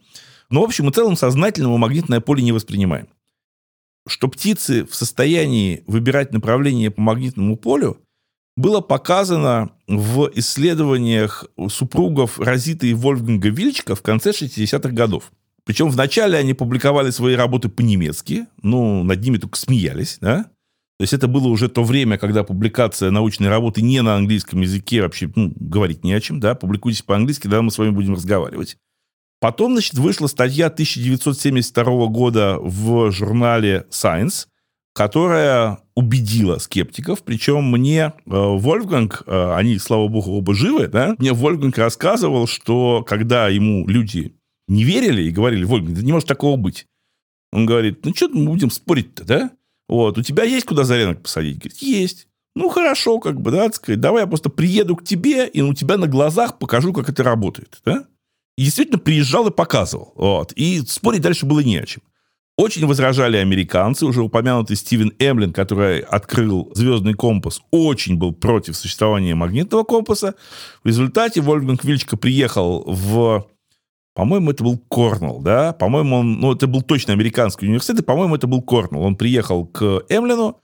но 0.49 0.59
в 0.59 0.65
общем 0.65 0.89
и 0.89 0.91
целом 0.91 1.15
сознательно 1.15 1.69
мы 1.69 1.77
магнитное 1.77 2.19
поле 2.19 2.43
не 2.43 2.51
воспринимаем. 2.51 3.07
Что 4.05 4.27
птицы 4.27 4.83
в 4.83 4.93
состоянии 4.93 5.85
выбирать 5.87 6.33
направление 6.33 6.91
по 6.91 6.99
магнитному 6.99 7.55
полю, 7.55 7.97
было 8.57 8.81
показано 8.81 9.69
в 9.87 10.29
исследованиях 10.35 11.45
супругов 11.69 12.39
Розиты 12.41 12.89
и 12.89 12.93
Вольфганга 12.93 13.47
Вильчика 13.47 13.95
в 13.95 14.01
конце 14.01 14.31
60-х 14.31 14.89
годов. 14.89 15.31
Причем 15.63 15.89
вначале 15.89 16.37
они 16.37 16.55
публиковали 16.55 17.09
свои 17.09 17.35
работы 17.35 17.69
по-немецки, 17.69 18.47
ну, 18.63 19.01
над 19.01 19.21
ними 19.21 19.37
только 19.37 19.57
смеялись, 19.57 20.17
да, 20.19 20.47
то 20.97 21.03
есть 21.03 21.13
это 21.13 21.27
было 21.27 21.47
уже 21.47 21.69
то 21.69 21.83
время, 21.83 22.17
когда 22.17 22.43
публикация 22.43 23.11
научной 23.11 23.49
работы 23.49 23.83
не 23.83 24.01
на 24.01 24.15
английском 24.15 24.61
языке, 24.61 25.03
вообще 25.03 25.31
ну, 25.35 25.53
говорить 25.55 26.03
не 26.03 26.11
о 26.13 26.19
чем, 26.19 26.39
да, 26.39 26.55
публикуйтесь 26.55 27.03
по-английски, 27.03 27.47
да, 27.47 27.61
мы 27.61 27.69
с 27.69 27.77
вами 27.77 27.91
будем 27.91 28.15
разговаривать. 28.15 28.77
Потом, 29.39 29.73
значит, 29.73 29.93
вышла 29.93 30.25
статья 30.25 30.67
1972 30.67 32.07
года 32.07 32.57
в 32.59 33.11
журнале 33.11 33.85
Science, 33.91 34.47
которая 34.95 35.77
убедила 35.93 36.57
скептиков, 36.57 37.23
причем 37.23 37.69
мне 37.69 37.99
э, 37.99 38.11
Вольфганг, 38.25 39.21
э, 39.27 39.53
они, 39.53 39.77
слава 39.77 40.07
богу, 40.07 40.31
оба 40.31 40.55
живы, 40.55 40.87
да, 40.87 41.15
мне 41.19 41.33
Вольфганг 41.33 41.77
рассказывал, 41.77 42.47
что 42.47 43.03
когда 43.03 43.49
ему 43.49 43.87
люди 43.87 44.35
не 44.67 44.83
верили 44.83 45.21
и 45.21 45.31
говорили, 45.31 45.63
Вольфганг, 45.63 45.95
да 45.95 46.01
не 46.01 46.11
может 46.11 46.27
такого 46.27 46.57
быть, 46.57 46.87
он 47.51 47.67
говорит, 47.67 48.03
ну 48.03 48.15
что 48.15 48.29
мы 48.29 48.45
будем 48.45 48.71
спорить-то, 48.71 49.23
да? 49.23 49.51
Вот, 49.87 50.17
у 50.17 50.21
тебя 50.21 50.43
есть 50.43 50.65
куда 50.65 50.83
заренок 50.83 51.23
посадить? 51.23 51.59
Говорит, 51.59 51.81
есть. 51.81 52.27
Ну, 52.55 52.69
хорошо, 52.69 53.19
как 53.19 53.39
бы, 53.39 53.51
да, 53.51 53.71
сказать, 53.71 53.99
давай 53.99 54.23
я 54.23 54.27
просто 54.27 54.49
приеду 54.49 54.95
к 54.95 55.03
тебе 55.03 55.47
и 55.47 55.61
у 55.61 55.73
тебя 55.73 55.97
на 55.97 56.07
глазах 56.07 56.57
покажу, 56.57 56.91
как 56.91 57.07
это 57.07 57.23
работает, 57.23 57.79
да? 57.85 58.05
И 58.57 58.63
действительно 58.63 58.97
приезжал 58.97 59.47
и 59.47 59.51
показывал. 59.51 60.13
Вот. 60.15 60.53
И 60.53 60.81
спорить 60.87 61.21
дальше 61.21 61.45
было 61.45 61.59
не 61.59 61.77
о 61.77 61.85
чем. 61.85 62.01
Очень 62.57 62.87
возражали 62.87 63.37
американцы, 63.37 64.07
уже 64.07 64.23
упомянутый 64.23 64.75
Стивен 64.75 65.13
Эмлин, 65.19 65.53
который 65.53 65.99
открыл 65.99 66.71
звездный 66.73 67.13
компас, 67.13 67.61
очень 67.69 68.17
был 68.17 68.33
против 68.33 68.75
существования 68.75 69.35
магнитного 69.35 69.83
компаса. 69.83 70.33
В 70.83 70.87
результате 70.87 71.41
Вольфганг 71.41 71.83
Вильчка 71.83 72.17
приехал 72.17 72.83
в 72.87 73.45
по-моему, 74.17 74.49
это 74.49 74.63
был 74.63 74.79
Корнелл, 74.79 75.41
да? 75.41 75.73
По-моему, 75.73 76.15
он, 76.15 76.39
ну, 76.39 76.51
это 76.51 76.65
был 76.65 76.81
точно 76.81 77.13
американский 77.13 77.67
университет, 77.67 77.99
и, 77.99 78.03
по-моему, 78.03 78.35
это 78.35 78.47
был 78.47 78.63
Корнелл. 78.63 79.03
Он 79.03 79.15
приехал 79.15 79.67
к 79.67 80.05
Эмлину, 80.09 80.59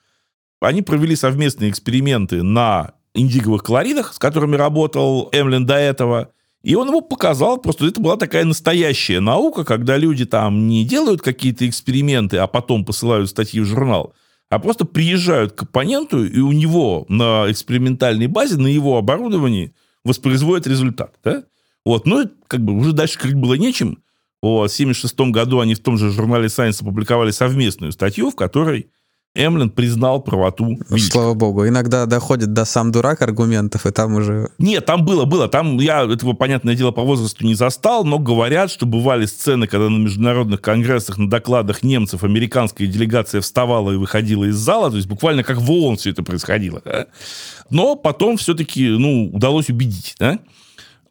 они 0.60 0.82
провели 0.82 1.16
совместные 1.16 1.70
эксперименты 1.70 2.42
на 2.42 2.94
индиговых 3.14 3.62
кларидах, 3.62 4.16
с 4.16 4.18
которыми 4.18 4.56
работал 4.56 5.30
Эмлин 5.32 5.68
до 5.68 5.76
этого, 5.76 6.32
и 6.64 6.74
он 6.74 6.88
ему 6.88 7.02
показал, 7.02 7.60
просто 7.60 7.86
это 7.86 8.02
была 8.02 8.18
такая 8.18 8.44
настоящая 8.44 9.20
наука, 9.20 9.64
когда 9.64 9.98
люди 9.98 10.26
там 10.26 10.68
не 10.68 10.84
делают 10.84 11.22
какие-то 11.22 11.70
эксперименты, 11.70 12.38
а 12.38 12.48
потом 12.48 12.84
посылают 12.84 13.30
статьи 13.30 13.62
в 13.62 13.66
журнал, 13.66 14.16
а 14.50 14.58
просто 14.58 14.86
приезжают 14.86 15.54
к 15.54 15.62
оппоненту, 15.62 16.26
и 16.26 16.40
у 16.40 16.54
него 16.54 17.06
на 17.08 17.46
экспериментальной 17.52 18.26
базе, 18.26 18.58
на 18.58 18.66
его 18.66 18.98
оборудовании 18.98 19.76
воспроизводят 20.04 20.66
результат. 20.66 21.14
Да? 21.24 21.44
Вот, 21.86 22.06
ну, 22.06 22.30
как 22.48 22.62
бы 22.62 22.74
уже 22.74 22.94
дальше 22.94 23.20
крыть 23.20 23.36
было 23.36 23.56
нечем. 23.56 24.00
Вот, 24.42 24.72
в 24.72 24.76
1976 24.76 25.32
году 25.32 25.60
они 25.60 25.76
в 25.76 25.80
том 25.80 25.98
же 25.98 26.12
журнале 26.12 26.48
Science 26.48 26.82
опубликовали 26.82 27.32
совместную 27.32 27.92
статью, 27.92 28.30
в 28.30 28.36
которой 28.36 28.90
Эмлин 29.36 29.72
признал 29.72 30.22
правоту 30.22 30.78
Вильчика. 30.90 31.14
Слава 31.14 31.34
богу. 31.34 31.68
Иногда 31.68 32.06
доходит 32.06 32.54
до 32.54 32.66
сам 32.66 32.92
дурак 32.92 33.24
аргументов, 33.24 33.88
и 33.88 33.92
там 33.92 34.14
уже... 34.14 34.50
Нет, 34.60 34.86
там 34.86 35.04
было, 35.06 35.26
было. 35.26 35.48
Там 35.48 35.80
я 35.80 36.04
этого, 36.04 36.34
понятное 36.34 36.76
дело, 36.76 36.92
по 36.92 37.02
возрасту 37.02 37.44
не 37.44 37.56
застал, 37.56 38.04
но 38.04 38.20
говорят, 38.20 38.70
что 38.70 38.86
бывали 38.86 39.26
сцены, 39.26 39.66
когда 39.66 39.90
на 39.90 39.98
международных 39.98 40.62
конгрессах, 40.62 41.18
на 41.18 41.30
докладах 41.30 41.82
немцев 41.82 42.24
американская 42.24 42.88
делегация 42.88 43.42
вставала 43.42 43.92
и 43.92 43.98
выходила 43.98 44.44
из 44.44 44.56
зала, 44.56 44.92
то 44.92 44.98
есть 44.98 45.08
буквально 45.08 45.44
как 45.44 45.58
в 45.58 45.72
ООН 45.72 45.98
все 45.98 46.12
это 46.12 46.22
происходило. 46.22 46.82
Да? 46.86 47.08
Но 47.72 47.96
потом 47.96 48.38
все-таки 48.38 48.88
ну, 48.88 49.32
удалось 49.34 49.70
убедить. 49.70 50.16
Да? 50.20 50.40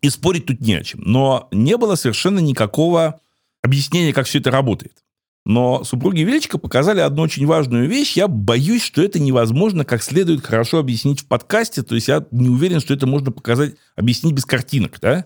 И 0.03 0.11
спорить 0.11 0.47
тут 0.47 0.61
не 0.61 0.75
о 0.75 0.85
чем. 0.85 1.01
Но 1.05 1.49
не 1.53 1.77
было 1.77 1.95
совершенно 1.95 2.41
никакого 2.41 3.21
объяснения, 3.63 4.13
как 4.13 4.27
все 4.27 4.41
это 4.41 4.51
работает. 4.51 5.03
Но 5.45 5.83
супруги 5.83 6.21
Величко 6.21 6.59
показали 6.59 7.01
одну 7.01 7.23
очень 7.23 7.47
важную 7.47 7.89
вещь. 7.89 8.17
Я 8.17 8.29
боюсь, 8.29 8.83
что 8.83 9.03
это 9.03 9.19
невозможно 9.19 9.85
как 9.85 10.03
следует 10.03 10.45
хорошо 10.45 10.79
объяснить 10.79 11.21
в 11.21 11.27
подкасте. 11.27 11.83
То 11.83 11.95
есть 11.95 12.09
я 12.09 12.25
не 12.31 12.49
уверен, 12.49 12.81
что 12.81 12.95
это 12.95 13.07
можно 13.07 13.33
показать, 13.33 13.75
объяснить 13.97 14.35
без 14.35 14.45
картинок. 14.45 14.99
Да? 15.01 15.25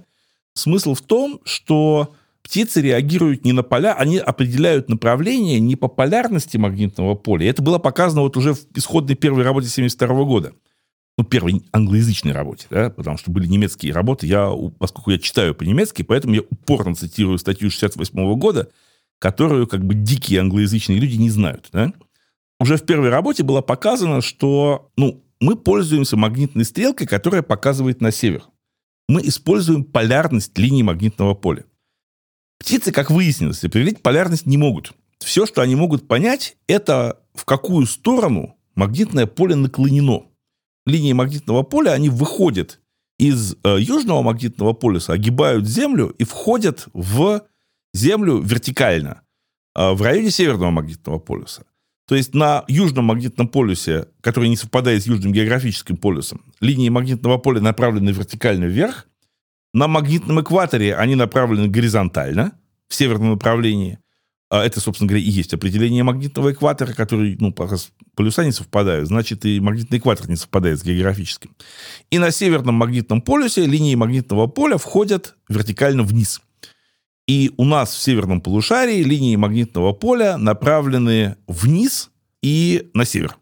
Смысл 0.54 0.94
в 0.94 1.02
том, 1.02 1.40
что 1.44 2.14
птицы 2.42 2.80
реагируют 2.80 3.44
не 3.44 3.52
на 3.52 3.62
поля, 3.62 3.94
они 3.94 4.16
определяют 4.16 4.88
направление 4.88 5.60
не 5.60 5.76
по 5.76 5.88
полярности 5.88 6.56
магнитного 6.56 7.14
поля. 7.14 7.50
Это 7.50 7.62
было 7.62 7.78
показано 7.78 8.22
вот 8.22 8.36
уже 8.38 8.54
в 8.54 8.60
исходной 8.74 9.16
первой 9.16 9.42
работе 9.42 9.66
1972 9.66 10.24
года 10.24 10.52
ну, 11.16 11.24
первой 11.24 11.62
англоязычной 11.72 12.32
работе, 12.32 12.66
да, 12.70 12.90
потому 12.90 13.16
что 13.16 13.30
были 13.30 13.46
немецкие 13.46 13.92
работы, 13.92 14.26
я, 14.26 14.52
поскольку 14.78 15.10
я 15.10 15.18
читаю 15.18 15.54
по-немецки, 15.54 16.02
поэтому 16.02 16.34
я 16.34 16.42
упорно 16.42 16.94
цитирую 16.94 17.38
статью 17.38 17.70
68 17.70 18.34
года, 18.38 18.70
которую 19.18 19.66
как 19.66 19.84
бы 19.84 19.94
дикие 19.94 20.40
англоязычные 20.40 20.98
люди 20.98 21.16
не 21.16 21.30
знают, 21.30 21.68
да. 21.72 21.92
Уже 22.60 22.76
в 22.76 22.84
первой 22.84 23.08
работе 23.08 23.42
было 23.42 23.60
показано, 23.62 24.20
что, 24.20 24.90
ну, 24.96 25.22
мы 25.40 25.56
пользуемся 25.56 26.16
магнитной 26.16 26.64
стрелкой, 26.64 27.06
которая 27.06 27.42
показывает 27.42 28.00
на 28.00 28.10
север. 28.10 28.42
Мы 29.08 29.26
используем 29.26 29.84
полярность 29.84 30.56
линии 30.58 30.82
магнитного 30.82 31.34
поля. 31.34 31.64
Птицы, 32.58 32.92
как 32.92 33.10
выяснилось, 33.10 33.62
определить 33.62 34.02
полярность 34.02 34.46
не 34.46 34.56
могут. 34.56 34.92
Все, 35.18 35.46
что 35.46 35.60
они 35.60 35.76
могут 35.76 36.08
понять, 36.08 36.56
это 36.66 37.20
в 37.34 37.44
какую 37.44 37.86
сторону 37.86 38.56
магнитное 38.74 39.26
поле 39.26 39.54
наклонено– 39.54 40.26
линии 40.86 41.12
магнитного 41.12 41.62
поля, 41.62 41.90
они 41.90 42.08
выходят 42.08 42.80
из 43.18 43.56
э, 43.64 43.76
южного 43.80 44.22
магнитного 44.22 44.72
полюса 44.72 45.12
огибают 45.12 45.66
Землю 45.66 46.08
и 46.18 46.24
входят 46.24 46.88
в 46.92 47.42
Землю 47.94 48.40
вертикально 48.40 49.22
э, 49.74 49.92
в 49.92 50.02
районе 50.02 50.30
северного 50.30 50.70
магнитного 50.70 51.18
полюса. 51.18 51.64
То 52.08 52.14
есть 52.14 52.34
на 52.34 52.64
южном 52.68 53.06
магнитном 53.06 53.48
полюсе, 53.48 54.08
который 54.20 54.48
не 54.48 54.56
совпадает 54.56 55.02
с 55.02 55.06
южным 55.06 55.32
географическим 55.32 55.96
полюсом, 55.96 56.52
линии 56.60 56.88
магнитного 56.88 57.38
поля 57.38 57.60
направлены 57.60 58.10
вертикально 58.10 58.66
вверх. 58.66 59.08
На 59.74 59.88
магнитном 59.88 60.40
экваторе 60.40 60.94
они 60.94 61.16
направлены 61.16 61.68
горизонтально, 61.68 62.52
в 62.88 62.94
северном 62.94 63.32
направлении. 63.32 63.98
А 64.48 64.64
это, 64.64 64.80
собственно 64.80 65.08
говоря, 65.08 65.24
и 65.24 65.28
есть 65.28 65.52
определение 65.54 66.04
магнитного 66.04 66.52
экватора, 66.52 66.92
который, 66.92 67.36
ну, 67.40 67.52
раз 67.58 67.90
полюса 68.14 68.44
не 68.44 68.52
совпадают, 68.52 69.08
значит, 69.08 69.44
и 69.44 69.58
магнитный 69.58 69.98
экватор 69.98 70.28
не 70.28 70.36
совпадает 70.36 70.78
с 70.78 70.84
географическим. 70.84 71.50
И 72.10 72.18
на 72.18 72.30
северном 72.30 72.76
магнитном 72.76 73.22
полюсе 73.22 73.66
линии 73.66 73.96
магнитного 73.96 74.46
поля 74.46 74.76
входят 74.76 75.34
вертикально 75.48 76.04
вниз. 76.04 76.40
И 77.26 77.52
у 77.56 77.64
нас 77.64 77.92
в 77.92 78.00
северном 78.00 78.40
полушарии 78.40 79.02
линии 79.02 79.34
магнитного 79.34 79.92
поля 79.92 80.38
направлены 80.38 81.36
вниз 81.48 82.10
и 82.40 82.88
на 82.94 83.04
север. 83.04 83.36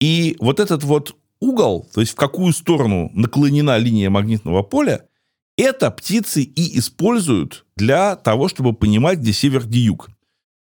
И 0.00 0.36
вот 0.40 0.58
этот 0.58 0.82
вот 0.82 1.16
угол, 1.40 1.88
то 1.94 2.00
есть 2.00 2.12
в 2.12 2.16
какую 2.16 2.52
сторону 2.52 3.12
наклонена 3.14 3.78
линия 3.78 4.10
магнитного 4.10 4.64
поля, 4.64 5.04
это 5.56 5.92
птицы 5.92 6.42
и 6.42 6.78
используют 6.78 7.64
для 7.76 8.16
того, 8.16 8.48
чтобы 8.48 8.72
понимать, 8.72 9.18
где 9.18 9.32
север, 9.32 9.64
где 9.64 9.80
юг. 9.80 10.08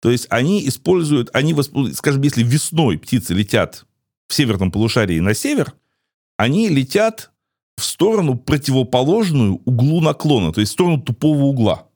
То 0.03 0.11
есть 0.11 0.27
они 0.31 0.67
используют, 0.67 1.31
они, 1.33 1.55
скажем, 1.95 2.23
если 2.23 2.43
весной 2.43 2.99
птицы 2.99 3.35
летят 3.35 3.87
в 4.27 4.35
северном 4.35 4.73
полушарии 4.73 5.21
на 5.21 5.33
север, 5.33 5.75
они 6.37 6.69
летят 6.69 7.31
в 7.77 7.85
сторону 7.85 8.37
противоположную 8.37 9.63
углу 9.65 10.01
наклона, 10.01 10.53
то 10.53 10.61
есть 10.61 10.73
в 10.73 10.75
сторону 10.75 11.01
тупого 11.01 11.45
угла. 11.45 11.87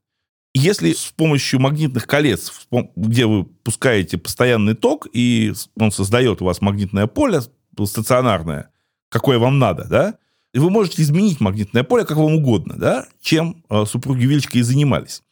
Если 0.55 0.93
с 0.93 1.13
помощью 1.17 1.59
магнитных 1.59 2.07
колец, 2.07 2.53
где 2.95 3.27
вы 3.27 3.45
пускаете 3.45 4.19
постоянный 4.19 4.75
ток, 4.75 5.09
и 5.13 5.53
он 5.77 5.91
создает 5.91 6.41
у 6.41 6.45
вас 6.45 6.61
магнитное 6.61 7.09
поле 7.09 7.41
стационарное, 7.85 8.71
какое 9.09 9.41
вам 9.41 9.59
надо, 9.59 9.85
да, 9.85 10.15
и 10.55 10.61
вы 10.61 10.71
можете 10.71 11.03
изменить 11.03 11.41
магнитное 11.41 11.83
поле 11.83 12.05
как 12.05 12.19
вам 12.19 12.37
угодно, 12.37 12.77
да, 12.79 13.07
чем 13.21 13.65
э, 13.69 13.85
супруги 13.85 14.27
Вильчика 14.27 14.59
и 14.59 14.63
занимались. 14.63 15.23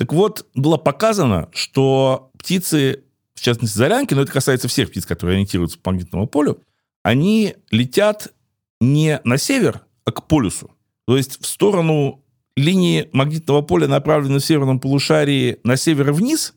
Так 0.00 0.14
вот, 0.14 0.46
было 0.54 0.78
показано, 0.78 1.50
что 1.52 2.30
птицы, 2.38 3.04
в 3.34 3.42
частности 3.42 3.76
зарянки, 3.76 4.14
но 4.14 4.22
это 4.22 4.32
касается 4.32 4.66
всех 4.66 4.88
птиц, 4.88 5.04
которые 5.04 5.34
ориентируются 5.34 5.78
по 5.78 5.90
магнитному 5.90 6.26
полю, 6.26 6.62
они 7.02 7.56
летят 7.70 8.32
не 8.80 9.20
на 9.24 9.36
север, 9.36 9.82
а 10.06 10.12
к 10.12 10.26
полюсу. 10.26 10.70
То 11.06 11.18
есть 11.18 11.38
в 11.38 11.46
сторону 11.46 12.24
линии 12.56 13.10
магнитного 13.12 13.60
поля 13.60 13.88
направлены 13.88 14.38
в 14.38 14.44
северном 14.44 14.80
полушарии 14.80 15.58
на 15.64 15.76
север 15.76 16.08
и 16.08 16.12
вниз, 16.12 16.54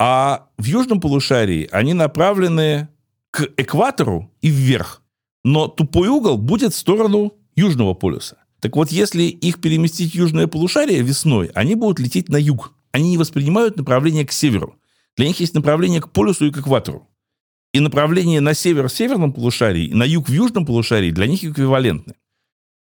а 0.00 0.48
в 0.56 0.64
южном 0.64 1.02
полушарии 1.02 1.68
они 1.70 1.92
направлены 1.92 2.88
к 3.30 3.50
экватору 3.58 4.32
и 4.40 4.48
вверх. 4.48 5.02
Но 5.44 5.68
тупой 5.68 6.08
угол 6.08 6.38
будет 6.38 6.72
в 6.72 6.78
сторону 6.78 7.34
южного 7.54 7.92
полюса. 7.92 8.38
Так 8.60 8.76
вот, 8.76 8.90
если 8.90 9.24
их 9.24 9.60
переместить 9.60 10.12
в 10.12 10.14
южное 10.14 10.46
полушарие 10.46 11.02
весной, 11.02 11.50
они 11.54 11.74
будут 11.74 11.98
лететь 11.98 12.30
на 12.30 12.38
юг. 12.38 12.72
Они 12.92 13.10
не 13.10 13.18
воспринимают 13.18 13.76
направление 13.76 14.26
к 14.26 14.32
северу. 14.32 14.76
Для 15.16 15.26
них 15.26 15.40
есть 15.40 15.54
направление 15.54 16.00
к 16.00 16.10
полюсу 16.10 16.46
и 16.46 16.50
к 16.50 16.58
экватору. 16.58 17.08
И 17.72 17.80
направление 17.80 18.40
на 18.40 18.54
север 18.54 18.88
в 18.88 18.92
северном 18.92 19.32
полушарии 19.32 19.86
и 19.86 19.94
на 19.94 20.04
юг 20.04 20.28
в 20.28 20.32
южном 20.32 20.64
полушарии 20.64 21.10
для 21.10 21.26
них 21.26 21.44
эквивалентны. 21.44 22.14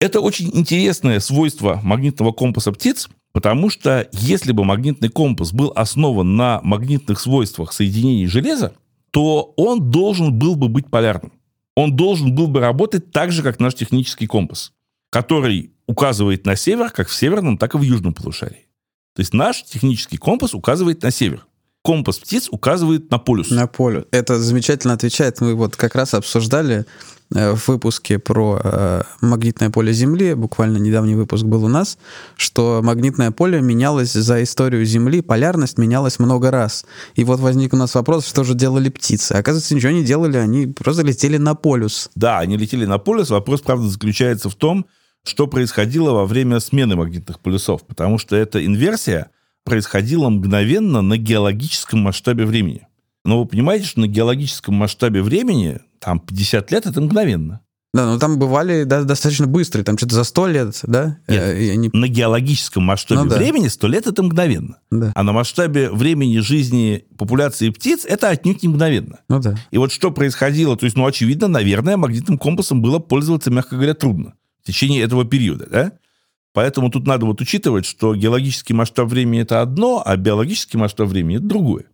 Это 0.00 0.20
очень 0.20 0.50
интересное 0.52 1.20
свойство 1.20 1.80
магнитного 1.82 2.32
компаса 2.32 2.72
птиц, 2.72 3.08
потому 3.32 3.70
что 3.70 4.08
если 4.12 4.52
бы 4.52 4.64
магнитный 4.64 5.08
компас 5.08 5.52
был 5.52 5.72
основан 5.74 6.36
на 6.36 6.60
магнитных 6.62 7.20
свойствах 7.20 7.72
соединений 7.72 8.26
железа, 8.26 8.74
то 9.12 9.54
он 9.56 9.90
должен 9.90 10.36
был 10.36 10.56
бы 10.56 10.68
быть 10.68 10.90
полярным. 10.90 11.32
Он 11.76 11.94
должен 11.94 12.34
был 12.34 12.48
бы 12.48 12.60
работать 12.60 13.12
так 13.12 13.32
же, 13.32 13.42
как 13.42 13.60
наш 13.60 13.74
технический 13.74 14.26
компас, 14.26 14.72
который 15.10 15.72
указывает 15.86 16.46
на 16.46 16.56
север 16.56 16.90
как 16.90 17.08
в 17.08 17.14
северном, 17.14 17.58
так 17.58 17.74
и 17.74 17.78
в 17.78 17.82
южном 17.82 18.12
полушарии. 18.12 18.63
То 19.14 19.20
есть 19.20 19.32
наш 19.32 19.62
технический 19.64 20.16
компас 20.16 20.54
указывает 20.54 21.02
на 21.02 21.10
север 21.10 21.46
компас 21.84 22.18
птиц 22.18 22.48
указывает 22.50 23.10
на 23.10 23.18
полюс. 23.18 23.50
На 23.50 23.66
полюс. 23.66 24.04
Это 24.10 24.38
замечательно 24.38 24.94
отвечает. 24.94 25.42
Мы 25.42 25.54
вот 25.54 25.76
как 25.76 25.94
раз 25.94 26.14
обсуждали 26.14 26.86
э, 27.34 27.54
в 27.54 27.68
выпуске 27.68 28.18
про 28.18 28.58
э, 28.64 29.02
магнитное 29.20 29.68
поле 29.68 29.92
Земли, 29.92 30.32
буквально 30.32 30.78
недавний 30.78 31.14
выпуск 31.14 31.44
был 31.44 31.62
у 31.62 31.68
нас, 31.68 31.98
что 32.36 32.80
магнитное 32.82 33.32
поле 33.32 33.60
менялось 33.60 34.14
за 34.14 34.42
историю 34.42 34.86
Земли, 34.86 35.20
полярность 35.20 35.76
менялась 35.76 36.18
много 36.18 36.50
раз. 36.50 36.86
И 37.16 37.24
вот 37.24 37.38
возник 37.40 37.74
у 37.74 37.76
нас 37.76 37.94
вопрос, 37.94 38.26
что 38.26 38.44
же 38.44 38.54
делали 38.54 38.88
птицы. 38.88 39.32
Оказывается, 39.32 39.74
ничего 39.74 39.92
не 39.92 40.04
делали, 40.04 40.38
они 40.38 40.68
просто 40.68 41.02
летели 41.02 41.36
на 41.36 41.54
полюс. 41.54 42.10
Да, 42.14 42.38
они 42.38 42.56
летели 42.56 42.86
на 42.86 42.96
полюс. 42.96 43.28
Вопрос, 43.28 43.60
правда, 43.60 43.88
заключается 43.88 44.48
в 44.48 44.54
том, 44.54 44.86
что 45.24 45.46
происходило 45.46 46.12
во 46.12 46.26
время 46.26 46.60
смены 46.60 46.96
магнитных 46.96 47.40
полюсов, 47.40 47.86
потому 47.86 48.18
что 48.18 48.36
эта 48.36 48.64
инверсия– 48.64 49.30
происходило 49.64 50.28
мгновенно 50.28 51.02
на 51.02 51.16
геологическом 51.16 52.00
масштабе 52.00 52.44
времени. 52.44 52.86
Но 53.24 53.40
вы 53.40 53.46
понимаете, 53.46 53.86
что 53.86 54.00
на 54.00 54.06
геологическом 54.06 54.74
масштабе 54.74 55.22
времени 55.22 55.80
там 55.98 56.20
50 56.20 56.70
лет 56.70 56.86
это 56.86 57.00
мгновенно. 57.00 57.60
Да, 57.94 58.06
но 58.06 58.18
там 58.18 58.40
бывали 58.40 58.82
да, 58.82 59.04
достаточно 59.04 59.46
быстрые, 59.46 59.84
там 59.84 59.96
что-то 59.96 60.16
за 60.16 60.24
100 60.24 60.46
лет, 60.48 60.80
да? 60.82 61.18
Нет, 61.28 61.42
э, 61.42 61.70
они... 61.72 61.90
на 61.92 62.08
геологическом 62.08 62.82
масштабе 62.82 63.22
ну, 63.22 63.30
да. 63.30 63.36
времени 63.36 63.68
100 63.68 63.86
лет 63.86 64.06
это 64.08 64.20
мгновенно. 64.20 64.78
Да. 64.90 65.12
А 65.14 65.22
на 65.22 65.32
масштабе 65.32 65.88
времени 65.90 66.40
жизни 66.40 67.04
популяции 67.16 67.70
птиц 67.70 68.04
это 68.04 68.30
отнюдь 68.30 68.64
не 68.64 68.68
мгновенно. 68.68 69.20
Ну 69.28 69.38
да. 69.38 69.54
И 69.70 69.78
вот 69.78 69.92
что 69.92 70.10
происходило, 70.10 70.76
то 70.76 70.86
есть, 70.86 70.96
ну, 70.96 71.06
очевидно, 71.06 71.46
наверное, 71.46 71.96
магнитным 71.96 72.36
компасом 72.36 72.82
было 72.82 72.98
пользоваться, 72.98 73.52
мягко 73.52 73.76
говоря, 73.76 73.94
трудно 73.94 74.34
течение 74.64 75.02
этого 75.02 75.24
периода, 75.24 75.66
да? 75.70 75.92
Поэтому 76.52 76.90
тут 76.90 77.06
надо 77.06 77.26
вот 77.26 77.40
учитывать, 77.40 77.84
что 77.84 78.14
геологический 78.14 78.74
масштаб 78.74 79.08
времени 79.08 79.42
это 79.42 79.60
одно, 79.60 80.02
а 80.04 80.16
биологический 80.16 80.78
масштаб 80.78 81.08
времени 81.08 81.36
это 81.36 81.46
другое. 81.46 81.84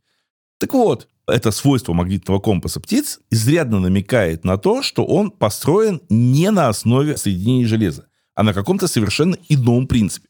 Так 0.58 0.74
вот, 0.74 1.08
это 1.26 1.50
свойство 1.50 1.94
магнитного 1.94 2.38
компаса 2.38 2.80
птиц 2.80 3.20
изрядно 3.30 3.80
намекает 3.80 4.44
на 4.44 4.58
то, 4.58 4.82
что 4.82 5.04
он 5.04 5.30
построен 5.30 6.02
не 6.10 6.50
на 6.50 6.68
основе 6.68 7.16
соединений 7.16 7.64
железа, 7.64 8.06
а 8.34 8.42
на 8.42 8.52
каком-то 8.52 8.86
совершенно 8.86 9.36
ином 9.48 9.86
принципе. 9.86 10.28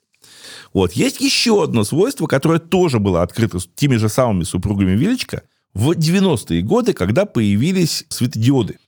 Вот. 0.72 0.93
Есть 0.93 1.20
еще 1.20 1.64
одно 1.64 1.82
свойство, 1.82 2.26
которое 2.26 2.61
тоже 2.61 3.01
было 3.01 3.22
открыто 3.22 3.59
теми 3.74 3.97
же 3.97 4.09
самыми 4.09 4.45
супругами 4.45 4.93
Величко 4.93 5.43
в 5.74 5.91
90-е 5.91 6.62
годы, 6.62 6.93
когда 6.93 7.26
появились 7.26 8.05
светодиоды. 8.09 8.78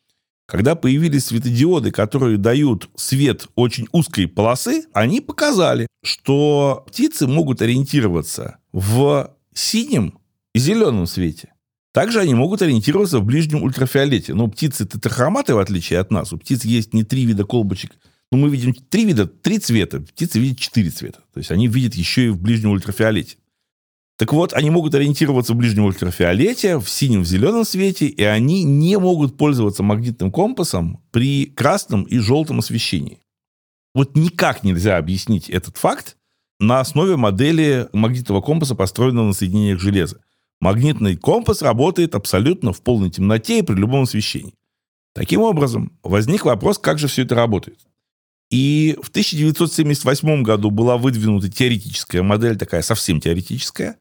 Когда 0.52 0.74
появились 0.74 1.24
светодиоды, 1.24 1.92
которые 1.92 2.36
дают 2.36 2.90
свет 2.94 3.46
очень 3.54 3.88
узкой 3.90 4.26
полосы, 4.28 4.84
они 4.92 5.22
показали, 5.22 5.86
что 6.04 6.84
птицы 6.86 7.26
могут 7.26 7.62
ориентироваться 7.62 8.58
в 8.70 9.34
синем 9.54 10.18
и 10.54 10.58
зеленом 10.58 11.06
свете. 11.06 11.54
Также 11.94 12.20
они 12.20 12.34
могут 12.34 12.60
ориентироваться 12.60 13.20
в 13.20 13.24
ближнем 13.24 13.62
ультрафиолете. 13.62 14.34
Но 14.34 14.46
птицы 14.46 14.84
тетрахроматы, 14.84 15.54
в 15.54 15.58
отличие 15.58 16.00
от 16.00 16.10
нас, 16.10 16.34
у 16.34 16.36
птиц 16.36 16.66
есть 16.66 16.92
не 16.92 17.02
три 17.02 17.24
вида 17.24 17.44
колбочек. 17.44 17.92
Ну, 18.30 18.36
мы 18.36 18.50
видим 18.50 18.74
три 18.74 19.06
вида, 19.06 19.26
три 19.26 19.58
цвета. 19.58 20.02
Птицы 20.02 20.38
видят 20.38 20.58
четыре 20.58 20.90
цвета. 20.90 21.20
То 21.32 21.38
есть 21.38 21.50
они 21.50 21.66
видят 21.66 21.94
еще 21.94 22.26
и 22.26 22.28
в 22.28 22.36
ближнем 22.36 22.72
ультрафиолете. 22.72 23.38
Так 24.22 24.32
вот, 24.32 24.52
они 24.52 24.70
могут 24.70 24.94
ориентироваться 24.94 25.52
в 25.52 25.56
ближнем 25.56 25.84
ультрафиолете, 25.84 26.78
в 26.78 26.88
синем, 26.88 27.22
в 27.22 27.26
зеленом 27.26 27.64
свете, 27.64 28.06
и 28.06 28.22
они 28.22 28.62
не 28.62 28.96
могут 28.96 29.36
пользоваться 29.36 29.82
магнитным 29.82 30.30
компасом 30.30 31.02
при 31.10 31.46
красном 31.46 32.04
и 32.04 32.18
желтом 32.18 32.60
освещении. 32.60 33.18
Вот 33.96 34.14
никак 34.14 34.62
нельзя 34.62 34.96
объяснить 34.96 35.50
этот 35.50 35.76
факт 35.76 36.16
на 36.60 36.78
основе 36.78 37.16
модели 37.16 37.88
магнитного 37.92 38.40
компаса, 38.42 38.76
построенного 38.76 39.26
на 39.26 39.32
соединениях 39.32 39.80
железа. 39.80 40.20
Магнитный 40.60 41.16
компас 41.16 41.60
работает 41.60 42.14
абсолютно 42.14 42.72
в 42.72 42.80
полной 42.80 43.10
темноте 43.10 43.58
и 43.58 43.62
при 43.62 43.74
любом 43.74 44.02
освещении. 44.02 44.54
Таким 45.16 45.40
образом, 45.40 45.98
возник 46.04 46.44
вопрос, 46.44 46.78
как 46.78 47.00
же 47.00 47.08
все 47.08 47.22
это 47.24 47.34
работает. 47.34 47.80
И 48.52 48.96
в 49.02 49.08
1978 49.08 50.44
году 50.44 50.70
была 50.70 50.96
выдвинута 50.96 51.50
теоретическая 51.50 52.22
модель, 52.22 52.56
такая 52.56 52.82
совсем 52.82 53.20
теоретическая, 53.20 53.96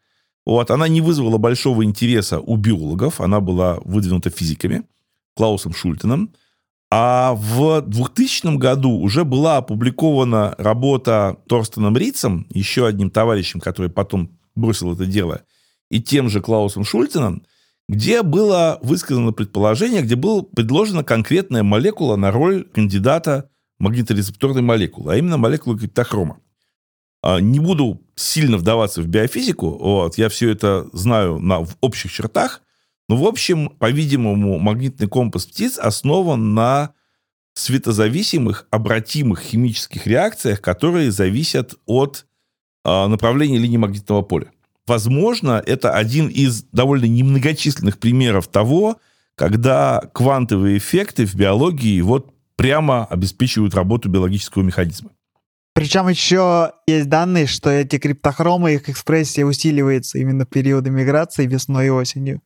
вот, 0.46 0.72
она 0.72 0.88
не 0.88 1.02
вызвала 1.02 1.38
большого 1.38 1.84
интереса 1.84 2.40
у 2.40 2.56
биологов, 2.56 3.22
она 3.22 3.40
была 3.40 3.80
выдвинута 3.84 4.30
физиками, 4.30 4.84
Клаусом 5.36 5.74
Шультеном. 5.74 6.34
А 6.94 7.34
в 7.36 7.82
2000 7.82 8.58
году 8.58 8.92
уже 8.92 9.24
была 9.24 9.58
опубликована 9.58 10.56
работа 10.58 11.38
Торстеном 11.48 11.96
Рицем, 11.96 12.48
еще 12.50 12.86
одним 12.86 13.10
товарищем, 13.10 13.62
который 13.62 13.90
потом 13.90 14.38
бросил 14.56 14.94
это 14.94 15.06
дело, 15.06 15.44
и 15.90 16.02
тем 16.02 16.28
же 16.28 16.42
Клаусом 16.42 16.84
Шультеном, 16.84 17.44
где 17.88 18.24
было 18.24 18.78
высказано 18.82 19.32
предположение, 19.32 20.02
где 20.02 20.18
была 20.18 20.44
предложена 20.44 21.06
конкретная 21.06 21.64
молекула 21.64 22.18
на 22.18 22.30
роль 22.30 22.66
кандидата 22.66 23.50
магниторецепторной 23.80 24.62
молекулы, 24.62 25.14
а 25.14 25.18
именно 25.18 25.38
молекулы 25.38 25.80
криптохрома. 25.80 26.41
А, 27.22 27.40
не 27.40 27.60
буду 27.60 28.02
сильно 28.16 28.58
вдаваться 28.58 29.02
в 29.02 29.08
биофизику, 29.08 29.70
вот, 29.70 30.18
я 30.18 30.30
все 30.30 30.50
это 30.50 30.88
знаю 30.94 31.40
на, 31.40 31.64
в 31.64 31.78
общих 31.82 32.12
чертах, 32.12 32.62
но, 33.08 33.16
в 33.16 33.26
общем, 33.26 33.70
по-видимому, 33.70 34.58
магнитный 34.58 35.08
компас 35.08 35.46
птиц 35.46 35.78
основан 35.78 36.54
на 36.54 36.94
светозависимых, 37.54 38.68
обратимых 38.72 39.42
химических 39.42 40.08
реакциях, 40.08 40.62
которые 40.62 41.12
зависят 41.12 41.76
от 41.86 42.26
э, 42.86 43.08
направления 43.08 43.58
линии 43.58 43.78
магнитного 43.78 44.22
поля. 44.22 44.52
Возможно, 44.88 45.62
это 45.66 45.92
один 45.92 46.28
из 46.28 46.64
довольно 46.72 47.06
немногочисленных 47.06 48.00
примеров 48.00 48.48
того, 48.48 48.98
когда 49.36 50.02
квантовые 50.14 50.78
эффекты 50.78 51.26
в 51.26 51.36
биологии 51.36 52.02
вот 52.02 52.34
прямо 52.56 53.06
обеспечивают 53.06 53.76
работу 53.76 54.10
биологического 54.10 54.64
механизма. 54.64 55.12
Причем 55.74 56.10
еще 56.10 56.74
есть 56.86 57.08
данные, 57.08 57.48
что 57.48 57.70
эти 57.70 57.98
криптохромы, 57.98 58.74
их 58.74 58.90
экспрессия 58.90 59.46
усиливается 59.46 60.18
именно 60.18 60.46
в 60.46 60.50
периоды 60.50 60.90
миграции 60.90 61.46
весной 61.46 61.88
и 61.88 61.90
осенью. 61.90 62.42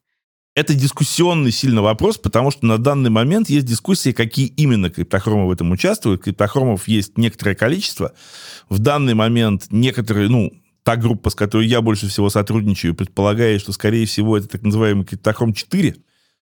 Это 0.56 0.74
дискуссионный 0.74 1.52
сильно 1.52 1.82
вопрос, 1.82 2.18
потому 2.18 2.50
что 2.50 2.66
на 2.66 2.78
данный 2.78 3.10
момент 3.10 3.50
есть 3.50 3.66
дискуссии, 3.66 4.14
какие 4.14 4.48
именно 4.48 4.90
криптохромы 4.90 5.48
в 5.48 5.52
этом 5.52 5.72
участвуют. 5.72 6.24
Криптохромов 6.24 6.88
есть 6.88 7.18
некоторое 7.18 7.56
количество. 7.56 8.14
В 8.70 8.80
данный 8.80 9.16
момент 9.16 9.66
некоторые, 9.72 10.30
ну, 10.30 10.54
та 10.84 10.96
группа, 10.96 11.30
с 11.30 11.36
которой 11.36 11.68
я 11.68 11.82
больше 11.82 12.08
всего 12.08 12.30
сотрудничаю, 12.30 12.96
предполагает, 12.96 13.60
что, 13.60 13.74
скорее 13.74 14.06
всего, 14.06 14.38
это 14.38 14.48
так 14.48 14.62
называемый 14.62 15.04
криптохром 15.04 15.54
4, 15.54 15.96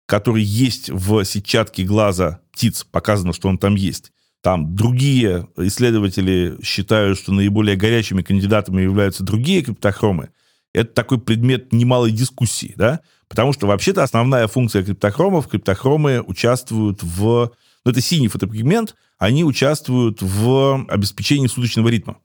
который 0.07 0.43
есть 0.43 0.89
в 0.89 1.25
сетчатке 1.25 1.83
глаза 1.83 2.41
птиц. 2.53 2.85
Показано, 2.85 3.33
что 3.33 3.49
он 3.49 3.59
там 3.59 3.75
есть. 3.75 4.13
Там 4.43 4.77
другие 4.77 5.49
исследователи 5.57 6.57
считают, 6.63 7.19
что 7.19 7.33
наиболее 7.33 7.77
горячими 7.77 8.23
кандидатами 8.23 8.83
являются 8.83 9.25
другие 9.25 9.63
криптохромы. 9.63 10.31
Это 10.73 10.93
такой 10.93 11.19
предмет 11.19 11.73
немалой 11.73 12.13
дискуссии, 12.13 12.75
да? 12.77 13.01
Потому 13.29 13.53
что 13.53 13.67
вообще-то 13.67 14.03
основная 14.03 14.47
функция 14.47 14.85
криптохромов, 14.85 15.49
криптохромы 15.49 16.21
участвуют 16.21 17.03
в... 17.03 17.53
Ну, 17.85 17.91
это 17.91 18.01
синий 18.01 18.29
фотопигмент, 18.29 18.95
они 19.19 19.45
участвуют 19.45 20.21
в 20.21 20.85
обеспечении 20.89 21.47
суточного 21.47 21.89
ритма. 21.89 22.19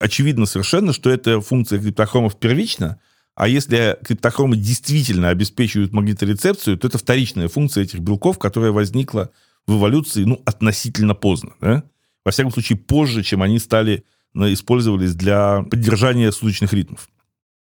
Очевидно 0.00 0.46
совершенно, 0.46 0.92
что 0.92 1.08
эта 1.08 1.40
функция 1.40 1.78
криптохромов 1.78 2.38
первична, 2.38 3.00
а 3.34 3.48
если 3.48 3.98
криптохромы 4.04 4.56
действительно 4.56 5.28
обеспечивают 5.28 5.92
магниторецепцию, 5.92 6.78
то 6.78 6.88
это 6.88 6.98
вторичная 6.98 7.48
функция 7.48 7.84
этих 7.84 8.00
белков, 8.00 8.38
которая 8.38 8.70
возникла 8.70 9.30
в 9.66 9.78
эволюции, 9.78 10.24
ну, 10.24 10.42
относительно 10.44 11.14
поздно, 11.14 11.52
да? 11.60 11.84
Во 12.24 12.32
всяком 12.32 12.52
случае, 12.52 12.78
позже, 12.78 13.22
чем 13.22 13.42
они 13.42 13.58
стали, 13.58 14.04
ну, 14.32 14.52
использовались 14.52 15.14
для 15.14 15.62
поддержания 15.62 16.32
суточных 16.32 16.72
ритмов. 16.72 17.08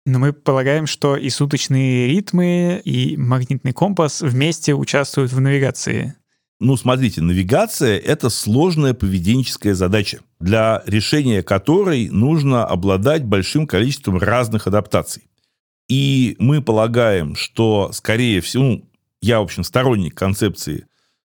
Но 0.05 0.19
мы 0.19 0.33
полагаем, 0.33 0.85
что 0.85 1.15
и 1.15 1.29
суточные 1.29 2.07
ритмы, 2.07 2.81
и 2.83 3.15
магнитный 3.15 3.71
компас 3.71 4.21
вместе 4.21 4.73
участвуют 4.73 5.31
в 5.31 5.39
навигации. 5.39 6.15
Ну, 6.59 6.77
смотрите, 6.77 7.21
навигация— 7.21 7.97
это 7.99 8.29
сложная 8.29 8.93
поведенческая 8.93 9.73
задача, 9.73 10.19
для 10.39 10.83
решения 10.85 11.41
которой 11.41 12.09
нужно 12.09 12.65
обладать 12.65 13.23
большим 13.23 13.65
количеством 13.65 14.17
разных 14.17 14.67
адаптаций. 14.67 15.23
И 15.89 16.35
мы 16.39 16.61
полагаем, 16.61 17.35
что, 17.35 17.91
скорее 17.91 18.41
всего, 18.41 18.63
ну, 18.63 18.89
я, 19.21 19.39
в 19.39 19.43
общем, 19.43 19.63
сторонник 19.63 20.15
концепции, 20.15 20.85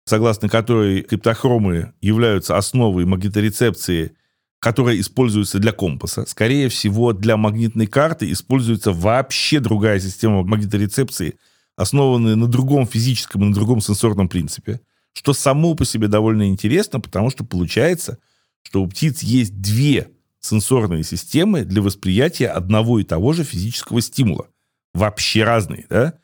согласно 0.09 0.49
которой 0.49 1.03
криптохромы 1.03 1.93
являются 2.01 2.57
основой 2.57 3.05
магниторецепции 3.05 4.13
которая 4.59 4.99
используется 4.99 5.57
для 5.59 5.71
компаса. 5.71 6.25
Скорее 6.27 6.67
всего, 6.67 7.13
для 7.13 7.37
магнитной 7.37 7.87
карты 7.87 8.29
используется 8.31 8.91
вообще 8.91 9.59
другая 9.59 9.99
система 9.99 10.43
магниторецепции, 10.43 11.35
основанная 11.77 12.35
на 12.35 12.47
другом 12.47 12.85
физическом 12.85 13.43
и 13.43 13.45
на 13.45 13.53
другом 13.53 13.79
сенсорном 13.79 14.27
принципе, 14.27 14.81
что 15.13 15.33
само 15.33 15.75
по 15.75 15.85
себе 15.85 16.09
довольно 16.09 16.49
интересно, 16.49 16.99
потому 16.99 17.29
что 17.29 17.45
получается, 17.45 18.17
что 18.61 18.83
у 18.83 18.87
птиц 18.87 19.23
есть 19.23 19.61
две 19.61 20.09
сенсорные 20.41 21.03
системы 21.03 21.63
для 21.63 21.81
восприятия 21.81 22.47
одного 22.47 22.99
и 22.99 23.05
того 23.05 23.31
же 23.31 23.45
физического 23.45 24.01
стимула. 24.01 24.47
Вообще 24.93 25.45
разные, 25.45 25.85
да? 25.89 26.15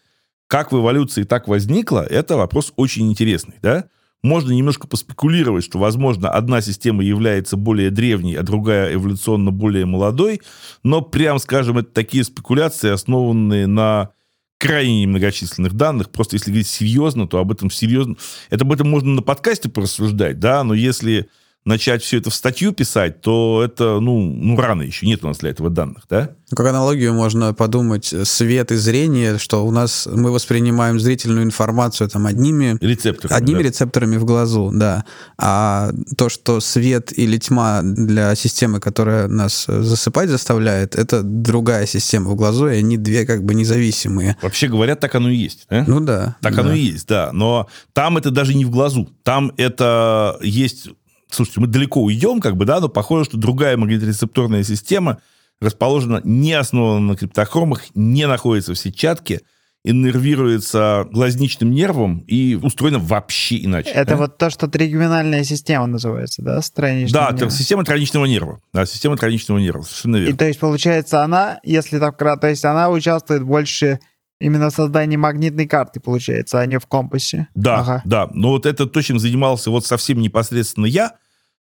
Как 0.47 0.71
в 0.71 0.79
эволюции 0.79 1.23
так 1.23 1.47
возникло, 1.47 2.01
это 2.01 2.37
вопрос 2.37 2.71
очень 2.75 3.09
интересный, 3.09 3.55
да? 3.61 3.85
Можно 4.21 4.53
немножко 4.53 4.87
поспекулировать, 4.87 5.63
что, 5.63 5.77
возможно, 5.77 6.29
одна 6.29 6.61
система 6.61 7.03
является 7.03 7.57
более 7.57 7.91
древней, 7.91 8.35
а 8.35 8.43
другая 8.43 8.93
эволюционно 8.93 9.51
более 9.51 9.85
молодой, 9.85 10.41
но, 10.83 11.01
прям 11.01 11.37
скажем, 11.37 11.77
это 11.77 11.91
такие 11.91 12.23
спекуляции, 12.23 12.89
основанные 12.89 13.67
на 13.67 14.09
крайне 14.57 15.03
немногочисленных 15.03 15.73
данных. 15.73 16.09
Просто 16.09 16.37
если 16.37 16.49
говорить 16.49 16.67
серьезно, 16.67 17.27
то 17.27 17.39
об 17.39 17.51
этом 17.51 17.69
серьезно... 17.69 18.15
Это 18.49 18.63
об 18.63 18.71
этом 18.71 18.89
можно 18.89 19.13
на 19.13 19.21
подкасте 19.21 19.69
порассуждать, 19.69 20.39
да, 20.39 20.63
но 20.63 20.73
если 20.73 21.29
начать 21.65 22.03
все 22.03 22.19
это 22.19 22.29
в 22.29 22.35
статью 22.35 22.73
писать, 22.73 23.21
то 23.21 23.63
это, 23.63 23.99
ну, 23.99 24.21
ну 24.21 24.55
рано 24.55 24.83
еще, 24.83 25.07
нет 25.07 25.23
у 25.23 25.27
нас 25.27 25.39
для 25.39 25.49
этого 25.49 25.69
данных, 25.71 26.03
да? 26.09 26.29
Как 26.51 26.67
аналогию 26.67 27.13
можно 27.13 27.55
подумать, 27.55 28.13
свет 28.23 28.71
и 28.71 28.75
зрение, 28.75 29.39
что 29.39 29.65
у 29.65 29.71
нас 29.71 30.07
мы 30.11 30.31
воспринимаем 30.31 30.99
зрительную 30.99 31.43
информацию 31.43 32.07
там 32.07 32.27
одними 32.27 32.77
рецепторами, 32.81 33.35
одними 33.35 33.63
да. 33.63 33.69
рецепторами 33.69 34.17
в 34.17 34.25
глазу, 34.25 34.71
да. 34.71 35.05
А 35.39 35.91
то, 36.15 36.29
что 36.29 36.59
свет 36.59 37.17
или 37.17 37.37
тьма 37.37 37.81
для 37.81 38.35
системы, 38.35 38.79
которая 38.79 39.27
нас 39.27 39.65
засыпать 39.65 40.29
заставляет, 40.29 40.95
это 40.95 41.23
другая 41.23 41.87
система 41.87 42.29
в 42.29 42.35
глазу, 42.35 42.67
и 42.67 42.75
они 42.75 42.97
две 42.97 43.25
как 43.25 43.43
бы 43.43 43.55
независимые. 43.55 44.37
Вообще 44.43 44.67
говорят, 44.67 44.99
так 44.99 45.15
оно 45.15 45.29
и 45.29 45.35
есть. 45.35 45.65
Да? 45.67 45.83
Ну 45.87 45.99
да. 45.99 46.35
Так 46.41 46.55
да. 46.55 46.61
оно 46.61 46.73
и 46.73 46.79
есть, 46.79 47.07
да. 47.07 47.31
Но 47.33 47.67
там 47.93 48.17
это 48.17 48.29
даже 48.29 48.53
не 48.53 48.65
в 48.65 48.69
глазу. 48.69 49.09
Там 49.23 49.51
это 49.57 50.37
есть 50.41 50.89
слушайте, 51.35 51.61
мы 51.61 51.67
далеко 51.67 52.01
уйдем, 52.01 52.39
как 52.39 52.57
бы, 52.57 52.65
да, 52.65 52.79
но 52.79 52.89
похоже, 52.89 53.25
что 53.25 53.37
другая 53.37 53.77
магниторецепторная 53.77 54.63
система 54.63 55.19
расположена 55.61 56.21
не 56.23 56.53
основана 56.53 56.99
на 56.99 57.15
криптохромах, 57.15 57.83
не 57.93 58.27
находится 58.27 58.73
в 58.73 58.77
сетчатке, 58.77 59.41
иннервируется 59.83 61.07
глазничным 61.11 61.71
нервом 61.71 62.19
и 62.27 62.55
устроена 62.55 62.97
вообще 62.97 63.63
иначе. 63.63 63.91
Это 63.91 64.11
да? 64.11 64.17
вот 64.17 64.37
то, 64.37 64.49
что 64.49 64.67
тригеминальная 64.67 65.43
система 65.43 65.85
называется, 65.85 66.41
да, 66.41 66.61
страничного 66.61 67.27
Да, 67.27 67.35
нерва. 67.35 67.51
система 67.51 67.85
тройничного 67.85 68.25
нерва. 68.25 68.61
Да, 68.73 68.85
система 68.85 69.15
тройничного 69.15 69.59
нерва, 69.59 69.83
совершенно 69.83 70.17
верно. 70.17 70.33
И 70.33 70.37
то 70.37 70.45
есть, 70.45 70.59
получается, 70.59 71.23
она, 71.23 71.59
если 71.63 71.99
так 71.99 72.17
кратко, 72.17 72.41
то 72.41 72.49
есть 72.49 72.65
она 72.65 72.89
участвует 72.89 73.43
больше 73.43 73.99
Именно 74.39 74.69
в 74.69 74.73
создании 74.73 75.15
магнитной 75.15 75.65
карты, 75.65 76.01
получается, 76.01 76.59
а 76.59 76.65
не 76.65 76.77
в 76.77 76.87
компасе. 76.87 77.47
Да, 77.55 77.79
ага. 77.79 78.01
да. 78.03 78.29
Но 78.33 78.49
вот 78.49 78.65
это 78.65 78.85
то, 78.85 79.01
чем 79.01 79.17
занимался 79.17 79.71
вот 79.71 79.85
совсем 79.85 80.19
непосредственно 80.19 80.85
я. 80.85 81.13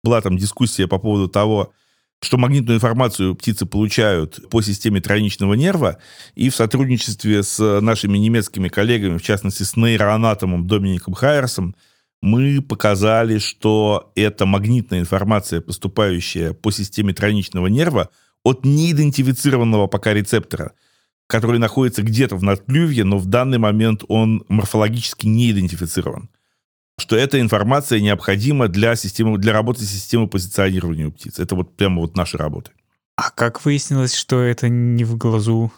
Была 0.05 0.21
там 0.21 0.37
дискуссия 0.37 0.87
по 0.87 0.99
поводу 0.99 1.27
того, 1.27 1.73
что 2.21 2.37
магнитную 2.37 2.77
информацию 2.77 3.33
птицы 3.33 3.65
получают 3.65 4.47
по 4.51 4.61
системе 4.61 5.01
тройничного 5.01 5.55
нерва, 5.55 5.97
и 6.35 6.51
в 6.51 6.55
сотрудничестве 6.55 7.41
с 7.41 7.81
нашими 7.81 8.19
немецкими 8.19 8.67
коллегами, 8.67 9.17
в 9.17 9.23
частности 9.23 9.63
с 9.63 9.75
нейроанатомом 9.75 10.67
Домиником 10.67 11.15
Хайерсом, 11.15 11.75
мы 12.21 12.61
показали, 12.61 13.39
что 13.39 14.11
эта 14.15 14.45
магнитная 14.45 14.99
информация, 14.99 15.59
поступающая 15.59 16.53
по 16.53 16.69
системе 16.69 17.11
тройничного 17.11 17.65
нерва, 17.65 18.09
от 18.43 18.63
неидентифицированного 18.63 19.87
пока 19.87 20.13
рецептора– 20.13 20.73
который 21.27 21.59
находится 21.59 22.03
где-то 22.03 22.35
в 22.35 22.43
надклювье, 22.43 23.03
но 23.03 23.17
в 23.17 23.25
данный 23.25 23.57
момент 23.57 24.03
он 24.07 24.45
морфологически 24.47 25.25
не 25.25 25.51
идентифицирован. 25.51 26.29
Что 26.97 27.15
эта 27.15 27.39
информация 27.39 27.99
необходима 27.99 28.67
для, 28.67 28.95
системы, 28.95 29.37
для 29.37 29.53
работы 29.53 29.83
системы 29.83 30.27
позиционирования 30.27 31.07
у 31.07 31.11
птиц. 31.11 31.39
Это 31.39 31.55
вот 31.55 31.75
прямо 31.75 32.01
вот 32.01 32.15
наша 32.15 32.37
работа. 32.37 32.71
А 33.17 33.31
как 33.31 33.63
выяснилось, 33.65 34.13
что 34.13 34.41
это 34.41 34.69
не 34.69 35.03
в 35.03 35.17
глазу? 35.17 35.71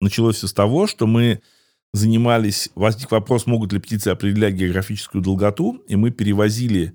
Началось 0.00 0.36
все 0.36 0.46
с 0.46 0.52
того, 0.52 0.86
что 0.86 1.06
мы 1.06 1.40
занимались... 1.92 2.70
Возник 2.74 3.10
вопрос, 3.10 3.46
могут 3.46 3.72
ли 3.72 3.78
птицы 3.78 4.08
определять 4.08 4.54
географическую 4.54 5.22
долготу, 5.22 5.82
и 5.88 5.96
мы 5.96 6.10
перевозили 6.10 6.94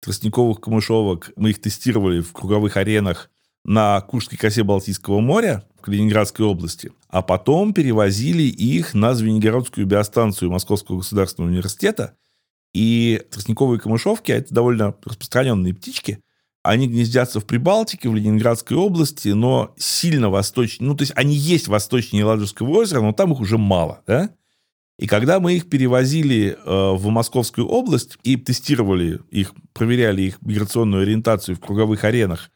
тростниковых 0.00 0.60
камышовок, 0.60 1.30
мы 1.36 1.50
их 1.50 1.60
тестировали 1.60 2.20
в 2.20 2.32
круговых 2.32 2.76
аренах 2.76 3.30
на 3.64 4.00
Куршской 4.00 4.36
косе 4.36 4.64
Балтийского 4.64 5.20
моря 5.20 5.64
в 5.78 5.82
Калининградской 5.82 6.44
области, 6.44 6.92
а 7.08 7.22
потом 7.22 7.72
перевозили 7.72 8.42
их 8.42 8.94
на 8.94 9.14
Звенигородскую 9.14 9.86
биостанцию 9.86 10.50
Московского 10.50 10.98
государственного 10.98 11.50
университета. 11.50 12.16
И 12.74 13.22
тростниковые 13.30 13.78
камышовки, 13.78 14.32
а 14.32 14.36
это 14.36 14.54
довольно 14.54 14.94
распространенные 15.04 15.74
птички, 15.74 16.20
они 16.62 16.86
гнездятся 16.86 17.40
в 17.40 17.44
Прибалтике, 17.44 18.08
в 18.08 18.14
Ленинградской 18.14 18.76
области, 18.76 19.28
но 19.28 19.74
сильно 19.76 20.30
восточнее, 20.30 20.88
ну, 20.88 20.96
то 20.96 21.02
есть 21.02 21.12
они 21.16 21.34
есть 21.34 21.68
восточнее 21.68 22.24
Ладожского 22.24 22.70
озера, 22.70 23.00
но 23.00 23.12
там 23.12 23.32
их 23.32 23.40
уже 23.40 23.58
мало, 23.58 24.02
да? 24.06 24.30
И 24.98 25.06
когда 25.08 25.40
мы 25.40 25.54
их 25.54 25.68
перевозили 25.68 26.56
э, 26.56 26.92
в 26.94 27.08
Московскую 27.08 27.66
область 27.66 28.18
и 28.22 28.36
тестировали 28.36 29.20
их, 29.30 29.52
проверяли 29.72 30.22
их 30.22 30.40
миграционную 30.42 31.02
ориентацию 31.02 31.56
в 31.56 31.60
круговых 31.60 32.04
аренах, 32.04 32.50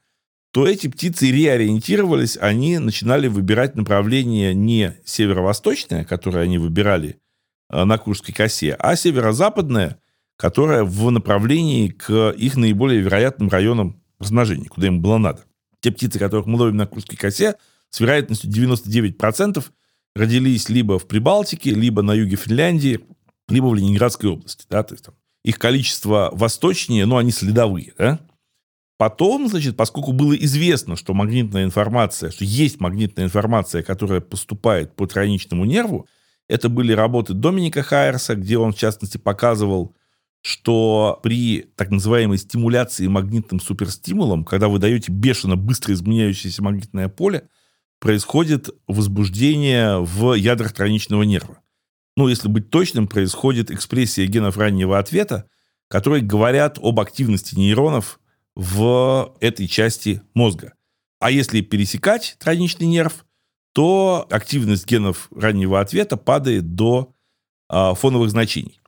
то 0.52 0.66
эти 0.66 0.86
птицы 0.86 1.30
реориентировались, 1.30 2.38
они 2.40 2.78
начинали 2.78 3.26
выбирать 3.26 3.74
направление 3.74 4.54
не 4.54 4.96
северо-восточное, 5.04 6.04
которое 6.04 6.44
они 6.44 6.58
выбирали 6.58 7.18
э, 7.68 7.82
на 7.84 7.98
Курской 7.98 8.32
косе, 8.32 8.74
а 8.78 8.94
северо-западное, 8.94 9.98
которое 10.36 10.84
в 10.84 11.10
направлении 11.10 11.88
к 11.88 12.30
их 12.30 12.56
наиболее 12.56 13.00
вероятным 13.00 13.48
районам 13.48 14.02
размножения, 14.18 14.68
куда 14.68 14.88
им 14.88 15.00
было 15.00 15.18
надо. 15.18 15.44
Те 15.80 15.90
птицы, 15.90 16.18
которых 16.18 16.46
мы 16.46 16.58
ловим 16.58 16.76
на 16.76 16.86
Курской 16.86 17.16
косе, 17.16 17.56
с 17.90 18.00
вероятностью 18.00 18.50
99% 18.50 19.64
родились 20.14 20.68
либо 20.68 20.98
в 20.98 21.06
Прибалтике, 21.06 21.70
либо 21.70 22.02
на 22.02 22.12
юге 22.12 22.36
Финляндии, 22.36 23.00
либо 23.48 23.66
в 23.66 23.74
Ленинградской 23.74 24.30
области. 24.30 24.64
Да? 24.68 24.82
То 24.82 24.94
есть, 24.94 25.04
там, 25.04 25.14
их 25.44 25.58
количество 25.58 26.30
восточнее, 26.32 27.06
но 27.06 27.18
они 27.18 27.30
следовые. 27.30 27.92
Да? 27.96 28.20
Потом, 28.98 29.48
значит, 29.48 29.76
поскольку 29.76 30.12
было 30.12 30.34
известно, 30.34 30.96
что 30.96 31.12
магнитная 31.14 31.64
информация, 31.64 32.30
что 32.30 32.44
есть 32.44 32.80
магнитная 32.80 33.26
информация, 33.26 33.82
которая 33.82 34.20
поступает 34.20 34.96
по 34.96 35.06
тройничному 35.06 35.64
нерву, 35.64 36.08
это 36.48 36.68
были 36.68 36.92
работы 36.92 37.34
Доминика 37.34 37.82
Хайерса, 37.82 38.36
где 38.36 38.56
он, 38.56 38.72
в 38.72 38.78
частности, 38.78 39.18
показывал, 39.18 39.94
что 40.46 41.18
при 41.24 41.72
так 41.74 41.90
называемой 41.90 42.38
стимуляции 42.38 43.08
магнитным 43.08 43.58
суперстимулом, 43.58 44.44
когда 44.44 44.68
вы 44.68 44.78
даете 44.78 45.10
бешено 45.10 45.56
быстро 45.56 45.92
изменяющееся 45.92 46.62
магнитное 46.62 47.08
поле, 47.08 47.48
происходит 47.98 48.70
возбуждение 48.86 49.98
в 49.98 50.34
ядрах 50.34 50.72
тройничного 50.72 51.24
нерва. 51.24 51.58
Ну, 52.16 52.28
если 52.28 52.46
быть 52.46 52.70
точным, 52.70 53.08
происходит 53.08 53.72
экспрессия 53.72 54.24
генов 54.26 54.56
раннего 54.56 55.00
ответа, 55.00 55.48
которые 55.88 56.22
говорят 56.22 56.78
об 56.80 57.00
активности 57.00 57.56
нейронов 57.56 58.20
в 58.54 59.34
этой 59.40 59.66
части 59.66 60.22
мозга. 60.32 60.74
А 61.18 61.32
если 61.32 61.60
пересекать 61.60 62.36
тройничный 62.38 62.86
нерв, 62.86 63.26
то 63.72 64.28
активность 64.30 64.86
генов 64.86 65.28
раннего 65.34 65.80
ответа 65.80 66.16
падает 66.16 66.76
до 66.76 67.12
э, 67.68 67.94
фоновых 67.96 68.30
значений. 68.30 68.80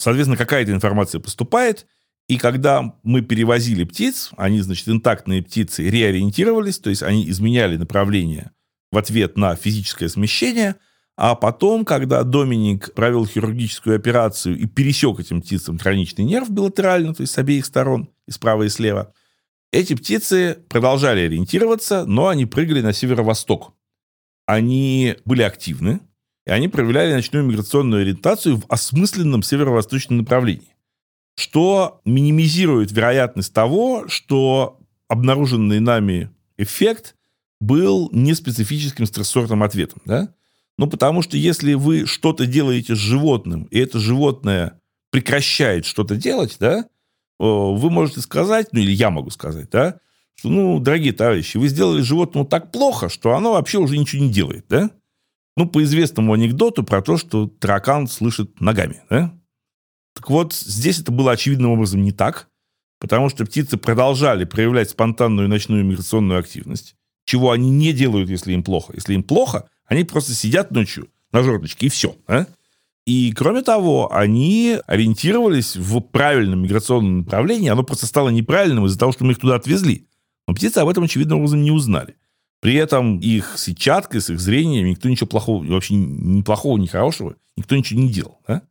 Соответственно, 0.00 0.38
какая-то 0.38 0.72
информация 0.72 1.20
поступает, 1.20 1.86
и 2.26 2.38
когда 2.38 2.94
мы 3.02 3.20
перевозили 3.20 3.84
птиц, 3.84 4.30
они, 4.38 4.60
значит, 4.62 4.88
интактные 4.88 5.42
птицы 5.42 5.90
реориентировались, 5.90 6.78
то 6.78 6.88
есть 6.88 7.02
они 7.02 7.28
изменяли 7.28 7.76
направление 7.76 8.50
в 8.90 8.96
ответ 8.96 9.36
на 9.36 9.54
физическое 9.56 10.08
смещение, 10.08 10.76
а 11.18 11.34
потом, 11.34 11.84
когда 11.84 12.22
Доминик 12.22 12.94
провел 12.94 13.26
хирургическую 13.26 13.94
операцию 13.94 14.56
и 14.58 14.64
пересек 14.64 15.20
этим 15.20 15.42
птицам 15.42 15.76
троничный 15.76 16.24
нерв 16.24 16.48
билатерально, 16.48 17.12
то 17.12 17.20
есть 17.20 17.34
с 17.34 17.38
обеих 17.38 17.66
сторон, 17.66 18.08
и 18.26 18.30
справа, 18.30 18.62
и 18.62 18.70
слева, 18.70 19.12
эти 19.70 19.92
птицы 19.94 20.64
продолжали 20.70 21.20
ориентироваться, 21.20 22.06
но 22.06 22.28
они 22.28 22.46
прыгали 22.46 22.80
на 22.80 22.94
северо-восток. 22.94 23.74
Они 24.46 25.16
были 25.26 25.42
активны, 25.42 26.00
и 26.46 26.50
они 26.50 26.68
проявляли 26.68 27.12
ночную 27.12 27.44
миграционную 27.44 28.02
ориентацию 28.02 28.56
в 28.56 28.64
осмысленном 28.68 29.42
северо-восточном 29.42 30.18
направлении 30.18 30.74
что 31.40 32.02
минимизирует 32.04 32.92
вероятность 32.92 33.54
того, 33.54 34.06
что 34.08 34.78
обнаруженный 35.08 35.80
нами 35.80 36.30
эффект 36.58 37.16
был 37.60 38.10
неспецифическим 38.12 39.06
стрессорным 39.06 39.62
ответом. 39.62 40.02
Да? 40.04 40.34
Ну, 40.76 40.86
потому 40.86 41.22
что 41.22 41.38
если 41.38 41.72
вы 41.72 42.04
что-то 42.04 42.46
делаете 42.46 42.94
с 42.94 42.98
животным, 42.98 43.64
и 43.64 43.78
это 43.78 43.98
животное 43.98 44.80
прекращает 45.10 45.86
что-то 45.86 46.16
делать, 46.16 46.56
да, 46.60 46.86
вы 47.38 47.90
можете 47.90 48.20
сказать, 48.20 48.68
ну 48.72 48.80
или 48.80 48.92
я 48.92 49.08
могу 49.08 49.30
сказать, 49.30 49.70
да, 49.70 49.98
что, 50.34 50.50
ну, 50.50 50.78
дорогие 50.78 51.14
товарищи, 51.14 51.56
вы 51.56 51.68
сделали 51.68 52.02
животному 52.02 52.46
так 52.46 52.70
плохо, 52.70 53.08
что 53.08 53.34
оно 53.34 53.52
вообще 53.52 53.78
уже 53.78 53.96
ничего 53.96 54.22
не 54.22 54.30
делает, 54.30 54.66
да? 54.68 54.90
Ну, 55.60 55.66
по 55.66 55.82
известному 55.82 56.32
анекдоту 56.32 56.82
про 56.84 57.02
то, 57.02 57.18
что 57.18 57.46
таракан 57.46 58.08
слышит 58.08 58.62
ногами, 58.62 59.02
да? 59.10 59.38
Так 60.14 60.30
вот, 60.30 60.54
здесь 60.54 61.00
это 61.00 61.12
было 61.12 61.32
очевидным 61.32 61.72
образом 61.72 62.02
не 62.02 62.12
так, 62.12 62.48
потому 62.98 63.28
что 63.28 63.44
птицы 63.44 63.76
продолжали 63.76 64.46
проявлять 64.46 64.88
спонтанную 64.88 65.50
ночную 65.50 65.84
миграционную 65.84 66.40
активность, 66.40 66.94
чего 67.26 67.50
они 67.50 67.68
не 67.68 67.92
делают, 67.92 68.30
если 68.30 68.54
им 68.54 68.62
плохо. 68.62 68.94
Если 68.94 69.12
им 69.12 69.22
плохо, 69.22 69.68
они 69.84 70.04
просто 70.04 70.32
сидят 70.32 70.70
ночью 70.70 71.08
на 71.30 71.42
жердочке, 71.42 71.88
и 71.88 71.90
все. 71.90 72.16
А? 72.26 72.46
И, 73.04 73.30
кроме 73.36 73.60
того, 73.60 74.10
они 74.14 74.78
ориентировались 74.86 75.76
в 75.76 76.00
правильном 76.00 76.62
миграционном 76.62 77.18
направлении. 77.18 77.68
Оно 77.68 77.82
просто 77.82 78.06
стало 78.06 78.30
неправильным 78.30 78.86
из-за 78.86 78.98
того, 78.98 79.12
что 79.12 79.26
мы 79.26 79.32
их 79.32 79.38
туда 79.38 79.56
отвезли. 79.56 80.06
Но 80.48 80.54
птицы 80.54 80.78
об 80.78 80.88
этом 80.88 81.04
очевидным 81.04 81.40
образом 81.40 81.62
не 81.62 81.70
узнали. 81.70 82.16
При 82.60 82.74
этом 82.74 83.18
их 83.18 83.54
сетчаткой, 83.56 84.20
с 84.20 84.30
их 84.30 84.38
зрением 84.38 84.86
никто 84.86 85.08
ничего 85.08 85.26
плохого, 85.26 85.64
вообще 85.64 85.94
ни 85.94 86.42
плохого, 86.42 86.76
ни 86.76 86.86
хорошего, 86.86 87.36
никто 87.56 87.74
ничего 87.74 88.00
не 88.00 88.10
делал. 88.10 88.38
Да? 88.46 88.62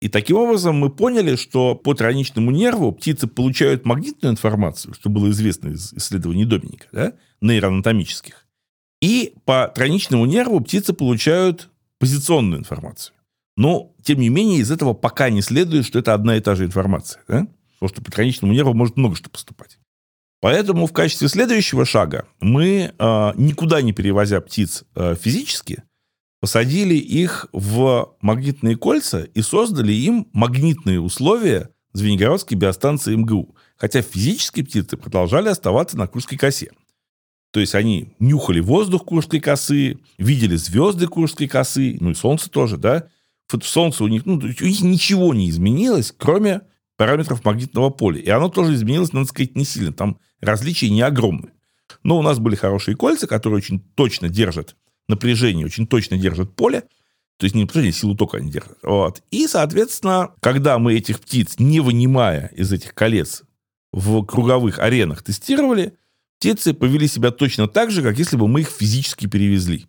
И 0.00 0.08
таким 0.08 0.36
образом 0.36 0.76
мы 0.76 0.90
поняли, 0.90 1.36
что 1.36 1.74
по 1.74 1.94
троничному 1.94 2.50
нерву 2.50 2.92
птицы 2.92 3.26
получают 3.26 3.84
магнитную 3.84 4.32
информацию, 4.32 4.94
что 4.94 5.10
было 5.10 5.30
известно 5.30 5.68
из 5.70 5.92
исследований 5.94 6.44
Доминика, 6.44 6.86
да, 6.92 7.12
нейроанатомических. 7.40 8.46
И 9.00 9.34
по 9.44 9.68
троничному 9.74 10.26
нерву 10.26 10.60
птицы 10.60 10.92
получают 10.92 11.70
позиционную 11.98 12.60
информацию. 12.60 13.14
Но, 13.56 13.94
тем 14.02 14.20
не 14.20 14.28
менее, 14.28 14.60
из 14.60 14.70
этого 14.70 14.92
пока 14.92 15.30
не 15.30 15.40
следует, 15.40 15.86
что 15.86 15.98
это 15.98 16.12
одна 16.12 16.36
и 16.36 16.40
та 16.40 16.54
же 16.54 16.64
информация. 16.64 17.22
Да? 17.26 17.46
Потому 17.74 17.88
что 17.88 18.02
по 18.02 18.12
троничному 18.12 18.52
нерву 18.52 18.74
может 18.74 18.96
много 18.96 19.16
что 19.16 19.30
поступать. 19.30 19.78
Поэтому 20.40 20.86
в 20.86 20.92
качестве 20.92 21.28
следующего 21.28 21.84
шага 21.84 22.26
мы, 22.40 22.92
э, 22.98 23.32
никуда 23.36 23.82
не 23.82 23.92
перевозя 23.92 24.40
птиц 24.40 24.84
э, 24.94 25.14
физически, 25.20 25.82
посадили 26.40 26.94
их 26.94 27.48
в 27.52 28.14
магнитные 28.20 28.76
кольца 28.76 29.22
и 29.22 29.42
создали 29.42 29.92
им 29.92 30.28
магнитные 30.32 31.00
условия 31.00 31.70
Звенигородской 31.92 32.56
биостанции 32.58 33.14
МГУ. 33.14 33.56
Хотя 33.76 34.02
физически 34.02 34.62
птицы 34.62 34.96
продолжали 34.96 35.48
оставаться 35.48 35.96
на 35.96 36.06
Курской 36.06 36.36
косе. 36.36 36.70
То 37.52 37.60
есть 37.60 37.74
они 37.74 38.14
нюхали 38.18 38.60
воздух 38.60 39.04
Курской 39.04 39.40
косы, 39.40 39.98
видели 40.18 40.56
звезды 40.56 41.06
Курской 41.06 41.48
косы, 41.48 41.96
ну 42.00 42.10
и 42.10 42.14
Солнце 42.14 42.50
тоже, 42.50 42.76
да. 42.76 43.08
Солнце 43.62 44.04
у 44.04 44.08
них, 44.08 44.26
ну, 44.26 44.34
у 44.34 44.64
них 44.64 44.80
ничего 44.82 45.32
не 45.32 45.48
изменилось, 45.48 46.12
кроме 46.16 46.62
параметров 46.96 47.44
магнитного 47.44 47.90
поля. 47.90 48.20
И 48.20 48.28
оно 48.30 48.48
тоже 48.48 48.74
изменилось, 48.74 49.12
надо 49.12 49.26
сказать, 49.26 49.56
не 49.56 49.64
сильно. 49.64 49.92
Там 49.92 50.18
различия 50.40 50.90
не 50.90 51.02
огромные. 51.02 51.52
Но 52.02 52.18
у 52.18 52.22
нас 52.22 52.38
были 52.38 52.56
хорошие 52.56 52.96
кольца, 52.96 53.26
которые 53.26 53.58
очень 53.58 53.80
точно 53.94 54.28
держат 54.28 54.76
напряжение 55.08 55.66
очень 55.66 55.86
точно 55.86 56.16
держит 56.16 56.54
поле, 56.54 56.82
то 57.38 57.44
есть 57.44 57.54
не 57.54 57.62
напряжение, 57.62 57.92
силу 57.92 58.14
тока 58.14 58.38
они 58.38 58.50
держат. 58.50 58.78
Вот. 58.82 59.22
И, 59.30 59.46
соответственно, 59.46 60.30
когда 60.40 60.78
мы 60.78 60.94
этих 60.94 61.20
птиц, 61.20 61.56
не 61.58 61.80
вынимая 61.80 62.48
из 62.48 62.72
этих 62.72 62.94
колец 62.94 63.42
в 63.92 64.24
круговых 64.24 64.78
аренах 64.78 65.22
тестировали, 65.22 65.96
птицы 66.38 66.74
повели 66.74 67.06
себя 67.06 67.30
точно 67.30 67.68
так 67.68 67.90
же, 67.90 68.02
как 68.02 68.18
если 68.18 68.36
бы 68.36 68.48
мы 68.48 68.62
их 68.62 68.68
физически 68.68 69.26
перевезли. 69.26 69.86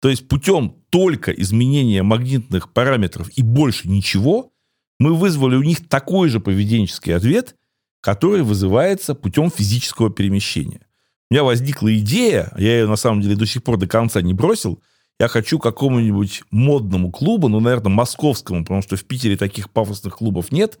То 0.00 0.08
есть 0.08 0.28
путем 0.28 0.76
только 0.90 1.32
изменения 1.32 2.02
магнитных 2.02 2.72
параметров 2.72 3.30
и 3.36 3.42
больше 3.42 3.88
ничего, 3.88 4.52
мы 4.98 5.14
вызвали 5.14 5.56
у 5.56 5.62
них 5.62 5.88
такой 5.88 6.28
же 6.28 6.40
поведенческий 6.40 7.14
ответ, 7.14 7.54
который 8.00 8.42
вызывается 8.42 9.14
путем 9.14 9.50
физического 9.50 10.10
перемещения. 10.10 10.80
У 11.30 11.34
меня 11.34 11.44
возникла 11.44 11.94
идея, 11.98 12.52
я 12.56 12.78
ее 12.78 12.86
на 12.86 12.96
самом 12.96 13.20
деле 13.20 13.36
до 13.36 13.46
сих 13.46 13.62
пор 13.62 13.76
до 13.76 13.86
конца 13.86 14.22
не 14.22 14.34
бросил, 14.34 14.80
я 15.20 15.28
хочу 15.28 15.58
какому-нибудь 15.58 16.42
модному 16.50 17.10
клубу, 17.10 17.48
ну, 17.48 17.60
наверное, 17.60 17.90
московскому, 17.90 18.62
потому 18.62 18.82
что 18.82 18.96
в 18.96 19.04
Питере 19.04 19.36
таких 19.36 19.70
пафосных 19.70 20.16
клубов 20.16 20.52
нет, 20.52 20.78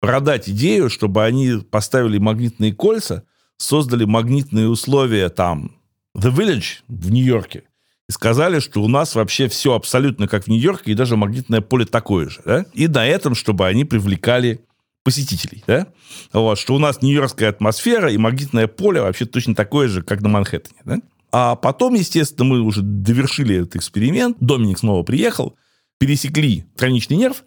продать 0.00 0.48
идею, 0.48 0.90
чтобы 0.90 1.24
они 1.24 1.54
поставили 1.70 2.18
магнитные 2.18 2.74
кольца, 2.74 3.24
создали 3.56 4.04
магнитные 4.04 4.68
условия 4.68 5.28
там, 5.28 5.76
The 6.16 6.34
Village 6.34 6.82
в 6.88 7.10
Нью-Йорке, 7.10 7.64
и 8.10 8.12
сказали, 8.12 8.58
что 8.58 8.82
у 8.82 8.88
нас 8.88 9.14
вообще 9.14 9.48
все 9.48 9.72
абсолютно 9.72 10.26
как 10.26 10.44
в 10.44 10.48
Нью-Йорке, 10.48 10.90
и 10.90 10.94
даже 10.94 11.16
магнитное 11.16 11.60
поле 11.60 11.84
такое 11.84 12.28
же. 12.28 12.42
Да? 12.44 12.66
И 12.74 12.88
на 12.88 13.06
этом, 13.06 13.36
чтобы 13.36 13.68
они 13.68 13.84
привлекали 13.84 14.62
посетителей, 15.04 15.62
да? 15.64 15.86
Вот, 16.32 16.58
что 16.58 16.74
у 16.74 16.80
нас 16.80 17.02
нью-йоркская 17.02 17.50
атмосфера 17.50 18.10
и 18.12 18.18
магнитное 18.18 18.66
поле 18.66 19.00
вообще 19.00 19.26
точно 19.26 19.54
такое 19.54 19.86
же, 19.86 20.02
как 20.02 20.22
на 20.22 20.28
Манхэттене, 20.28 20.80
да? 20.84 20.98
А 21.30 21.54
потом, 21.54 21.94
естественно, 21.94 22.44
мы 22.44 22.60
уже 22.62 22.82
довершили 22.82 23.58
этот 23.58 23.76
эксперимент, 23.76 24.36
Доминик 24.40 24.80
снова 24.80 25.04
приехал, 25.04 25.56
пересекли 26.00 26.64
троничный 26.76 27.16
нерв, 27.16 27.44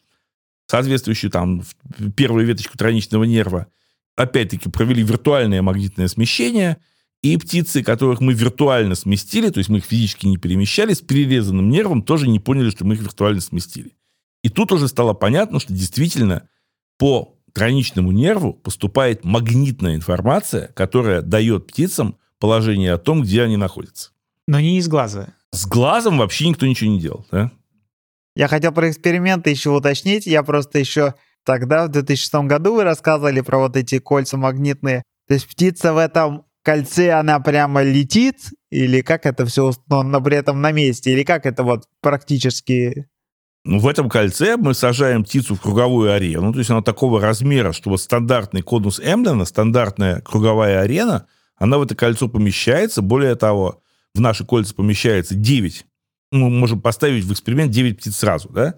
соответствующую 0.68 1.30
там 1.30 1.64
первую 2.16 2.46
веточку 2.46 2.78
троничного 2.78 3.26
нерва, 3.26 3.68
опять-таки 4.16 4.70
провели 4.70 5.04
виртуальное 5.04 5.62
магнитное 5.62 6.08
смещение, 6.08 6.78
и 7.24 7.38
птицы, 7.38 7.84
которых 7.84 8.20
мы 8.20 8.34
виртуально 8.34 8.96
сместили, 8.96 9.50
то 9.50 9.58
есть 9.58 9.70
мы 9.70 9.78
их 9.78 9.86
физически 9.86 10.28
не 10.28 10.38
перемещали, 10.38 10.94
с 10.94 11.02
перерезанным 11.02 11.70
нервом 11.70 12.04
тоже 12.04 12.28
не 12.28 12.40
поняли, 12.40 12.70
что 12.70 12.86
мы 12.86 12.96
их 12.96 13.02
виртуально 13.02 13.42
сместили. 13.42 13.94
И 14.44 14.50
тут 14.50 14.74
уже 14.74 14.90
стало 14.90 15.14
понятно, 15.14 15.60
что 15.62 15.74
действительно 15.74 16.50
по 17.00 17.40
граничному 17.56 18.12
нерву 18.12 18.54
поступает 18.54 19.24
магнитная 19.24 19.96
информация, 19.96 20.68
которая 20.74 21.22
дает 21.22 21.68
птицам 21.68 22.18
положение 22.40 22.92
о 22.92 22.98
том, 22.98 23.22
где 23.22 23.42
они 23.42 23.56
находятся. 23.56 24.12
Но 24.48 24.60
не 24.60 24.78
из 24.78 24.90
глаза. 24.90 25.30
С 25.52 25.66
глазом 25.66 26.18
вообще 26.18 26.50
никто 26.50 26.66
ничего 26.66 26.92
не 26.92 27.00
делал. 27.00 27.26
Да? 27.32 27.52
Я 28.36 28.50
хотел 28.50 28.74
про 28.74 28.90
эксперименты 28.90 29.50
еще 29.50 29.70
уточнить. 29.70 30.26
Я 30.26 30.44
просто 30.44 30.78
еще 30.80 31.14
тогда, 31.46 31.86
в 31.86 31.90
2006 31.90 32.34
году, 32.48 32.74
вы 32.76 32.84
рассказывали 32.84 33.40
про 33.40 33.60
вот 33.60 33.78
эти 33.78 34.00
кольца 34.00 34.36
магнитные. 34.36 35.04
То 35.28 35.36
есть 35.36 35.48
птица 35.48 35.94
в 35.94 35.98
этом 35.98 36.46
кольце, 36.64 37.12
она 37.12 37.40
прямо 37.40 37.84
летит? 37.84 38.52
Или 38.72 39.02
как 39.02 39.26
это 39.26 39.46
все 39.46 39.66
установлено 39.66 40.22
при 40.22 40.38
этом 40.38 40.62
на 40.62 40.72
месте? 40.72 41.12
Или 41.12 41.24
как 41.24 41.46
это 41.46 41.64
вот 41.64 41.86
практически 42.02 43.08
ну, 43.66 43.80
в 43.80 43.88
этом 43.88 44.10
кольце 44.10 44.58
мы 44.58 44.74
сажаем 44.74 45.24
птицу 45.24 45.56
в 45.56 45.62
круговую 45.62 46.12
арену, 46.12 46.52
то 46.52 46.60
есть 46.60 46.70
она 46.70 46.82
такого 46.82 47.22
размера, 47.22 47.72
что 47.72 47.92
вот 47.92 48.02
стандартный 48.02 48.62
конус 48.62 49.00
Эмблена, 49.00 49.46
стандартная 49.46 50.20
круговая 50.20 50.82
арена, 50.82 51.28
она 51.56 51.78
в 51.78 51.84
это 51.84 51.96
кольцо 51.96 52.28
помещается. 52.28 53.02
Более 53.02 53.36
того, 53.36 53.82
в 54.14 54.20
наши 54.20 54.46
кольца 54.46 54.76
помещается 54.76 55.36
9. 55.36 55.86
Мы 56.34 56.50
можем 56.50 56.82
поставить 56.82 57.24
в 57.24 57.32
эксперимент 57.32 57.72
9 57.72 58.00
птиц 58.00 58.18
сразу, 58.18 58.50
да? 58.50 58.76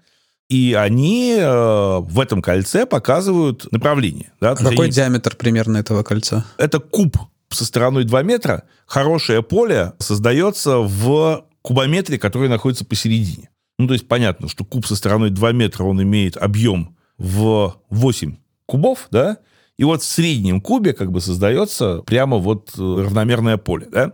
И 0.50 0.76
они 0.78 1.36
э, 1.40 1.98
в 2.00 2.20
этом 2.20 2.44
кольце 2.44 2.86
показывают 2.86 3.72
направление. 3.72 4.32
Да? 4.40 4.56
Какой 4.56 4.86
они... 4.86 4.92
диаметр 4.92 5.36
примерно 5.36 5.78
этого 5.78 6.04
кольца? 6.04 6.46
Это 6.60 6.80
куб 6.80 7.18
со 7.56 7.66
стороной 7.66 8.04
2 8.04 8.22
метра. 8.24 8.64
Хорошее 8.86 9.42
поле 9.42 9.94
создается 10.00 10.80
в 10.80 11.46
кубометре, 11.62 12.20
который 12.20 12.50
находится 12.50 12.86
посередине. 12.86 13.50
Ну, 13.78 13.88
то 13.88 13.94
есть 13.94 14.08
понятно, 14.08 14.48
что 14.48 14.64
куб 14.64 14.86
со 14.86 14.96
стороной 14.96 15.32
2 15.32 15.52
метра, 15.52 15.84
он 15.84 16.02
имеет 16.02 16.38
объем 16.38 16.96
в 17.18 17.82
8 17.90 18.38
кубов, 18.66 19.08
да, 19.12 19.38
и 19.78 19.84
вот 19.84 20.02
в 20.02 20.06
среднем 20.06 20.62
кубе 20.62 20.94
как 20.94 21.12
бы 21.12 21.22
создается 21.22 22.02
прямо 22.06 22.38
вот 22.38 22.74
э, 22.78 22.82
равномерное 22.82 23.58
поле, 23.58 23.88
да, 23.92 24.14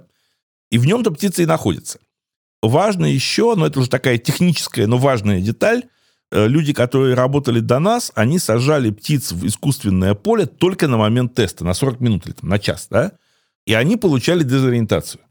и 0.70 0.78
в 0.78 0.86
нем-то 0.86 1.12
птица 1.12 1.44
и 1.44 1.46
находится. 1.46 2.00
Важно 2.62 3.06
еще, 3.06 3.56
но 3.56 3.68
это 3.68 3.80
уже 3.80 3.90
такая 3.90 4.18
техническая, 4.18 4.88
но 4.88 4.98
важная 4.98 5.42
деталь, 5.42 5.84
э, 6.32 6.48
люди, 6.48 6.74
которые 6.74 7.16
работали 7.16 7.60
до 7.60 7.80
нас, 7.80 8.12
они 8.16 8.40
сажали 8.40 8.90
птиц 8.90 9.32
в 9.32 9.46
искусственное 9.46 10.16
поле 10.16 10.46
только 10.46 10.88
на 10.88 10.98
момент 10.98 11.36
теста, 11.36 11.64
на 11.64 11.74
40 11.74 12.00
минут 12.00 12.26
или 12.26 12.34
там, 12.34 12.50
на 12.50 12.58
час, 12.58 12.88
да, 12.90 13.14
и 13.66 13.74
они 13.74 13.98
получали 13.98 14.44
дезориентацию. 14.44 15.22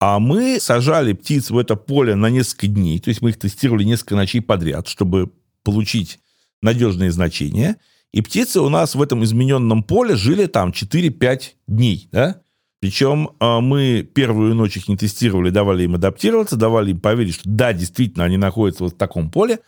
А 0.00 0.18
мы 0.18 0.58
сажали 0.60 1.12
птиц 1.12 1.50
в 1.50 1.58
это 1.58 1.76
поле 1.76 2.14
на 2.14 2.28
несколько 2.28 2.66
дней, 2.66 2.98
то 2.98 3.08
есть 3.08 3.22
мы 3.22 3.30
их 3.30 3.38
тестировали 3.38 3.84
несколько 3.84 4.16
ночей 4.16 4.40
подряд, 4.40 4.88
чтобы 4.88 5.32
получить 5.62 6.18
надежные 6.62 7.10
значения. 7.10 7.76
И 8.12 8.20
птицы 8.20 8.60
у 8.60 8.68
нас 8.68 8.94
в 8.94 9.02
этом 9.02 9.24
измененном 9.24 9.82
поле 9.82 10.14
жили 10.16 10.46
там 10.46 10.70
4-5 10.70 11.40
дней, 11.66 12.08
да? 12.12 12.40
Причем 12.80 13.30
а, 13.40 13.60
мы 13.60 14.02
первую 14.02 14.54
ночь 14.54 14.76
их 14.76 14.88
не 14.88 14.96
тестировали, 14.96 15.48
давали 15.48 15.84
им 15.84 15.94
адаптироваться, 15.94 16.56
давали 16.56 16.90
им 16.90 17.00
поверить, 17.00 17.34
что 17.34 17.48
да, 17.48 17.72
действительно, 17.72 18.24
они 18.24 18.36
находятся 18.36 18.84
вот 18.84 18.92
в 18.92 18.96
таком 18.98 19.30
поле, 19.30 19.60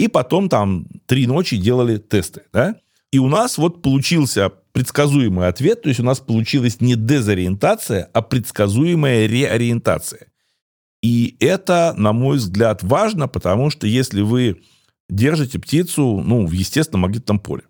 и 0.00 0.08
потом 0.08 0.48
там 0.48 0.86
три 1.06 1.28
ночи 1.28 1.56
делали 1.56 1.98
тесты, 1.98 2.42
да? 2.52 2.74
И 3.12 3.20
у 3.20 3.28
нас 3.28 3.58
вот 3.58 3.80
получился 3.80 4.52
предсказуемый 4.74 5.46
ответ, 5.46 5.82
то 5.82 5.88
есть 5.88 6.00
у 6.00 6.04
нас 6.04 6.18
получилась 6.18 6.80
не 6.80 6.96
дезориентация, 6.96 8.10
а 8.12 8.22
предсказуемая 8.22 9.26
реориентация. 9.26 10.26
И 11.00 11.36
это, 11.38 11.94
на 11.96 12.12
мой 12.12 12.38
взгляд, 12.38 12.82
важно, 12.82 13.28
потому 13.28 13.70
что 13.70 13.86
если 13.86 14.20
вы 14.20 14.62
держите 15.08 15.60
птицу 15.60 16.20
ну, 16.24 16.44
в 16.46 16.50
естественном 16.50 17.02
магнитном 17.02 17.38
поле, 17.38 17.62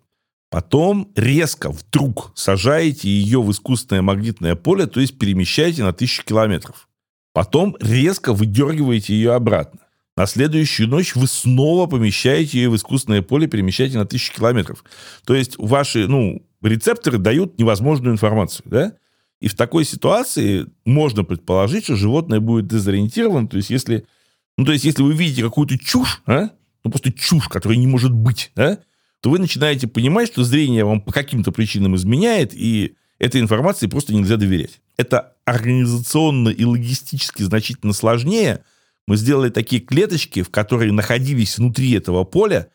потом 0.49 1.11
резко 1.15 1.69
вдруг 1.69 2.31
сажаете 2.33 3.07
ее 3.07 3.39
в 3.39 3.51
искусственное 3.51 4.01
магнитное 4.01 4.55
поле, 4.55 4.87
то 4.87 4.99
есть 4.99 5.19
перемещаете 5.19 5.83
на 5.83 5.93
тысячу 5.93 6.23
километров. 6.23 6.89
Потом 7.33 7.77
резко 7.79 8.33
выдергиваете 8.33 9.13
ее 9.13 9.33
обратно. 9.33 9.81
На 10.17 10.25
следующую 10.25 10.87
ночь 10.87 11.13
вы 11.13 11.27
снова 11.27 11.87
помещаете 11.87 12.57
ее 12.57 12.69
в 12.69 12.75
искусственное 12.77 13.21
поле, 13.21 13.47
перемещаете 13.47 13.97
на 13.97 14.05
тысячу 14.05 14.33
километров. 14.33 14.83
То 15.25 15.35
есть 15.35 15.55
ваши, 15.59 16.07
ну, 16.07 16.41
рецепторы 16.65 17.17
дают 17.17 17.57
невозможную 17.59 18.13
информацию, 18.13 18.65
да? 18.69 18.93
И 19.41 19.47
в 19.47 19.55
такой 19.55 19.85
ситуации 19.85 20.65
можно 20.85 21.23
предположить, 21.23 21.83
что 21.83 21.95
животное 21.95 22.39
будет 22.39 22.67
дезориентировано. 22.67 23.47
То 23.47 23.57
есть, 23.57 23.69
если, 23.69 24.05
ну, 24.57 24.65
то 24.65 24.71
есть, 24.71 24.85
если 24.85 25.03
вы 25.03 25.13
видите 25.13 25.43
какую-то 25.43 25.77
чушь, 25.77 26.21
а? 26.25 26.49
ну, 26.83 26.91
просто 26.91 27.11
чушь, 27.11 27.47
которая 27.47 27.77
не 27.77 27.87
может 27.87 28.13
быть, 28.13 28.51
да? 28.55 28.79
то 29.21 29.29
вы 29.29 29.39
начинаете 29.39 29.87
понимать, 29.87 30.27
что 30.27 30.43
зрение 30.43 30.85
вам 30.85 31.01
по 31.01 31.11
каким-то 31.11 31.51
причинам 31.51 31.95
изменяет, 31.95 32.53
и 32.53 32.95
этой 33.19 33.41
информации 33.41 33.87
просто 33.87 34.13
нельзя 34.13 34.37
доверять. 34.37 34.81
Это 34.97 35.33
организационно 35.45 36.49
и 36.49 36.63
логистически 36.63 37.43
значительно 37.43 37.93
сложнее. 37.93 38.63
Мы 39.07 39.17
сделали 39.17 39.49
такие 39.49 39.81
клеточки, 39.81 40.41
в 40.41 40.49
которые 40.49 40.91
находились 40.91 41.57
внутри 41.57 41.91
этого 41.93 42.23
поля, 42.23 42.69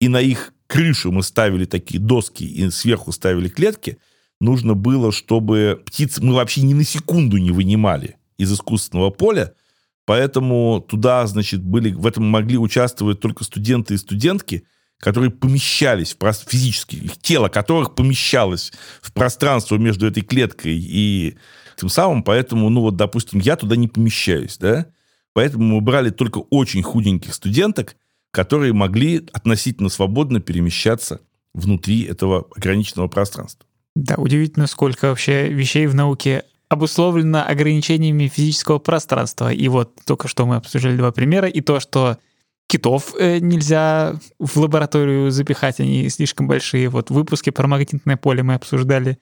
и 0.00 0.08
на 0.08 0.20
их 0.20 0.52
крышу 0.72 1.12
мы 1.12 1.22
ставили 1.22 1.66
такие 1.66 2.00
доски 2.00 2.44
и 2.44 2.70
сверху 2.70 3.12
ставили 3.12 3.50
клетки, 3.50 3.98
нужно 4.40 4.72
было, 4.72 5.12
чтобы 5.12 5.82
птиц 5.84 6.18
мы 6.18 6.32
вообще 6.32 6.62
ни 6.62 6.72
на 6.72 6.82
секунду 6.82 7.36
не 7.36 7.50
вынимали 7.50 8.16
из 8.38 8.50
искусственного 8.50 9.10
поля, 9.10 9.52
поэтому 10.06 10.80
туда, 10.88 11.26
значит, 11.26 11.62
были, 11.62 11.92
в 11.92 12.06
этом 12.06 12.24
могли 12.24 12.56
участвовать 12.56 13.20
только 13.20 13.44
студенты 13.44 13.92
и 13.92 13.98
студентки, 13.98 14.64
которые 14.96 15.30
помещались 15.30 16.16
в 16.18 16.32
физически, 16.48 16.96
их 16.96 17.18
тело 17.18 17.48
которых 17.48 17.94
помещалось 17.94 18.72
в 19.02 19.12
пространство 19.12 19.76
между 19.76 20.06
этой 20.06 20.22
клеткой 20.22 20.78
и 20.78 21.36
тем 21.76 21.90
самым, 21.90 22.22
поэтому, 22.22 22.70
ну 22.70 22.80
вот, 22.80 22.96
допустим, 22.96 23.40
я 23.40 23.56
туда 23.56 23.76
не 23.76 23.88
помещаюсь, 23.88 24.56
да, 24.56 24.86
поэтому 25.34 25.64
мы 25.64 25.80
брали 25.82 26.08
только 26.08 26.38
очень 26.38 26.82
худеньких 26.82 27.34
студенток, 27.34 27.94
которые 28.32 28.72
могли 28.72 29.28
относительно 29.32 29.88
свободно 29.88 30.40
перемещаться 30.40 31.20
внутри 31.54 32.02
этого 32.02 32.48
ограниченного 32.56 33.08
пространства. 33.08 33.66
Да, 33.94 34.14
удивительно, 34.16 34.66
сколько 34.66 35.10
вообще 35.10 35.48
вещей 35.48 35.86
в 35.86 35.94
науке 35.94 36.44
обусловлено 36.70 37.46
ограничениями 37.46 38.28
физического 38.28 38.78
пространства. 38.78 39.52
И 39.52 39.68
вот 39.68 39.92
только 40.06 40.28
что 40.28 40.46
мы 40.46 40.56
обсуждали 40.56 40.96
два 40.96 41.12
примера, 41.12 41.46
и 41.46 41.60
то, 41.60 41.78
что 41.78 42.16
китов 42.66 43.14
э, 43.18 43.38
нельзя 43.38 44.14
в 44.38 44.56
лабораторию 44.56 45.30
запихать, 45.30 45.80
они 45.80 46.08
слишком 46.08 46.48
большие. 46.48 46.88
Вот 46.88 47.10
в 47.10 47.14
выпуске 47.14 47.52
про 47.52 47.66
магнитное 47.66 48.16
поле 48.16 48.42
мы 48.42 48.54
обсуждали, 48.54 49.18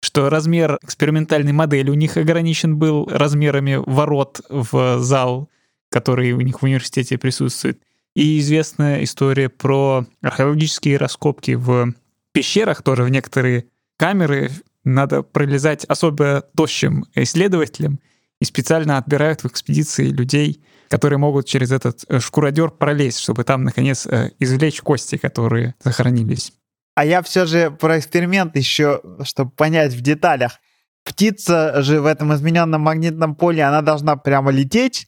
что 0.00 0.30
размер 0.30 0.78
экспериментальной 0.82 1.52
модели 1.52 1.90
у 1.90 1.94
них 1.94 2.16
ограничен 2.16 2.76
был 2.76 3.08
размерами 3.10 3.82
ворот 3.84 4.42
в 4.48 5.00
зал, 5.00 5.48
который 5.90 6.30
у 6.32 6.40
них 6.40 6.60
в 6.60 6.64
университете 6.64 7.18
присутствует. 7.18 7.80
И 8.14 8.38
известная 8.38 9.02
история 9.02 9.48
про 9.48 10.06
археологические 10.22 10.98
раскопки 10.98 11.52
в 11.52 11.94
пещерах, 12.32 12.82
тоже 12.82 13.02
в 13.02 13.08
некоторые 13.08 13.66
камеры 13.96 14.50
надо 14.84 15.22
пролезать 15.22 15.84
особо 15.84 16.42
тощим 16.56 17.06
исследователям, 17.14 18.00
и 18.40 18.44
специально 18.44 18.98
отбирают 18.98 19.42
в 19.42 19.46
экспедиции 19.46 20.08
людей, 20.08 20.62
которые 20.88 21.18
могут 21.18 21.46
через 21.46 21.72
этот 21.72 22.04
э, 22.08 22.20
шкуродер 22.20 22.70
пролезть, 22.70 23.20
чтобы 23.20 23.44
там, 23.44 23.64
наконец, 23.64 24.06
э, 24.06 24.30
извлечь 24.38 24.80
кости, 24.82 25.16
которые 25.16 25.74
сохранились. 25.82 26.52
А 26.94 27.04
я 27.04 27.22
все 27.22 27.46
же 27.46 27.70
про 27.70 27.98
эксперимент 27.98 28.54
еще, 28.56 29.00
чтобы 29.22 29.50
понять 29.50 29.92
в 29.92 30.00
деталях. 30.00 30.60
Птица 31.04 31.82
же 31.82 32.00
в 32.00 32.06
этом 32.06 32.34
измененном 32.34 32.82
магнитном 32.82 33.34
поле, 33.34 33.62
она 33.62 33.82
должна 33.82 34.16
прямо 34.16 34.50
лететь, 34.50 35.06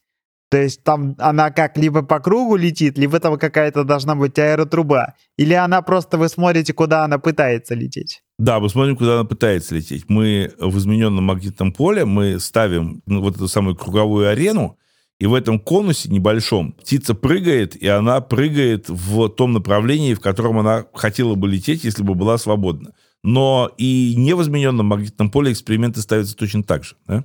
то 0.48 0.58
есть 0.58 0.84
там 0.84 1.16
она 1.18 1.50
как 1.50 1.76
либо 1.76 2.02
по 2.02 2.20
кругу 2.20 2.56
летит, 2.56 2.98
либо 2.98 3.18
там 3.18 3.36
какая-то 3.38 3.84
должна 3.84 4.14
быть 4.14 4.38
аэротруба. 4.38 5.14
Или 5.36 5.54
она 5.54 5.82
просто, 5.82 6.18
вы 6.18 6.28
смотрите, 6.28 6.72
куда 6.72 7.04
она 7.04 7.18
пытается 7.18 7.74
лететь. 7.74 8.22
Да, 8.38 8.60
мы 8.60 8.68
смотрим, 8.68 8.96
куда 8.96 9.14
она 9.14 9.24
пытается 9.24 9.74
лететь. 9.74 10.04
Мы 10.08 10.52
в 10.58 10.78
измененном 10.78 11.24
магнитном 11.24 11.72
поле, 11.72 12.04
мы 12.04 12.38
ставим 12.38 13.02
ну, 13.06 13.22
вот 13.22 13.36
эту 13.36 13.48
самую 13.48 13.74
круговую 13.74 14.28
арену, 14.28 14.78
и 15.18 15.26
в 15.26 15.34
этом 15.34 15.58
конусе 15.58 16.10
небольшом 16.10 16.72
птица 16.72 17.14
прыгает, 17.14 17.74
и 17.74 17.88
она 17.88 18.20
прыгает 18.20 18.88
в 18.88 19.28
том 19.30 19.54
направлении, 19.54 20.14
в 20.14 20.20
котором 20.20 20.58
она 20.58 20.84
хотела 20.92 21.34
бы 21.34 21.48
лететь, 21.48 21.84
если 21.84 22.02
бы 22.02 22.14
была 22.14 22.36
свободна. 22.38 22.92
Но 23.24 23.72
и 23.78 24.14
не 24.16 24.34
в 24.34 24.42
измененном 24.42 24.86
магнитном 24.86 25.30
поле 25.30 25.50
эксперименты 25.50 26.00
ставятся 26.02 26.36
точно 26.36 26.62
так 26.62 26.84
же. 26.84 26.96
Да? 27.06 27.24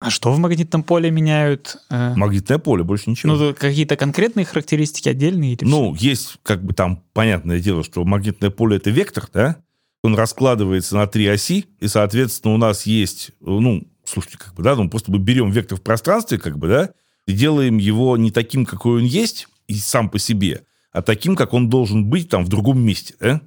А 0.00 0.10
что 0.10 0.32
в 0.32 0.38
магнитном 0.38 0.84
поле 0.84 1.10
меняют? 1.10 1.76
Э? 1.90 2.14
Магнитное 2.14 2.58
поле, 2.58 2.84
больше 2.84 3.10
ничего. 3.10 3.34
Ну, 3.34 3.54
какие-то 3.54 3.96
конкретные 3.96 4.46
характеристики 4.46 5.08
отдельные? 5.08 5.54
Или 5.54 5.64
ну, 5.64 5.92
все? 5.92 6.10
есть, 6.10 6.36
как 6.44 6.62
бы 6.64 6.72
там, 6.72 7.02
понятное 7.12 7.58
дело, 7.58 7.82
что 7.82 8.04
магнитное 8.04 8.50
поле— 8.50 8.76
это 8.78 8.90
вектор, 8.90 9.28
да? 9.32 9.56
Он 10.04 10.14
раскладывается 10.14 10.94
на 10.94 11.08
три 11.08 11.26
оси, 11.26 11.66
и, 11.80 11.88
соответственно, 11.88 12.54
у 12.54 12.58
нас 12.58 12.86
есть, 12.86 13.32
ну, 13.40 13.82
слушайте, 14.04 14.38
как 14.38 14.54
бы, 14.54 14.62
да, 14.62 14.76
ну, 14.76 14.88
просто 14.88 15.10
мы 15.10 15.18
берем 15.18 15.50
вектор 15.50 15.76
в 15.76 15.82
пространстве, 15.82 16.38
как 16.38 16.58
бы, 16.58 16.68
да, 16.68 16.90
и 17.26 17.32
делаем 17.32 17.78
его 17.78 18.16
не 18.16 18.30
таким, 18.30 18.64
какой 18.64 19.00
он 19.00 19.04
есть, 19.04 19.48
и 19.66 19.74
сам 19.74 20.08
по 20.08 20.20
себе, 20.20 20.62
а 20.92 21.02
таким, 21.02 21.34
как 21.34 21.52
он 21.52 21.68
должен 21.68 22.06
быть 22.06 22.28
там 22.28 22.44
в 22.44 22.48
другом 22.48 22.80
месте. 22.80 23.14
Да? 23.18 23.40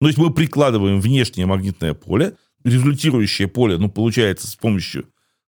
Ну, 0.00 0.04
то 0.04 0.06
есть 0.06 0.18
мы 0.18 0.32
прикладываем 0.32 1.00
внешнее 1.00 1.46
магнитное 1.46 1.94
поле, 1.94 2.34
результирующее 2.62 3.48
поле, 3.48 3.78
ну, 3.78 3.90
получается 3.90 4.46
с 4.46 4.54
помощью 4.54 5.06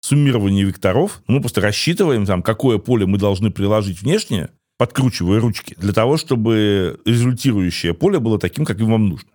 суммирования 0.05 0.67
векторов. 0.67 1.23
Мы 1.27 1.41
просто 1.41 1.63
рассчитываем, 1.63 2.27
там, 2.27 2.43
какое 2.43 2.77
поле 2.77 3.07
мы 3.07 3.17
должны 3.17 3.51
приложить 3.51 4.03
внешнее, 4.03 4.51
подкручивая 4.77 5.41
ручки, 5.41 5.75
для 5.79 5.95
того, 5.95 6.19
чтобы 6.19 7.01
результирующее 7.07 7.95
поле 7.95 8.19
было 8.19 8.39
таким, 8.39 8.67
каким 8.67 8.91
вам 8.91 9.09
нужно. 9.09 9.31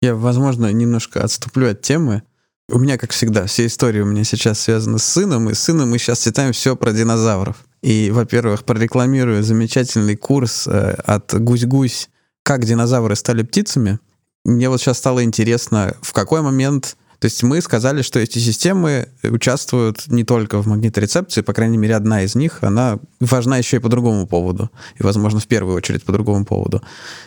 Я, 0.00 0.14
возможно, 0.14 0.72
немножко 0.72 1.24
отступлю 1.24 1.68
от 1.68 1.82
темы. 1.82 2.22
У 2.68 2.78
меня, 2.78 2.96
как 2.96 3.10
всегда, 3.10 3.46
вся 3.46 3.66
история 3.66 4.02
у 4.02 4.06
меня 4.06 4.22
сейчас 4.22 4.60
связана 4.60 4.98
с 4.98 5.04
сыном, 5.04 5.50
и 5.50 5.54
с 5.54 5.58
сыном 5.58 5.90
мы 5.90 5.98
сейчас 5.98 6.22
читаем 6.22 6.52
все 6.52 6.76
про 6.76 6.92
динозавров. 6.92 7.56
И, 7.82 8.12
во-первых, 8.12 8.62
прорекламирую 8.64 9.42
замечательный 9.42 10.14
курс 10.14 10.68
э, 10.68 10.92
от 10.92 11.34
«Гусь-гусь. 11.34 12.08
Как 12.44 12.64
динозавры 12.64 13.16
стали 13.16 13.42
птицами». 13.42 13.98
Мне 14.44 14.68
вот 14.68 14.80
сейчас 14.80 14.98
стало 14.98 15.24
интересно, 15.24 15.96
в 16.02 16.12
какой 16.12 16.40
момент 16.40 16.96
то 17.18 17.26
есть 17.26 17.42
мы 17.42 17.60
сказали, 17.60 18.02
что 18.02 18.18
эти 18.18 18.38
системы 18.38 19.08
участвуют 19.22 20.06
не 20.08 20.24
только 20.24 20.62
в 20.62 20.66
магниторецепции, 20.66 21.40
по 21.40 21.52
крайней 21.52 21.78
мере, 21.78 21.96
одна 21.96 22.22
из 22.22 22.34
них, 22.34 22.62
она 22.62 22.98
важна 23.20 23.58
еще 23.58 23.76
и 23.76 23.80
по 23.80 23.88
другому 23.88 24.26
поводу, 24.26 24.70
и, 24.98 25.02
возможно, 25.02 25.40
в 25.40 25.46
первую 25.46 25.76
очередь 25.76 26.04
по 26.04 26.12
другому 26.12 26.44
поводу. 26.44 26.82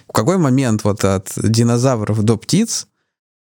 В 0.07 0.11
какой 0.11 0.37
момент 0.37 0.83
вот 0.83 1.03
от 1.03 1.31
динозавров 1.35 2.21
до 2.23 2.37
птиц 2.37 2.87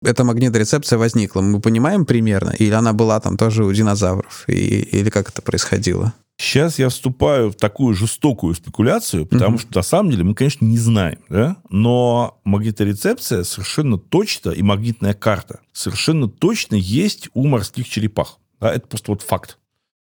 эта 0.04 0.22
магниторецепция 0.22 0.98
возникла? 0.98 1.40
Мы 1.40 1.60
понимаем 1.60 2.04
примерно? 2.04 2.50
Или 2.50 2.72
она 2.72 2.92
была 2.92 3.18
там 3.20 3.36
тоже 3.36 3.64
у 3.64 3.72
динозавров? 3.72 4.44
И, 4.46 4.52
или 4.52 5.10
как 5.10 5.30
это 5.30 5.42
происходило? 5.42 6.14
Сейчас 6.40 6.78
я 6.78 6.88
вступаю 6.88 7.50
в 7.50 7.56
такую 7.56 7.96
жестокую 7.96 8.54
спекуляцию, 8.54 9.26
потому 9.26 9.56
mm-hmm. 9.56 9.60
что 9.60 9.74
на 9.74 9.82
самом 9.82 10.10
деле 10.12 10.22
мы, 10.22 10.34
конечно, 10.34 10.64
не 10.64 10.78
знаем, 10.78 11.18
да? 11.28 11.56
но 11.68 12.40
магниторецепция 12.44 13.42
совершенно 13.42 13.98
точно, 13.98 14.50
и 14.50 14.62
магнитная 14.62 15.14
карта 15.14 15.58
совершенно 15.72 16.28
точно 16.28 16.76
есть 16.76 17.28
у 17.34 17.44
морских 17.48 17.88
черепах. 17.88 18.38
Да? 18.60 18.72
Это 18.72 18.86
просто 18.86 19.10
вот 19.10 19.22
факт, 19.22 19.58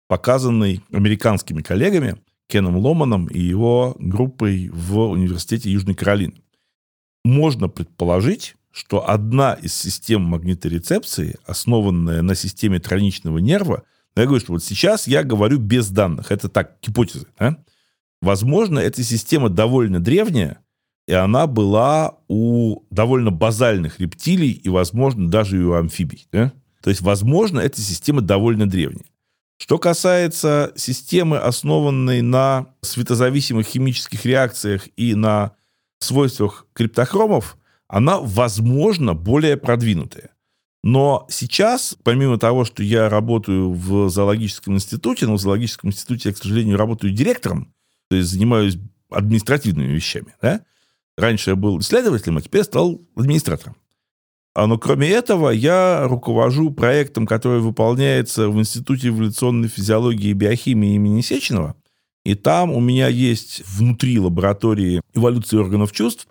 показанный 0.07 0.81
американскими 0.91 1.61
коллегами 1.61 2.17
Кеном 2.47 2.77
Ломаном 2.77 3.27
и 3.27 3.39
его 3.39 3.95
группой 3.99 4.69
в 4.69 5.01
Университете 5.01 5.69
Южной 5.69 5.93
Каролины. 5.93 6.41
Можно 7.23 7.69
предположить, 7.69 8.55
что 8.71 9.07
одна 9.07 9.53
из 9.53 9.75
систем 9.75 10.23
магниторецепции, 10.23 11.37
основанная 11.45 12.23
на 12.23 12.33
системе 12.33 12.79
троничного 12.79 13.37
нерва– 13.37 13.83
я 14.21 14.27
говорю, 14.27 14.41
что 14.41 14.53
вот 14.53 14.63
сейчас 14.63 15.07
я 15.07 15.23
говорю 15.23 15.57
без 15.57 15.89
данных. 15.89 16.31
Это 16.31 16.49
так, 16.49 16.77
гипотезы. 16.81 17.27
Да? 17.37 17.57
Возможно, 18.21 18.79
эта 18.79 19.03
система 19.03 19.49
довольно 19.49 19.99
древняя, 19.99 20.59
и 21.07 21.13
она 21.13 21.47
была 21.47 22.17
у 22.27 22.83
довольно 22.89 23.31
базальных 23.31 23.99
рептилий 23.99 24.51
и, 24.51 24.69
возможно, 24.69 25.29
даже 25.29 25.57
и 25.57 25.63
у 25.63 25.73
амфибий. 25.73 26.27
Да? 26.31 26.53
То 26.81 26.89
есть, 26.89 27.01
возможно, 27.01 27.59
эта 27.59 27.81
система 27.81 28.21
довольно 28.21 28.69
древняя. 28.69 29.05
Что 29.57 29.77
касается 29.77 30.73
системы, 30.75 31.37
основанной 31.37 32.21
на 32.21 32.67
светозависимых 32.81 33.65
химических 33.65 34.25
реакциях 34.25 34.87
и 34.97 35.15
на 35.15 35.53
свойствах 35.99 36.67
криптохромов, 36.73 37.57
она, 37.87 38.19
возможно, 38.19 39.13
более 39.13 39.57
продвинутая. 39.57 40.29
Но 40.85 41.25
сейчас, 41.29 41.97
помимо 42.03 42.37
того, 42.37 42.63
что 42.63 42.83
я 42.83 43.09
работаю 43.09 43.71
в 43.71 44.07
зоологическом 44.07 44.75
институте, 44.75 45.25
но 45.25 45.33
в 45.33 45.41
зоологическом 45.41 45.89
институте 45.89 46.29
я, 46.29 46.35
к 46.35 46.37
сожалению, 46.37 46.77
работаю 46.77 47.11
директором, 47.11 47.73
то 48.07 48.15
есть 48.15 48.29
занимаюсь 48.29 48.77
административными 49.09 49.91
вещами. 49.91 50.35
Да? 50.43 50.61
Раньше 51.17 51.49
я 51.49 51.55
был 51.55 51.79
исследователем, 51.79 52.37
а 52.37 52.41
теперь 52.41 52.63
стал 52.63 53.01
администратором. 53.15 53.75
А, 54.53 54.67
но 54.67 54.77
кроме 54.77 55.09
этого, 55.09 55.49
я 55.49 56.07
руковожу 56.07 56.69
проектом, 56.69 57.25
который 57.25 57.61
выполняется 57.61 58.47
в 58.49 58.59
Институте 58.59 59.07
эволюционной 59.07 59.69
физиологии 59.69 60.29
и 60.29 60.33
биохимии 60.33 60.93
имени 60.93 61.21
Сеченова. 61.21 61.75
И 62.23 62.35
там 62.35 62.71
у 62.71 62.79
меня 62.79 63.07
есть 63.07 63.63
внутри 63.65 64.19
лаборатории 64.19 65.01
эволюции 65.15 65.57
органов 65.57 65.91
чувств 65.93 66.27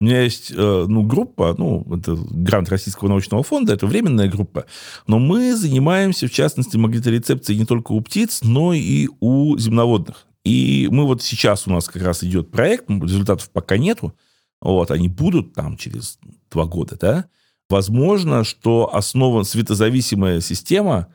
у 0.00 0.04
меня 0.04 0.22
есть 0.22 0.50
э, 0.50 0.86
ну, 0.88 1.02
группа, 1.02 1.54
ну, 1.58 1.86
это 1.94 2.16
грант 2.30 2.70
Российского 2.70 3.08
научного 3.08 3.42
фонда, 3.42 3.74
это 3.74 3.86
временная 3.86 4.28
группа, 4.28 4.64
но 5.06 5.18
мы 5.18 5.54
занимаемся, 5.54 6.26
в 6.26 6.32
частности, 6.32 6.78
магниторецепцией 6.78 7.58
не 7.58 7.66
только 7.66 7.92
у 7.92 8.00
птиц, 8.00 8.40
но 8.42 8.72
и 8.72 9.08
у 9.20 9.58
земноводных. 9.58 10.26
И 10.42 10.88
мы 10.90 11.04
вот 11.04 11.22
сейчас 11.22 11.66
у 11.66 11.70
нас 11.70 11.86
как 11.86 12.02
раз 12.02 12.24
идет 12.24 12.50
проект, 12.50 12.88
результатов 12.88 13.50
пока 13.50 13.76
нету, 13.76 14.14
вот, 14.62 14.90
они 14.90 15.08
будут 15.08 15.52
там 15.52 15.76
через 15.76 16.18
два 16.50 16.64
года, 16.64 16.96
да, 16.98 17.26
возможно, 17.68 18.42
что 18.42 18.94
основан 18.94 19.44
светозависимая 19.44 20.40
система, 20.40 21.08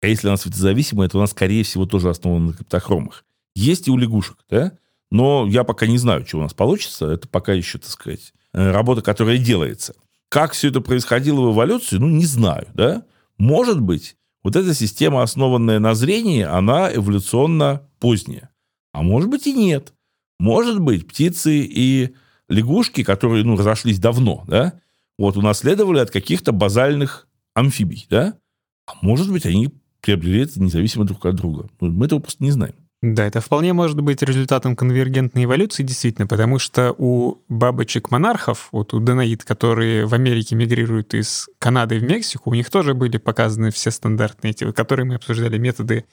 а 0.00 0.08
если 0.08 0.26
она 0.26 0.36
светозависимая, 0.36 1.08
то 1.08 1.18
она, 1.18 1.28
скорее 1.28 1.62
всего, 1.62 1.86
тоже 1.86 2.10
основана 2.10 2.46
на 2.46 2.52
криптохромах. 2.54 3.24
Есть 3.54 3.86
и 3.86 3.92
у 3.92 3.96
лягушек, 3.96 4.38
да, 4.50 4.72
но 5.12 5.46
я 5.46 5.62
пока 5.62 5.86
не 5.86 5.98
знаю, 5.98 6.26
что 6.26 6.38
у 6.38 6.40
нас 6.40 6.54
получится. 6.54 7.06
Это 7.06 7.28
пока 7.28 7.52
еще, 7.52 7.78
так 7.78 7.90
сказать, 7.90 8.32
э, 8.54 8.70
работа, 8.70 9.02
которая 9.02 9.36
делается. 9.36 9.94
Как 10.30 10.52
все 10.52 10.68
это 10.68 10.80
происходило 10.80 11.42
в 11.42 11.52
эволюции, 11.52 11.98
ну, 11.98 12.08
не 12.08 12.24
знаю, 12.24 12.66
да? 12.72 13.04
Может 13.36 13.78
быть, 13.78 14.16
вот 14.42 14.56
эта 14.56 14.72
система, 14.72 15.22
основанная 15.22 15.78
на 15.80 15.94
зрении, 15.94 16.40
она 16.40 16.90
эволюционно 16.90 17.86
поздняя. 18.00 18.48
А 18.94 19.02
может 19.02 19.28
быть 19.28 19.46
и 19.46 19.52
нет. 19.52 19.92
Может 20.38 20.80
быть, 20.80 21.06
птицы 21.06 21.60
и 21.60 22.14
лягушки, 22.48 23.04
которые, 23.04 23.44
ну, 23.44 23.58
разошлись 23.58 23.98
давно, 23.98 24.44
да, 24.48 24.80
вот, 25.18 25.36
унаследовали 25.36 25.98
от 25.98 26.10
каких-то 26.10 26.52
базальных 26.52 27.28
амфибий, 27.52 28.06
да? 28.08 28.38
А 28.86 28.92
может 29.02 29.30
быть, 29.30 29.44
они 29.44 29.68
приобрели 30.00 30.40
это 30.40 30.58
независимо 30.58 31.04
друг 31.04 31.26
от 31.26 31.34
друга. 31.34 31.68
Ну, 31.82 31.90
мы 31.90 32.06
этого 32.06 32.20
просто 32.20 32.42
не 32.42 32.50
знаем. 32.50 32.74
Да, 33.02 33.26
это 33.26 33.40
вполне 33.40 33.72
может 33.72 34.00
быть 34.00 34.22
результатом 34.22 34.76
конвергентной 34.76 35.44
эволюции, 35.44 35.82
действительно, 35.82 36.28
потому 36.28 36.60
что 36.60 36.94
у 36.96 37.38
бабочек-монархов, 37.48 38.68
вот 38.70 38.94
у 38.94 39.00
Данаид, 39.00 39.42
которые 39.42 40.06
в 40.06 40.14
Америке 40.14 40.54
мигрируют 40.54 41.12
из 41.12 41.48
Канады 41.58 41.98
в 41.98 42.04
Мексику, 42.04 42.50
у 42.50 42.54
них 42.54 42.70
тоже 42.70 42.94
были 42.94 43.16
показаны 43.16 43.72
все 43.72 43.90
стандартные 43.90 44.52
эти, 44.52 44.70
которые 44.70 45.04
мы 45.04 45.16
обсуждали, 45.16 45.58
методы 45.58 46.04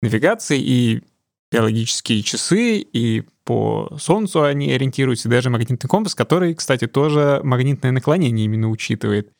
навигации 0.00 0.60
и 0.60 1.02
биологические 1.50 2.22
часы, 2.22 2.78
и 2.78 3.24
по 3.42 3.96
Солнцу 3.98 4.44
они 4.44 4.70
ориентируются, 4.70 5.28
даже 5.28 5.50
магнитный 5.50 5.88
компас, 5.88 6.14
который, 6.14 6.54
кстати, 6.54 6.86
тоже 6.86 7.40
магнитное 7.42 7.90
наклонение 7.90 8.44
именно 8.44 8.68
учитывает, 8.68 9.32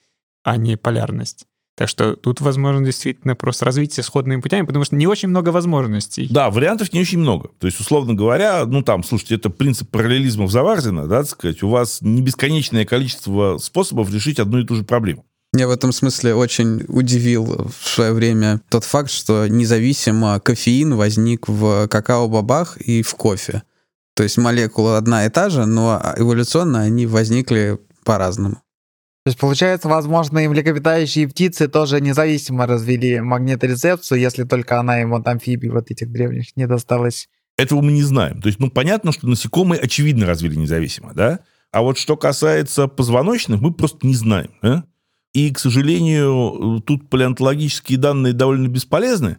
а 0.42 0.56
не 0.56 0.76
полярность. 0.76 1.46
Так 1.78 1.88
что 1.88 2.16
тут, 2.16 2.40
возможно, 2.40 2.84
действительно 2.84 3.36
просто 3.36 3.64
развитие 3.64 4.02
сходными 4.02 4.40
путями, 4.40 4.66
потому 4.66 4.84
что 4.84 4.96
не 4.96 5.06
очень 5.06 5.28
много 5.28 5.50
возможностей. 5.50 6.26
Да, 6.28 6.50
вариантов 6.50 6.92
не 6.92 7.00
очень 7.00 7.20
много. 7.20 7.50
То 7.60 7.68
есть, 7.68 7.78
условно 7.78 8.14
говоря, 8.14 8.66
ну 8.66 8.82
там, 8.82 9.04
слушайте, 9.04 9.36
это 9.36 9.48
принцип 9.48 9.88
параллелизма 9.88 10.46
в 10.46 10.50
Заварзина, 10.50 11.06
да, 11.06 11.20
так 11.20 11.30
сказать, 11.30 11.62
у 11.62 11.68
вас 11.68 12.00
не 12.00 12.20
бесконечное 12.20 12.84
количество 12.84 13.58
способов 13.58 14.12
решить 14.12 14.40
одну 14.40 14.58
и 14.58 14.66
ту 14.66 14.74
же 14.74 14.82
проблему. 14.82 15.24
Меня 15.52 15.68
в 15.68 15.70
этом 15.70 15.92
смысле 15.92 16.34
очень 16.34 16.82
удивил 16.88 17.70
в 17.70 17.88
свое 17.88 18.12
время 18.12 18.60
тот 18.70 18.82
факт, 18.82 19.12
что 19.12 19.46
независимо 19.46 20.40
кофеин 20.40 20.96
возник 20.96 21.46
в 21.46 21.86
какао-бобах 21.86 22.76
и 22.78 23.02
в 23.02 23.14
кофе. 23.14 23.62
То 24.16 24.24
есть 24.24 24.36
молекула 24.36 24.96
одна 24.96 25.26
и 25.26 25.30
та 25.30 25.48
же, 25.48 25.64
но 25.64 26.02
эволюционно 26.16 26.80
они 26.80 27.06
возникли 27.06 27.78
по-разному. 28.02 28.62
То 29.28 29.30
есть, 29.30 29.40
получается, 29.40 29.88
возможно, 29.90 30.38
и 30.38 30.48
млекопитающие 30.48 31.28
птицы 31.28 31.68
тоже 31.68 32.00
независимо 32.00 32.66
развели 32.66 33.20
магниторецепцию, 33.20 34.20
если 34.20 34.44
только 34.44 34.80
она 34.80 35.02
им 35.02 35.12
от 35.12 35.28
амфибий 35.28 35.68
вот 35.68 35.90
этих 35.90 36.10
древних 36.10 36.56
не 36.56 36.66
досталась. 36.66 37.28
Этого 37.58 37.82
мы 37.82 37.92
не 37.92 38.02
знаем. 38.02 38.40
То 38.40 38.46
есть, 38.46 38.58
ну, 38.58 38.70
понятно, 38.70 39.12
что 39.12 39.28
насекомые, 39.28 39.82
очевидно, 39.82 40.24
развили 40.24 40.54
независимо, 40.54 41.12
да? 41.12 41.40
А 41.72 41.82
вот 41.82 41.98
что 41.98 42.16
касается 42.16 42.88
позвоночных, 42.88 43.60
мы 43.60 43.74
просто 43.74 44.06
не 44.06 44.14
знаем, 44.14 44.48
да? 44.62 44.84
И, 45.34 45.52
к 45.52 45.58
сожалению, 45.58 46.82
тут 46.86 47.10
палеонтологические 47.10 47.98
данные 47.98 48.32
довольно 48.32 48.68
бесполезны, 48.68 49.36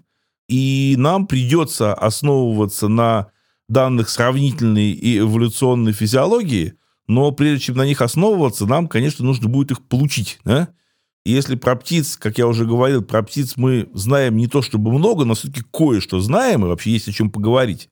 и 0.48 0.94
нам 1.00 1.26
придется 1.26 1.96
основываться 1.96 2.90
на 2.90 3.32
данных 3.68 4.10
сравнительной 4.10 4.92
и 4.92 5.18
эволюционной 5.18 5.94
физиологии, 5.94 6.76
но 7.10 7.32
прежде 7.32 7.66
чем 7.66 7.76
на 7.76 7.88
них 7.88 8.01
основываться, 8.01 8.68
нам, 8.68 8.88
конечно, 8.88 9.26
нужно 9.26 9.49
будет 9.49 9.72
их 9.72 9.82
получить, 9.82 10.39
да? 10.45 10.70
И 11.26 11.32
если 11.32 11.55
про 11.55 11.76
птиц, 11.76 12.18
как 12.18 12.38
я 12.38 12.45
уже 12.45 12.66
говорил, 12.66 13.01
про 13.01 13.24
птиц 13.24 13.53
мы 13.57 13.89
знаем 13.95 14.38
не 14.38 14.45
то 14.45 14.62
чтобы 14.62 14.91
много, 14.91 15.26
но 15.26 15.34
все-таки 15.34 15.64
кое-что 15.74 16.20
знаем, 16.22 16.64
и 16.64 16.68
вообще 16.68 16.91
есть 16.91 17.07
о 17.07 17.12
чем 17.12 17.32
поговорить, 17.32 17.89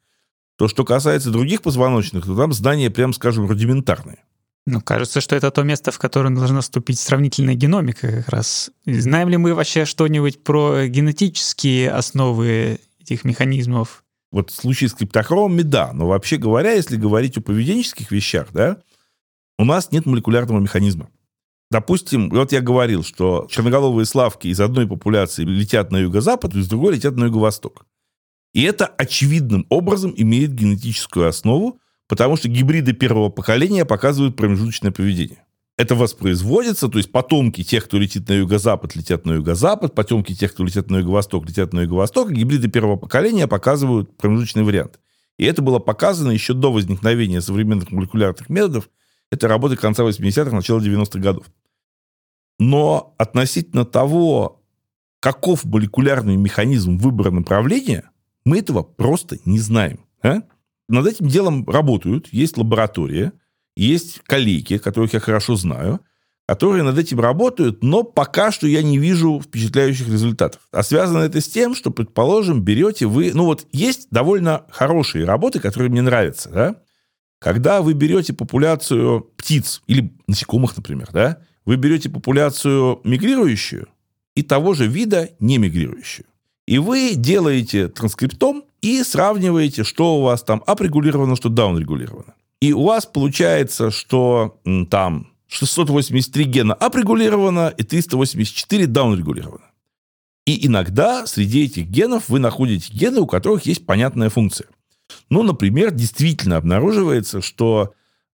то, 0.56 0.68
что 0.68 0.86
касается 0.86 1.32
других 1.32 1.64
позвоночных, 1.64 2.26
то 2.26 2.38
там 2.38 2.54
знания, 2.54 2.92
прям 2.92 3.12
скажем, 3.12 3.48
рудиментарные. 3.48 4.20
Ну, 4.68 4.82
кажется, 4.82 5.20
что 5.20 5.36
это 5.36 5.50
то 5.50 5.64
место, 5.64 5.92
в 5.92 5.98
которое 5.98 6.36
должна 6.36 6.62
вступить 6.62 7.00
сравнительная 7.00 7.56
геномика 7.56 8.12
как 8.12 8.30
раз. 8.30 8.70
Знаем 8.86 9.30
ли 9.30 9.38
мы 9.38 9.56
вообще 9.56 9.86
что-нибудь 9.86 10.44
про 10.44 10.86
генетические 10.86 11.90
основы 11.90 12.80
этих 13.02 13.24
механизмов 13.24 14.04
Вот 14.32 14.52
в 14.52 14.56
случае 14.56 14.90
с 14.90 14.94
криптохромами, 14.94 15.64
да. 15.64 15.92
Но 15.94 16.08
вообще 16.08 16.38
говоря, 16.38 16.74
если 16.74 16.98
говорить 16.98 17.36
о 17.38 17.42
поведенческих 17.42 18.12
вещах, 18.12 18.50
да, 18.52 18.78
у 19.58 19.66
нас 19.66 19.92
нет 19.92 20.06
молекулярного 20.06 20.60
механизма. 20.60 21.10
Допустим, 21.70 22.30
вот 22.30 22.52
я 22.52 22.62
говорил, 22.62 23.04
что 23.04 23.48
черноголовые 23.50 24.06
славки 24.06 24.48
из 24.48 24.60
одной 24.62 24.88
популяции 24.88 25.44
летят 25.44 25.92
на 25.92 25.98
юго-запад, 25.98 26.56
из 26.56 26.68
другой 26.68 26.96
летят 26.96 27.16
на 27.16 27.26
юго-восток. 27.26 27.86
И 28.54 28.64
это 28.64 28.86
очевидным 28.86 29.66
образом 29.70 30.14
имеет 30.16 30.54
генетическую 30.54 31.28
основу, 31.28 31.80
потому 32.08 32.38
что 32.38 32.48
гибриды 32.48 32.94
первого 32.94 33.30
поколения 33.30 33.84
показывают 33.84 34.38
промежуточное 34.38 34.92
поведение. 34.92 35.44
Это 35.78 35.94
воспроизводится, 35.94 36.88
то 36.88 36.98
есть 36.98 37.12
потомки 37.12 37.64
тех, 37.64 37.86
кто 37.86 38.00
летит 38.00 38.28
на 38.30 38.34
юго-запад, 38.34 38.96
летят 38.96 39.26
на 39.26 39.34
юго-запад, 39.34 39.94
потомки 39.94 40.34
тех, 40.34 40.54
кто 40.54 40.64
летят 40.64 40.90
на 40.90 40.98
юго-восток, 40.98 41.48
летят 41.48 41.72
на 41.74 41.82
юго-восток, 41.82 42.32
гибриды 42.32 42.68
первого 42.68 42.96
поколения 42.96 43.46
показывают 43.46 44.18
промежуточный 44.18 44.64
вариант. 44.64 45.00
И 45.38 45.46
это 45.46 45.62
было 45.62 45.78
показано 45.78 46.32
еще 46.32 46.54
до 46.54 46.72
возникновения 46.72 47.42
современных 47.42 47.92
молекулярных 47.92 48.50
методов. 48.50 48.90
Это 49.32 49.48
работы 49.48 49.76
конца 49.76 50.04
80-х, 50.04 50.56
начала 50.56 50.80
90-х 50.80 51.20
годов. 51.20 51.46
Но 52.60 53.14
относительно 53.18 53.86
того, 53.86 54.64
каков 55.20 55.66
молекулярный 55.66 56.36
механизм 56.36 56.98
выбора 56.98 57.32
направления, 57.32 58.10
мы 58.46 58.60
этого 58.60 58.84
просто 58.84 59.38
не 59.46 59.60
знаем. 59.60 60.00
А? 60.24 60.42
Над 60.90 61.06
этим 61.06 61.28
делом 61.28 61.68
работают, 61.68 62.30
есть 62.32 62.58
лаборатория, 62.58 63.34
есть 63.76 64.22
коллеги, 64.26 64.78
которых 64.78 65.14
я 65.14 65.20
хорошо 65.20 65.56
знаю, 65.56 66.00
которые 66.48 66.84
над 66.84 66.98
этим 66.98 67.20
работают, 67.20 67.84
но 67.84 68.04
пока 68.04 68.52
что 68.52 68.68
я 68.68 68.82
не 68.82 68.98
вижу 68.98 69.42
впечатляющих 69.42 70.08
результатов. 70.08 70.62
А 70.72 70.82
связано 70.82 71.20
это 71.20 71.42
с 71.42 71.50
тем, 71.50 71.76
что, 71.76 71.92
предположим, 71.92 72.62
берете 72.62 73.06
вы... 73.06 73.32
Ну 73.34 73.44
вот 73.44 73.68
есть 73.74 74.08
довольно 74.12 74.66
хорошие 74.70 75.26
работы, 75.26 75.60
которые 75.60 75.92
мне 75.92 76.02
нравятся, 76.02 76.50
да? 76.50 76.82
Когда 77.40 77.82
вы 77.82 77.94
берете 77.94 78.34
популяцию 78.34 79.22
птиц 79.38 79.82
или 79.88 80.12
насекомых, 80.28 80.76
например, 80.76 81.10
да, 81.14 81.40
вы 81.66 81.76
берете 81.76 82.10
популяцию 82.10 83.02
мигрирующую 83.04 83.88
и 84.36 84.42
того 84.42 84.74
же 84.74 84.88
вида 84.88 85.30
не 85.40 85.58
мигрирующую. 85.58 86.26
И 86.66 86.80
вы 86.80 87.14
делаете 87.16 87.88
транскриптом 87.88 88.64
и 88.82 89.04
сравниваете, 89.04 89.84
что 89.84 90.18
у 90.18 90.22
вас 90.22 90.44
там 90.44 90.64
апрегулировано, 90.66 91.36
что 91.36 91.50
даунрегулировано. 91.50 92.34
И 92.60 92.74
у 92.74 92.84
вас 92.84 93.06
получается, 93.06 93.92
что 93.92 94.60
там 94.90 95.32
683 95.48 96.44
гена 96.46 96.74
апрегулировано 96.74 97.74
и 97.78 97.84
384 97.84 98.88
даунрегулировано. 98.88 99.66
И 100.46 100.66
иногда 100.66 101.28
среди 101.28 101.66
этих 101.66 101.88
генов 101.88 102.30
вы 102.30 102.40
находите 102.40 102.92
гены, 102.94 103.20
у 103.20 103.28
которых 103.28 103.66
есть 103.66 103.86
понятная 103.86 104.30
функция. 104.30 104.68
Ну, 105.30 105.44
например, 105.44 105.92
действительно 105.92 106.58
обнаруживается, 106.58 107.42
что 107.42 107.94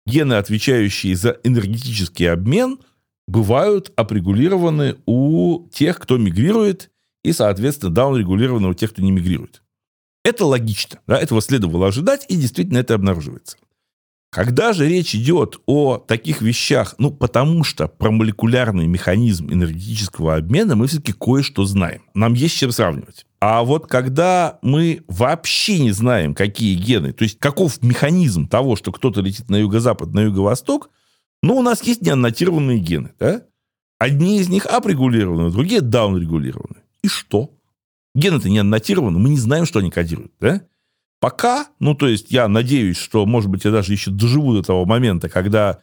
гены, 0.06 0.34
отвечающие 0.34 1.14
за 1.16 1.38
энергетический 1.44 2.30
обмен, 2.30 2.78
бывают 3.26 3.92
апрегулированы 3.96 4.96
у 5.06 5.68
тех, 5.70 5.98
кто 5.98 6.16
мигрирует, 6.16 6.90
и, 7.24 7.32
соответственно, 7.32 7.92
даунрегулированы 7.92 8.68
у 8.68 8.74
тех, 8.74 8.92
кто 8.92 9.02
не 9.02 9.10
мигрирует. 9.10 9.62
Это 10.24 10.44
логично, 10.44 11.00
да, 11.06 11.18
этого 11.18 11.40
следовало 11.40 11.88
ожидать, 11.88 12.26
и 12.28 12.36
действительно 12.36 12.78
это 12.78 12.94
обнаруживается. 12.94 13.56
Когда 14.30 14.74
же 14.74 14.86
речь 14.86 15.14
идет 15.14 15.58
о 15.66 15.96
таких 15.96 16.42
вещах, 16.42 16.94
ну, 16.98 17.10
потому 17.10 17.64
что 17.64 17.88
про 17.88 18.10
молекулярный 18.10 18.86
механизм 18.86 19.50
энергетического 19.50 20.36
обмена 20.36 20.76
мы 20.76 20.86
все-таки 20.86 21.12
кое-что 21.12 21.64
знаем. 21.64 22.02
Нам 22.14 22.34
есть 22.34 22.54
с 22.54 22.58
чем 22.58 22.70
сравнивать. 22.70 23.24
А 23.40 23.62
вот 23.62 23.86
когда 23.86 24.58
мы 24.62 25.04
вообще 25.06 25.78
не 25.78 25.92
знаем, 25.92 26.34
какие 26.34 26.74
гены, 26.74 27.12
то 27.12 27.22
есть 27.22 27.38
каков 27.38 27.82
механизм 27.82 28.48
того, 28.48 28.74
что 28.74 28.90
кто-то 28.90 29.20
летит 29.20 29.48
на 29.48 29.56
юго-запад, 29.56 30.12
на 30.12 30.20
юго-восток, 30.20 30.90
ну, 31.42 31.56
у 31.56 31.62
нас 31.62 31.82
есть 31.84 32.02
неаннотированные 32.02 32.78
гены, 32.78 33.12
да? 33.20 33.42
Одни 33.98 34.40
из 34.40 34.48
них 34.48 34.66
апрегулированы, 34.66 35.50
другие 35.50 35.80
даунрегулированы. 35.80 36.82
И 37.02 37.08
что? 37.08 37.54
Гены-то 38.14 38.48
не 38.48 38.58
аннотированы, 38.58 39.18
мы 39.18 39.28
не 39.28 39.38
знаем, 39.38 39.66
что 39.66 39.78
они 39.78 39.90
кодируют, 39.90 40.32
да? 40.40 40.62
Пока, 41.20 41.66
ну, 41.78 41.94
то 41.94 42.08
есть 42.08 42.30
я 42.30 42.48
надеюсь, 42.48 42.96
что, 42.96 43.24
может 43.26 43.50
быть, 43.50 43.64
я 43.64 43.70
даже 43.70 43.92
еще 43.92 44.10
доживу 44.10 44.54
до 44.54 44.62
того 44.62 44.84
момента, 44.84 45.28
когда 45.28 45.80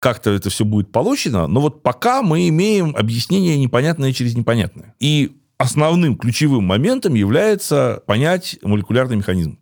как-то 0.00 0.30
это 0.30 0.50
все 0.50 0.64
будет 0.64 0.92
получено, 0.92 1.46
но 1.46 1.60
вот 1.60 1.82
пока 1.82 2.22
мы 2.22 2.48
имеем 2.48 2.94
объяснение 2.96 3.56
непонятное 3.58 4.12
через 4.12 4.36
непонятное. 4.36 4.94
И 5.00 5.36
основным 5.58 6.16
ключевым 6.16 6.64
моментом 6.64 7.14
является 7.14 8.02
понять 8.06 8.58
молекулярный 8.62 9.16
механизм. 9.16 9.58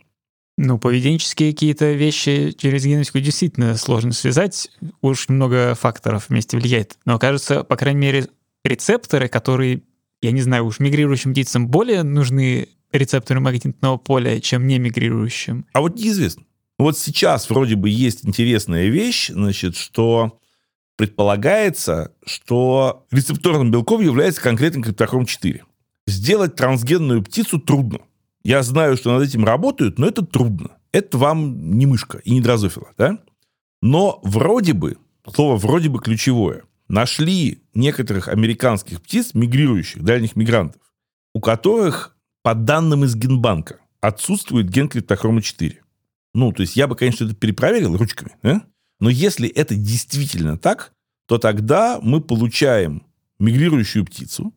Ну, 0.57 0.78
поведенческие 0.78 1.53
какие-то 1.53 1.92
вещи 1.92 2.55
через 2.57 2.84
генетику 2.84 3.18
действительно 3.18 3.76
сложно 3.76 4.12
связать. 4.12 4.70
Уж 5.01 5.28
много 5.28 5.74
факторов 5.74 6.28
вместе 6.28 6.57
влияет. 6.57 6.97
Но 7.05 7.18
кажется, 7.18 7.64
по 7.64 7.76
крайней 7.76 8.01
мере, 8.01 8.28
рецепторы, 8.64 9.28
которые, 9.28 9.82
я 10.22 10.30
не 10.30 10.42
знаю, 10.42 10.64
уж 10.66 10.78
мигрирующим 10.78 11.32
птицам 11.32 11.66
более 11.66 12.05
нужны 12.05 12.68
рецепторы 12.92 13.40
магнитного 13.40 13.97
поля, 13.97 14.40
чем 14.40 14.68
не 14.68 14.78
мигрирующим? 14.78 15.66
А 15.72 15.80
вот 15.80 15.97
неизвестно. 15.97 16.45
Вот 16.78 16.99
сейчас 16.99 17.51
вроде 17.51 17.74
бы 17.74 17.88
есть 17.88 18.24
интересная 18.24 18.86
вещь, 18.88 19.30
значит, 19.30 19.76
что 19.76 20.38
предполагается, 20.97 22.12
что 22.24 23.07
рецепторным 23.11 23.72
белком 23.72 24.01
является 24.01 24.40
конкретно 24.40 24.82
криптохром 24.82 25.26
4. 25.26 25.64
Сделать 26.07 26.55
трансгенную 26.55 27.23
птицу 27.23 27.59
трудно. 27.59 28.01
Я 28.43 28.63
знаю, 28.63 28.97
что 28.97 29.13
над 29.13 29.27
этим 29.27 29.45
работают, 29.45 29.99
но 29.99 30.07
это 30.07 30.25
трудно. 30.25 30.77
Это 30.93 31.17
вам 31.19 31.79
не 31.79 31.87
мышка 31.87 32.19
и 32.19 32.33
не 32.33 32.41
дрозофила, 32.41 32.93
да? 32.99 33.19
Но 33.81 34.21
вроде 34.23 34.75
бы, 34.75 34.99
слово 35.33 35.57
вроде 35.57 35.89
бы 35.89 35.99
ключевое, 35.99 36.65
нашли 36.89 37.63
некоторых 37.75 38.29
американских 38.29 39.03
птиц, 39.03 39.35
мигрирующих, 39.35 40.03
дальних 40.03 40.37
мигрантов, 40.37 40.81
у 41.35 41.41
которых 41.41 42.17
по 42.43 42.55
данным 42.55 43.05
из 43.05 43.17
Генбанка, 43.17 43.81
отсутствует 44.01 44.69
ген 44.69 44.89
криптохрома 44.89 45.41
4. 45.41 45.81
Ну, 46.35 46.53
то 46.53 46.61
есть 46.61 46.77
я 46.77 46.87
бы, 46.87 46.97
конечно, 46.97 47.25
это 47.25 47.35
перепроверил 47.35 47.97
ручками, 47.97 48.33
да? 48.43 48.63
но 49.01 49.09
если 49.09 49.49
это 49.49 49.75
действительно 49.75 50.59
так, 50.59 50.93
то 51.27 51.39
тогда 51.39 51.99
мы 52.03 52.21
получаем 52.21 53.07
мигрирующую 53.39 54.05
птицу, 54.05 54.55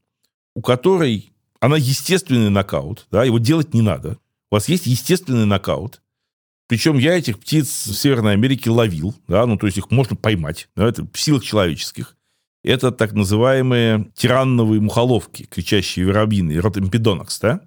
у 0.53 0.61
которой 0.61 1.31
она 1.59 1.77
естественный 1.77 2.49
нокаут, 2.49 3.07
да, 3.11 3.23
его 3.23 3.39
делать 3.39 3.73
не 3.73 3.81
надо. 3.81 4.17
У 4.51 4.55
вас 4.55 4.69
есть 4.69 4.85
естественный 4.85 5.45
нокаут. 5.45 6.01
Причем 6.67 6.97
я 6.97 7.17
этих 7.17 7.39
птиц 7.39 7.87
в 7.87 7.93
Северной 7.93 8.33
Америке 8.33 8.69
ловил, 8.69 9.15
да, 9.27 9.45
ну, 9.45 9.57
то 9.57 9.67
есть 9.67 9.77
их 9.77 9.89
можно 9.89 10.15
поймать, 10.15 10.69
да, 10.75 10.87
это 10.87 11.07
в 11.11 11.19
силах 11.19 11.43
человеческих. 11.43 12.15
Это 12.63 12.91
так 12.91 13.13
называемые 13.13 14.11
тиранновые 14.15 14.81
мухоловки, 14.81 15.43
кричащие 15.43 16.05
воробьины, 16.05 16.59
ротэмпедонокс, 16.59 17.39
да. 17.39 17.61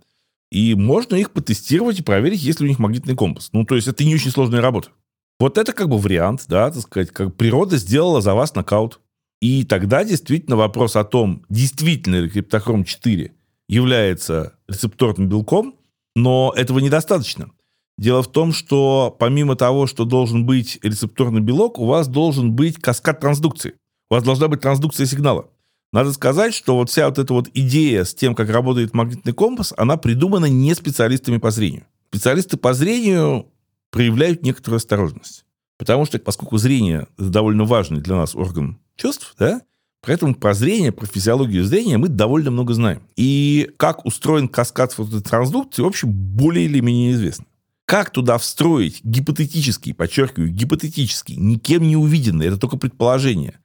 И 0.51 0.74
можно 0.74 1.14
их 1.14 1.30
потестировать 1.30 2.01
и 2.01 2.03
проверить, 2.03 2.43
есть 2.43 2.61
ли 2.61 2.66
у 2.66 2.68
них 2.68 2.78
магнитный 2.78 3.14
компас. 3.14 3.51
Ну, 3.53 3.64
то 3.64 3.76
есть 3.76 3.88
это 3.88 4.05
не 4.05 4.14
очень 4.14 4.30
сложная 4.30 4.61
работа. 4.61 4.91
Вот 5.38 5.56
это 5.56 5.73
как 5.73 5.89
бы 5.89 5.97
вариант, 5.97 6.44
да, 6.48 6.70
так 6.70 6.82
сказать, 6.82 7.10
как 7.10 7.36
природа 7.36 7.78
сделала 7.78 8.20
за 8.20 8.35
вас 8.35 8.55
нокаут. 8.55 9.01
И 9.40 9.64
тогда 9.64 10.05
действительно 10.05 10.56
вопрос 10.56 10.97
о 10.97 11.05
том, 11.05 11.47
действительно 11.48 12.16
ли 12.16 12.28
криптохром 12.28 12.85
4 12.85 13.32
является 13.70 14.55
рецепторным 14.68 15.28
белком, 15.28 15.76
но 16.16 16.52
этого 16.56 16.80
недостаточно. 16.80 17.52
Дело 17.97 18.22
в 18.22 18.32
том, 18.32 18.52
что 18.52 19.14
помимо 19.16 19.55
того, 19.55 19.86
что 19.86 20.05
должен 20.05 20.44
быть 20.44 20.80
рецепторный 20.82 21.40
белок, 21.40 21.78
у 21.78 21.86
вас 21.86 22.09
должен 22.09 22.52
быть 22.52 22.80
каскад 22.80 23.20
трансдукции. 23.20 23.74
У 24.10 24.14
вас 24.14 24.24
должна 24.24 24.48
быть 24.48 24.60
трансдукция 24.60 25.06
сигнала. 25.06 25.51
Надо 25.92 26.12
сказать, 26.12 26.52
что 26.52 26.76
вот 26.76 26.90
вся 26.90 27.09
вот 27.09 27.18
эта 27.18 27.32
вот 27.32 27.48
идея 27.55 28.02
с 28.02 28.12
тем, 28.12 28.34
как 28.34 28.51
работает 28.51 28.92
магнитный 28.92 29.32
компас, 29.32 29.72
она 29.76 29.97
придумана 29.97 30.47
не 30.47 30.74
специалистами 30.74 31.36
по 31.36 31.52
зрению. 31.52 31.86
Специалисты 32.09 32.56
по 32.56 32.74
зрению 32.74 33.47
проявляют 33.92 34.42
некоторую 34.42 34.78
осторожность. 34.78 35.44
Потому 35.78 36.06
что, 36.06 36.18
поскольку 36.18 36.59
зрение– 36.59 37.06
довольно 37.18 37.64
важный 37.64 38.01
для 38.01 38.16
нас 38.16 38.34
орган 38.34 38.80
чувств, 38.97 39.34
да, 39.38 39.62
поэтому 40.02 40.35
про 40.35 40.55
зрение, 40.55 40.93
про 40.93 41.06
физиологию 41.06 41.64
зрения 41.64 41.98
мы 41.98 42.09
довольно 42.09 42.51
много 42.51 42.74
знаем. 42.74 43.02
И 43.16 43.70
как 43.77 44.05
устроен 44.06 44.48
каскад 44.48 44.93
фототрансдукции, 44.93 45.82
в 45.82 45.86
общем, 45.86 46.12
более 46.12 46.66
или 46.66 46.81
менее 46.81 47.12
известно. 47.12 47.47
Как 47.86 48.10
туда 48.10 48.39
встроить 48.39 49.01
гипотетический, 49.02 49.94
подчеркиваю, 49.94 50.51
гипотетический, 50.51 51.36
никем 51.36 51.82
не 51.82 51.97
увиденный, 51.97 52.47
это 52.47 52.56
только 52.56 52.77
предположение, 52.77 53.59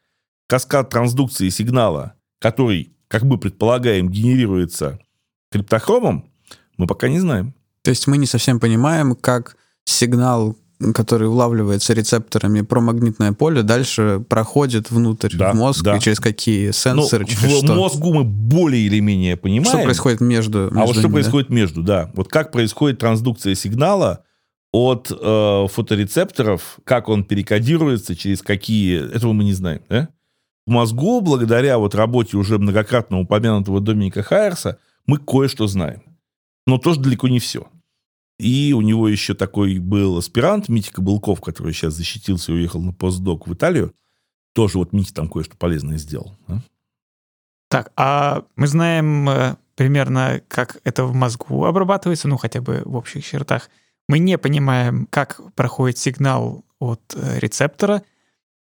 каскад 0.48 0.90
трансдукции 0.90 1.50
сигнала, 1.50 2.16
который, 2.40 2.94
как 3.08 3.24
мы 3.24 3.38
предполагаем, 3.38 4.10
генерируется 4.10 5.00
криптохромом, 5.52 6.26
мы 6.78 6.88
пока 6.88 7.08
не 7.08 7.20
знаем. 7.20 7.54
То 7.84 7.90
есть 7.90 8.08
мы 8.08 8.18
не 8.18 8.26
совсем 8.26 8.60
понимаем, 8.60 9.16
как 9.16 9.58
сигнал 9.86 10.58
который 10.94 11.28
улавливается 11.28 11.94
рецепторами 11.94 12.62
про 12.62 12.82
магнитное 12.82 13.32
поле, 13.34 13.64
дальше 13.64 14.24
проходит 14.28 14.92
внутрь 14.92 15.36
Да, 15.36 15.52
в 15.52 15.56
мозг 15.56 15.84
да. 15.84 15.98
и 15.98 16.00
через 16.00 16.20
какие 16.20 16.72
сенсоры, 16.72 17.24
Ну, 17.24 17.30
через 17.30 17.62
в 17.62 17.66
что? 17.66 17.76
мозгу 17.76 18.14
мы 18.14 18.24
более 18.24 18.84
или 18.86 19.00
менее 19.00 19.38
понимаем. 19.38 19.66
Что 19.78 19.84
происходит 19.84 20.22
между, 20.22 20.68
А 20.68 20.70
вот 20.70 20.74
между 20.76 20.94
что 20.94 21.02
ними, 21.02 21.08
да? 21.08 21.14
происходит 21.14 21.50
между, 21.50 21.84
да. 21.84 22.12
Вот 22.14 22.28
как 22.28 22.52
происходит 22.52 23.00
трансдукция 23.00 23.56
сигнала 23.56 24.24
от 24.72 25.10
э, 25.10 25.68
фоторецепторов, 25.72 26.80
как 26.84 27.08
он 27.08 27.24
перекодируется, 27.24 28.16
через 28.16 28.42
какие... 28.42 29.16
Этого 29.16 29.32
мы 29.32 29.46
не 29.46 29.54
знаем, 29.54 29.82
да? 29.90 30.10
В 30.68 30.72
мозгу, 30.72 31.22
благодаря 31.22 31.78
вот 31.78 31.96
работе 31.96 32.38
уже 32.38 32.58
многократно 32.58 33.20
упомянутого 33.20 33.80
Доминика 33.80 34.24
Хайерса, 34.24 34.80
мы 35.06 35.18
кое-что 35.20 35.68
знаем. 35.68 36.02
Но 36.68 36.78
тоже 36.80 37.00
далеко 37.00 37.28
не 37.28 37.40
все. 37.40 37.68
И 38.38 38.74
у 38.74 38.82
него 38.82 39.08
еще 39.08 39.34
такой 39.34 39.80
был 39.80 40.18
аспирант, 40.18 40.68
Митя 40.68 40.92
Кобылков, 40.92 41.42
который 41.42 41.74
сейчас 41.74 41.94
защитился 41.94 42.52
и 42.52 42.56
уехал 42.56 42.82
на 42.82 42.92
постдок 42.92 43.48
в 43.48 43.54
Италию. 43.54 43.94
Тоже 44.54 44.78
вот 44.78 44.94
Митя 44.94 45.14
там 45.14 45.30
кое-что 45.30 45.56
полезное 45.56 45.98
сделал. 45.98 46.38
да? 46.48 46.62
Так, 47.70 47.92
а 47.96 48.46
мы 48.56 48.68
знаем 48.68 49.28
э, 49.30 49.56
примерно, 49.76 50.42
как 50.48 50.78
это 50.84 51.06
в 51.06 51.14
мозгу 51.14 51.66
обрабатывается, 51.66 52.28
ну, 52.28 52.38
хотя 52.38 52.62
бы 52.62 52.82
в 52.86 52.96
общих 52.96 53.26
чертах. 53.26 53.70
Мы 54.08 54.20
не 54.20 54.38
понимаем, 54.38 55.08
как 55.10 55.42
проходит 55.56 55.98
сигнал 55.98 56.64
от 56.80 57.02
э, 57.16 57.40
рецептора, 57.40 58.04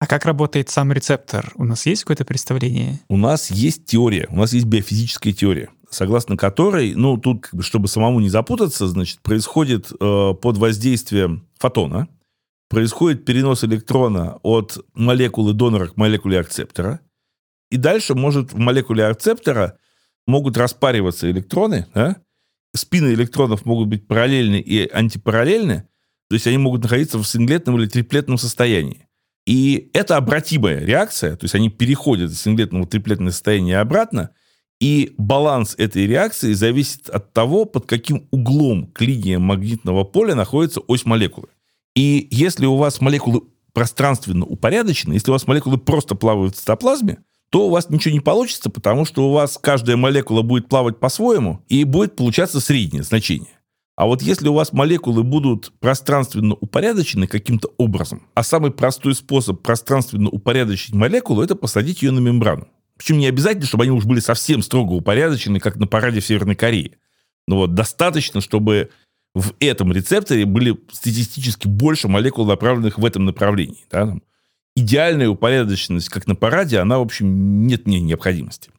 а 0.04 0.06
как 0.06 0.26
работает 0.26 0.68
сам 0.68 0.92
рецептор. 0.92 1.50
У 1.54 1.64
нас 1.64 1.86
есть 1.86 2.02
какое-то 2.02 2.26
представление? 2.26 3.00
у 3.08 3.16
нас 3.16 3.50
есть 3.50 3.86
теория, 3.86 4.26
у 4.28 4.36
нас 4.36 4.52
есть 4.52 4.66
биофизическая 4.66 5.32
теория, 5.32 5.70
согласно 5.88 6.36
которой, 6.36 6.94
ну, 6.94 7.16
тут, 7.16 7.44
как 7.44 7.54
бы, 7.54 7.62
чтобы 7.62 7.88
самому 7.88 8.20
не 8.20 8.28
запутаться, 8.28 8.86
значит, 8.86 9.22
происходит 9.22 9.90
э, 9.90 10.34
под 10.34 10.58
воздействием 10.58 11.48
фотона, 11.58 12.08
происходит 12.68 13.24
перенос 13.24 13.64
электрона 13.64 14.38
от 14.42 14.76
молекулы 14.92 15.54
донора 15.54 15.86
к 15.86 15.96
молекуле 15.96 16.38
акцептора, 16.38 17.00
и 17.70 17.78
дальше 17.78 18.14
может 18.14 18.52
в 18.52 18.58
молекуле 18.58 19.06
акцептора 19.06 19.78
могут 20.26 20.58
распариваться 20.58 21.30
электроны, 21.30 21.86
да? 21.94 22.18
спины 22.76 23.14
электронов 23.14 23.64
могут 23.64 23.88
быть 23.88 24.06
параллельны 24.06 24.60
и 24.60 24.86
антипараллельны, 24.86 25.88
то 26.28 26.34
есть 26.34 26.46
они 26.46 26.58
могут 26.58 26.82
находиться 26.82 27.16
в 27.16 27.24
синглетном 27.24 27.78
или 27.78 27.86
триплетном 27.86 28.36
состоянии. 28.36 29.08
И 29.46 29.90
это 29.92 30.16
обратимая 30.16 30.80
реакция, 30.80 31.36
то 31.36 31.44
есть 31.44 31.54
они 31.54 31.68
переходят 31.68 32.30
из 32.30 32.40
синглетного 32.40 32.86
в 32.86 33.30
состояние 33.30 33.78
обратно, 33.78 34.30
и 34.80 35.14
баланс 35.18 35.74
этой 35.78 36.06
реакции 36.06 36.52
зависит 36.52 37.08
от 37.08 37.32
того, 37.32 37.64
под 37.64 37.86
каким 37.86 38.26
углом 38.30 38.86
к 38.88 39.00
линиям 39.02 39.42
магнитного 39.42 40.04
поля 40.04 40.34
находится 40.34 40.80
ось 40.80 41.04
молекулы. 41.04 41.48
И 41.94 42.26
если 42.30 42.66
у 42.66 42.76
вас 42.76 43.00
молекулы 43.00 43.42
пространственно 43.72 44.44
упорядочены, 44.44 45.14
если 45.14 45.30
у 45.30 45.34
вас 45.34 45.46
молекулы 45.46 45.78
просто 45.78 46.14
плавают 46.14 46.54
в 46.54 46.58
цитоплазме, 46.58 47.18
то 47.50 47.68
у 47.68 47.70
вас 47.70 47.88
ничего 47.88 48.12
не 48.12 48.20
получится, 48.20 48.68
потому 48.68 49.04
что 49.04 49.28
у 49.28 49.32
вас 49.32 49.58
каждая 49.60 49.96
молекула 49.96 50.42
будет 50.42 50.68
плавать 50.68 50.98
по-своему, 50.98 51.62
и 51.68 51.84
будет 51.84 52.16
получаться 52.16 52.60
среднее 52.60 53.02
значение. 53.02 53.60
А 53.96 54.06
вот 54.06 54.22
если 54.22 54.48
у 54.48 54.54
вас 54.54 54.72
молекулы 54.72 55.22
будут 55.22 55.72
пространственно 55.78 56.54
упорядочены 56.54 57.28
каким-то 57.28 57.70
образом, 57.78 58.26
а 58.34 58.42
самый 58.42 58.72
простой 58.72 59.14
способ 59.14 59.62
пространственно 59.62 60.28
упорядочить 60.30 60.94
молекулу– 60.94 61.42
это 61.44 61.54
посадить 61.54 62.02
ее 62.02 62.10
на 62.10 62.18
мембрану. 62.18 62.66
Причем 62.96 63.18
не 63.18 63.26
обязательно, 63.26 63.66
чтобы 63.66 63.84
они 63.84 63.92
уж 63.92 64.04
были 64.04 64.20
совсем 64.20 64.62
строго 64.62 64.92
упорядочены, 64.92 65.60
как 65.60 65.76
на 65.76 65.86
параде 65.86 66.20
в 66.20 66.26
Северной 66.26 66.56
Корее. 66.56 66.96
Но 67.46 67.56
вот 67.56 67.74
достаточно, 67.74 68.40
чтобы 68.40 68.90
в 69.34 69.52
этом 69.60 69.92
рецепторе 69.92 70.44
были 70.44 70.76
статистически 70.90 71.68
больше 71.68 72.08
молекул, 72.08 72.46
направленных 72.46 72.98
в 72.98 73.04
этом 73.04 73.24
направлении. 73.24 73.84
Да? 73.90 74.16
Идеальная 74.76 75.28
упорядоченность, 75.28 76.08
как 76.08 76.26
на 76.26 76.34
параде, 76.34 76.78
она, 76.78 76.98
в 76.98 77.02
общем, 77.02 77.66
нет 77.66 77.86
не 77.86 78.00
необходимости. 78.00 78.70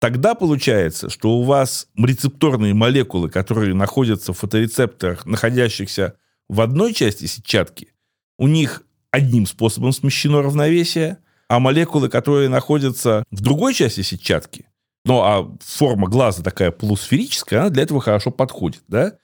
Тогда 0.00 0.34
получается, 0.34 1.10
что 1.10 1.38
у 1.38 1.42
вас 1.42 1.86
рецепторные 1.94 2.72
молекулы, 2.72 3.28
которые 3.28 3.74
находятся 3.74 4.32
в 4.32 4.38
фоторецепторах, 4.38 5.26
находящихся 5.26 6.14
в 6.48 6.62
одной 6.62 6.94
части 6.94 7.26
сетчатки, 7.26 7.92
у 8.38 8.48
них 8.48 8.82
одним 9.10 9.46
способом 9.46 9.92
смещено 9.92 10.40
равновесие, 10.40 11.18
а 11.48 11.60
молекулы, 11.60 12.08
которые 12.08 12.48
находятся 12.48 13.24
в 13.30 13.42
другой 13.42 13.74
части 13.74 14.00
сетчатки, 14.00 14.66
ну, 15.04 15.20
а 15.20 15.56
форма 15.60 16.08
глаза 16.08 16.42
такая 16.42 16.70
полусферическая, 16.70 17.60
она 17.60 17.70
для 17.70 17.82
этого 17.82 18.00
хорошо 18.00 18.30
подходит, 18.30 18.82
да? 18.88 19.18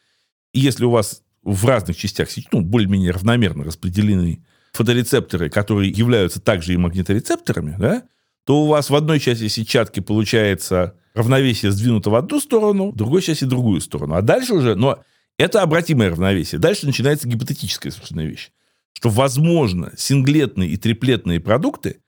И 0.53 0.61
если 0.61 0.85
у 0.85 0.91
вас 0.91 1.23
в 1.43 1.65
разных 1.65 1.97
частях 1.97 2.31
сети, 2.31 2.49
ну, 2.53 2.61
более-менее 2.61 3.13
равномерно 3.13 3.65
распределены 3.65 4.45
фоторецепторы, 4.73 5.49
которые 5.49 5.91
являются 5.91 6.41
также 6.41 6.75
и 6.75 6.77
магниторецепторами, 6.77 7.77
да, 7.79 8.03
то 8.47 8.63
у 8.63 8.69
вас 8.69 8.91
в 8.91 8.95
одной 8.95 9.19
части 9.19 9.49
сетчатки 9.49 9.99
получается 9.99 10.95
равновесие 11.15 11.73
сдвинуто 11.73 12.11
в 12.11 12.15
одну 12.15 12.41
сторону, 12.41 12.93
в 12.93 12.97
другой 12.97 13.21
части 13.21 13.45
в 13.45 13.49
другую 13.49 13.81
сторону. 13.81 14.15
А 14.15 14.23
дальше 14.23 14.55
уже, 14.55 14.77
но 14.77 15.01
это 15.37 15.63
обратимое 15.63 16.11
равновесие. 16.11 16.61
Дальше 16.61 16.87
начинается 16.87 17.27
гипотетическая 17.27 17.91
совершенно 17.91 18.21
вещь, 18.21 18.53
что, 18.93 19.09
возможно, 19.09 19.93
синглетные 19.97 20.71
и 20.71 20.77
триплетные 20.77 21.41
продукты 21.41 21.99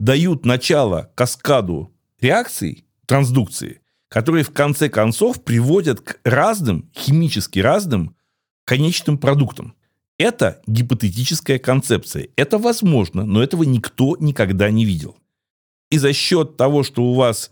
дают 0.00 0.44
начало 0.44 1.12
каскаду 1.14 1.94
реакций, 2.20 2.84
трансдукции, 3.06 3.80
которые 4.08 4.42
в 4.42 4.50
конце 4.50 4.88
концов 4.88 5.44
приводят 5.44 6.00
к 6.00 6.18
разным, 6.24 6.90
химически 6.96 7.60
разным 7.60 8.16
конечным 8.64 9.18
продуктам. 9.18 9.76
Это 10.18 10.60
гипотетическая 10.66 11.60
концепция. 11.60 12.28
Это 12.34 12.58
возможно, 12.58 13.24
но 13.24 13.40
этого 13.40 13.62
никто 13.62 14.16
никогда 14.18 14.68
не 14.70 14.84
видел. 14.84 15.16
И 15.90 15.98
за 15.98 16.12
счет 16.12 16.56
того, 16.56 16.82
что 16.82 17.04
у 17.04 17.14
вас 17.14 17.50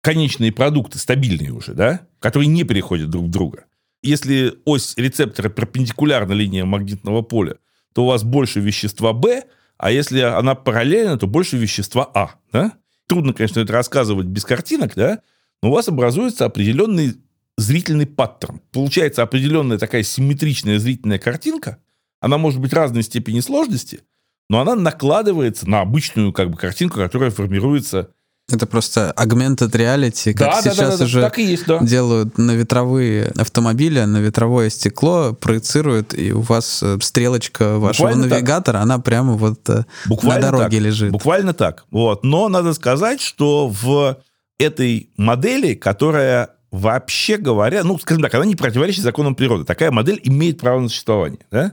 конечные 0.00 0.52
продукты 0.52 0.98
стабильные 0.98 1.52
уже, 1.52 1.74
да, 1.74 2.06
которые 2.20 2.48
не 2.48 2.64
переходят 2.64 3.10
друг 3.10 3.26
в 3.26 3.30
друга, 3.30 3.64
если 4.02 4.58
ось 4.64 4.94
рецептора 4.96 5.48
перпендикулярна 5.48 6.32
линии 6.32 6.62
магнитного 6.62 7.22
поля, 7.22 7.56
то 7.94 8.04
у 8.04 8.06
вас 8.06 8.22
больше 8.22 8.60
вещества 8.60 9.12
B, 9.12 9.44
а 9.78 9.90
если 9.90 10.20
она 10.20 10.54
параллельна, 10.54 11.18
то 11.18 11.26
больше 11.26 11.56
вещества 11.56 12.10
А. 12.14 12.36
Да? 12.52 12.72
Трудно, 13.06 13.32
конечно, 13.32 13.60
это 13.60 13.72
рассказывать 13.72 14.26
без 14.26 14.44
картинок, 14.44 14.94
да, 14.94 15.20
но 15.62 15.70
у 15.70 15.72
вас 15.72 15.88
образуется 15.88 16.44
определенный 16.44 17.14
зрительный 17.56 18.06
паттерн. 18.06 18.60
Получается 18.72 19.22
определенная 19.22 19.78
такая 19.78 20.02
симметричная 20.02 20.78
зрительная 20.78 21.18
картинка. 21.18 21.78
Она 22.20 22.38
может 22.38 22.60
быть 22.60 22.72
разной 22.72 23.02
степени 23.02 23.40
сложности, 23.40 24.00
но 24.48 24.60
она 24.60 24.74
накладывается 24.74 25.68
на 25.68 25.80
обычную 25.80 26.32
как 26.32 26.50
бы, 26.50 26.56
картинку, 26.56 26.98
которая 26.98 27.30
формируется. 27.30 28.10
Это 28.48 28.66
просто 28.66 29.12
augmented 29.16 29.72
reality, 29.72 30.32
как 30.32 30.48
да, 30.48 30.62
да, 30.62 30.62
сейчас 30.62 30.76
да, 30.76 30.96
да, 30.98 31.04
уже 31.04 31.20
так 31.20 31.38
и 31.40 31.44
есть, 31.44 31.66
да. 31.66 31.80
делают 31.80 32.38
на 32.38 32.52
ветровые 32.52 33.32
автомобили, 33.36 34.00
на 34.02 34.18
ветровое 34.18 34.70
стекло 34.70 35.32
проецируют, 35.32 36.14
и 36.14 36.32
у 36.32 36.42
вас 36.42 36.80
э, 36.80 36.96
стрелочка 37.00 37.78
вашего 37.78 38.06
Буквально 38.06 38.28
так. 38.28 38.38
навигатора, 38.38 38.78
она 38.78 39.00
прямо 39.00 39.32
вот 39.32 39.68
э, 39.68 39.84
Буквально 40.06 40.46
на 40.46 40.52
дороге 40.52 40.76
так. 40.76 40.86
лежит. 40.86 41.10
Буквально 41.10 41.54
так. 41.54 41.86
Вот. 41.90 42.22
Но 42.22 42.48
надо 42.48 42.72
сказать, 42.72 43.20
что 43.20 43.66
в 43.68 44.16
этой 44.60 45.10
модели, 45.16 45.74
которая 45.74 46.50
вообще 46.70 47.38
говоря, 47.38 47.82
ну, 47.82 47.98
скажем 47.98 48.22
так, 48.22 48.34
она 48.34 48.44
не 48.44 48.54
противоречит 48.54 49.02
законам 49.02 49.34
природы. 49.34 49.64
Такая 49.64 49.90
модель 49.90 50.20
имеет 50.22 50.60
право 50.60 50.78
на 50.78 50.88
существование. 50.88 51.40
Да? 51.50 51.72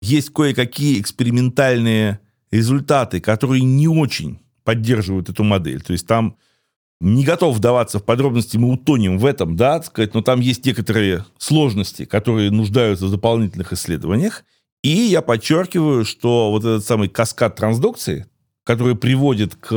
Есть 0.00 0.32
кое-какие 0.32 1.00
экспериментальные 1.00 2.20
результаты, 2.50 3.20
которые 3.20 3.62
не 3.62 3.88
очень 3.88 4.40
поддерживают 4.64 5.28
эту 5.28 5.44
модель. 5.44 5.80
То 5.82 5.92
есть 5.92 6.06
там 6.06 6.36
не 7.00 7.24
готов 7.24 7.56
вдаваться 7.56 7.98
в 7.98 8.04
подробности, 8.04 8.56
мы 8.56 8.72
утонем 8.72 9.18
в 9.18 9.24
этом, 9.24 9.56
да, 9.56 9.78
так 9.78 9.86
сказать, 9.86 10.14
но 10.14 10.20
там 10.20 10.40
есть 10.40 10.66
некоторые 10.66 11.24
сложности, 11.38 12.04
которые 12.04 12.50
нуждаются 12.50 13.06
в 13.06 13.10
дополнительных 13.10 13.72
исследованиях. 13.72 14.44
И 14.82 14.90
я 14.90 15.22
подчеркиваю, 15.22 16.04
что 16.04 16.50
вот 16.50 16.64
этот 16.64 16.84
самый 16.84 17.08
каскад 17.08 17.56
трансдукции, 17.56 18.26
который 18.64 18.96
приводит 18.96 19.54
к 19.54 19.68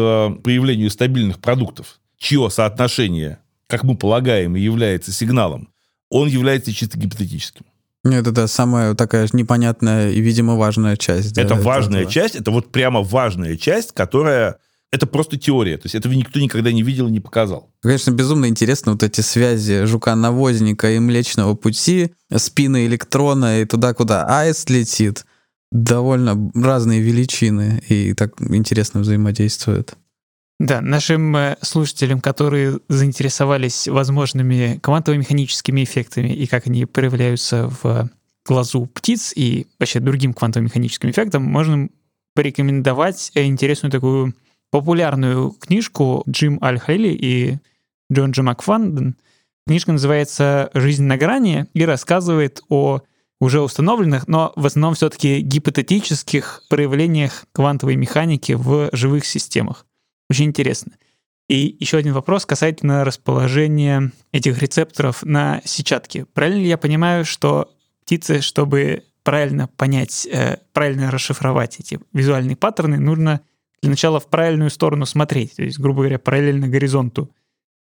появлению 0.43 0.89
стабильных 0.89 1.39
продуктов, 1.39 1.99
чье 2.17 2.49
соотношение, 2.49 3.39
как 3.67 3.83
мы 3.83 3.95
полагаем, 3.95 4.55
является 4.55 5.11
сигналом, 5.11 5.69
он 6.09 6.27
является 6.27 6.73
чисто 6.73 6.97
гипотетическим. 6.97 7.65
Это 8.03 8.31
да, 8.31 8.47
самая 8.47 8.95
такая 8.95 9.27
непонятная 9.31 10.11
и, 10.11 10.19
видимо, 10.19 10.55
важная 10.55 10.97
часть. 10.97 11.33
да, 11.33 11.41
это 11.41 11.55
важная 11.55 12.01
этого. 12.01 12.13
часть, 12.13 12.35
это 12.35 12.51
вот 12.51 12.71
прямо 12.71 13.01
важная 13.01 13.55
часть, 13.57 13.93
которая... 13.93 14.57
Это 14.91 15.07
просто 15.07 15.39
теория. 15.39 15.77
То 15.77 15.85
есть 15.85 15.95
этого 15.95 16.13
никто 16.13 16.39
никогда 16.39 16.71
не 16.71 16.83
видел 16.83 17.07
и 17.07 17.11
не 17.11 17.19
показал. 17.19 17.71
Конечно, 17.81 18.11
безумно 18.11 18.47
интересно 18.47 18.91
вот 18.91 19.01
эти 19.01 19.21
связи 19.21 19.85
жука-навозника 19.85 20.91
и 20.91 20.99
Млечного 20.99 21.55
Пути, 21.55 22.13
спины 22.35 22.85
электрона 22.85 23.61
и 23.61 23.65
туда, 23.65 23.95
куда 23.95 24.25
аист 24.27 24.69
летит. 24.69 25.25
Довольно 25.71 26.51
разные 26.53 26.99
величины 26.99 27.81
и 27.89 28.13
так 28.13 28.39
интересно 28.39 28.99
взаимодействуют. 28.99 29.95
Да, 30.59 30.81
нашим 30.81 31.35
э, 31.35 31.57
слушателям, 31.61 32.21
которые 32.21 32.79
заинтересовались 32.87 33.87
возможными 33.87 34.79
квантово-механическими 34.81 35.83
эффектами 35.83 36.29
и 36.29 36.47
как 36.47 36.67
они 36.67 36.85
проявляются 36.85 37.69
в 37.81 38.09
глазу 38.45 38.85
птиц 38.85 39.33
и 39.35 39.67
вообще 39.79 39.99
другим 39.99 40.33
квантово-механическим 40.33 41.09
эффектам, 41.09 41.43
можно 41.43 41.89
порекомендовать 42.35 43.31
интересную 43.35 43.91
такую 43.91 44.35
популярную 44.71 45.51
книжку 45.51 46.23
Джим 46.29 46.59
Аль-Хайли 46.61 47.09
и 47.09 47.57
Джон 48.11 48.31
Джи 48.31 48.43
Макфанден. 48.43 49.15
Книжка 49.67 49.91
называется 49.91 50.69
«Жизнь 50.73 51.03
на 51.03 51.17
грани» 51.17 51.67
и 51.73 51.85
рассказывает 51.85 52.61
о 52.69 53.01
уже 53.39 53.61
установленных, 53.61 54.27
но 54.27 54.53
в 54.55 54.65
основном 54.65 54.95
все-таки 54.95 55.41
гипотетических 55.41 56.63
проявлениях 56.69 57.45
квантовой 57.51 57.95
механики 57.95 58.53
в 58.53 58.89
живых 58.93 59.25
системах. 59.25 59.85
Очень 60.29 60.45
интересно. 60.45 60.93
И 61.49 61.75
еще 61.79 61.97
один 61.97 62.13
вопрос 62.13 62.45
касательно 62.45 63.03
расположения 63.03 64.11
этих 64.31 64.61
рецепторов 64.61 65.23
на 65.23 65.61
сетчатке. 65.65 66.25
Правильно 66.25 66.61
ли 66.61 66.67
я 66.67 66.77
понимаю, 66.77 67.25
что 67.25 67.73
птицы, 68.05 68.41
чтобы 68.41 69.03
правильно 69.23 69.67
понять, 69.67 70.27
э, 70.31 70.57
правильно 70.73 71.11
расшифровать 71.11 71.79
эти 71.79 71.99
визуальные 72.13 72.55
паттерны, 72.55 72.99
нужно 72.99 73.41
для 73.81 73.91
начала 73.91 74.19
в 74.19 74.27
правильную 74.27 74.69
сторону 74.69 75.05
смотреть, 75.05 75.57
то 75.57 75.63
есть, 75.63 75.79
грубо 75.79 76.01
говоря, 76.01 76.19
параллельно 76.19 76.67
горизонту. 76.67 77.29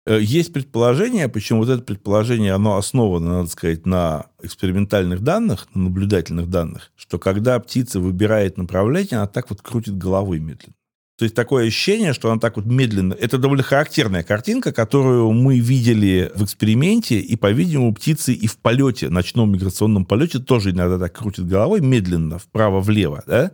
Э, 0.06 0.18
есть 0.20 0.52
предположение, 0.52 1.28
причем 1.28 1.58
вот 1.58 1.68
это 1.68 1.82
предположение, 1.82 2.52
оно 2.52 2.76
основано, 2.76 3.38
надо 3.38 3.48
сказать, 3.48 3.86
на 3.86 4.26
экспериментальных 4.42 5.20
данных, 5.22 5.66
на 5.74 5.84
наблюдательных 5.84 6.48
данных, 6.48 6.92
что 6.96 7.18
когда 7.18 7.58
птица 7.58 8.00
выбирает 8.00 8.56
направление, 8.58 9.18
она 9.18 9.26
так 9.26 9.50
вот 9.50 9.62
крутит 9.62 9.98
головой 9.98 10.38
медленно. 10.38 10.74
То 11.18 11.24
есть 11.24 11.34
такое 11.34 11.66
ощущение, 11.66 12.12
что 12.12 12.30
она 12.30 12.38
так 12.38 12.56
вот 12.56 12.66
медленно... 12.66 13.14
Это 13.14 13.38
довольно 13.38 13.62
характерная 13.62 14.22
картинка, 14.22 14.70
которую 14.70 15.32
мы 15.32 15.58
видели 15.58 16.30
в 16.34 16.44
эксперименте, 16.44 17.18
и, 17.18 17.36
по-видимому, 17.36 17.94
птицы 17.94 18.34
и 18.34 18.46
в 18.46 18.58
полете, 18.58 19.08
ночном 19.08 19.50
миграционном 19.52 20.04
полете 20.04 20.40
тоже 20.40 20.72
иногда 20.72 20.98
так 20.98 21.16
крутят 21.16 21.48
головой 21.48 21.80
медленно, 21.80 22.38
вправо-влево, 22.38 23.24
да? 23.26 23.52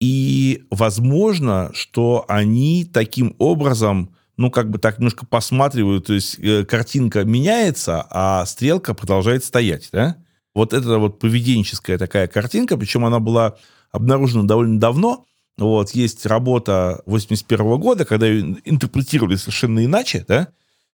И 0.00 0.64
возможно, 0.70 1.70
что 1.74 2.24
они 2.26 2.88
таким 2.90 3.34
образом, 3.38 4.14
ну, 4.38 4.50
как 4.50 4.70
бы 4.70 4.78
так 4.78 4.98
немножко 4.98 5.26
посматривают, 5.26 6.06
то 6.06 6.14
есть 6.14 6.38
э, 6.38 6.64
картинка 6.64 7.24
меняется, 7.24 8.06
а 8.08 8.46
стрелка 8.46 8.94
продолжает 8.94 9.44
стоять, 9.44 9.90
да? 9.92 10.16
Вот 10.54 10.72
это 10.72 10.98
вот 10.98 11.18
поведенческая 11.18 11.98
такая 11.98 12.28
картинка, 12.28 12.78
причем 12.78 13.04
она 13.04 13.18
была 13.20 13.56
обнаружена 13.92 14.44
довольно 14.44 14.80
давно. 14.80 15.26
Вот, 15.58 15.90
есть 15.90 16.24
работа 16.24 17.02
81 17.06 17.78
года, 17.78 18.04
когда 18.04 18.26
ее 18.26 18.56
интерпретировали 18.64 19.36
совершенно 19.36 19.84
иначе, 19.84 20.24
да? 20.26 20.48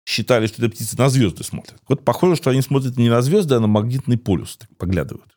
Считали, 0.05 0.47
что 0.47 0.61
это 0.61 0.71
птицы 0.73 0.97
на 0.97 1.09
звезды 1.09 1.43
смотрят. 1.43 1.79
Вот 1.87 2.03
похоже, 2.03 2.35
что 2.35 2.49
они 2.49 2.61
смотрят 2.61 2.97
не 2.97 3.09
на 3.09 3.21
звезды, 3.21 3.55
а 3.55 3.59
на 3.59 3.67
магнитный 3.67 4.17
полюс, 4.17 4.57
так 4.57 4.69
поглядывают. 4.77 5.33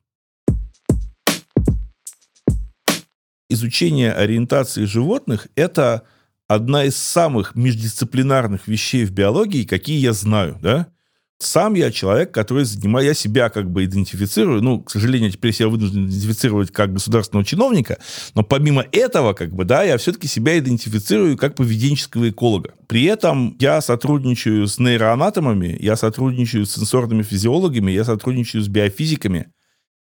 изучение 3.49 4.13
ориентации 4.13 4.85
животных– 4.85 5.49
это 5.55 6.03
одна 6.49 6.85
из 6.85 6.97
самых 6.97 7.55
междисциплинарных 7.55 8.69
вещей 8.69 9.05
в 9.05 9.13
биологии, 9.13 9.65
какие 9.65 9.99
я 9.99 10.13
знаю, 10.13 10.59
да? 10.61 10.89
Сам 11.39 11.75
я 11.75 11.91
человек, 11.91 12.33
который 12.33 12.65
занимаю, 12.65 13.07
я 13.07 13.15
себя 13.15 13.51
как 13.51 13.71
бы 13.71 13.85
идентифицирую, 13.85 14.63
ну, 14.63 14.81
к 14.81 14.91
сожалению, 14.91 15.31
теперь 15.31 15.53
себя 15.53 15.69
вынужден 15.69 16.07
идентифицировать 16.07 16.71
как 16.71 16.95
государственного 16.95 17.45
чиновника, 17.45 17.99
но 18.35 18.43
помимо 18.43 18.87
этого, 18.91 19.35
как 19.35 19.55
бы, 19.55 19.65
да, 19.65 19.83
я 19.83 19.99
все-таки 19.99 20.29
себя 20.29 20.59
идентифицирую 20.59 21.37
как 21.37 21.55
поведенческого 21.55 22.31
эколога. 22.31 22.75
При 22.87 23.05
этом 23.05 23.55
я 23.61 23.83
сотрудничаю 23.83 24.67
с 24.67 24.79
нейроанатомами, 24.79 25.77
я 25.79 25.97
сотрудничаю 25.97 26.65
с 26.65 26.73
сенсорными 26.73 27.23
физиологами, 27.23 27.93
я 27.93 28.05
сотрудничаю 28.05 28.63
с 28.63 28.69
биофизиками, 28.69 29.53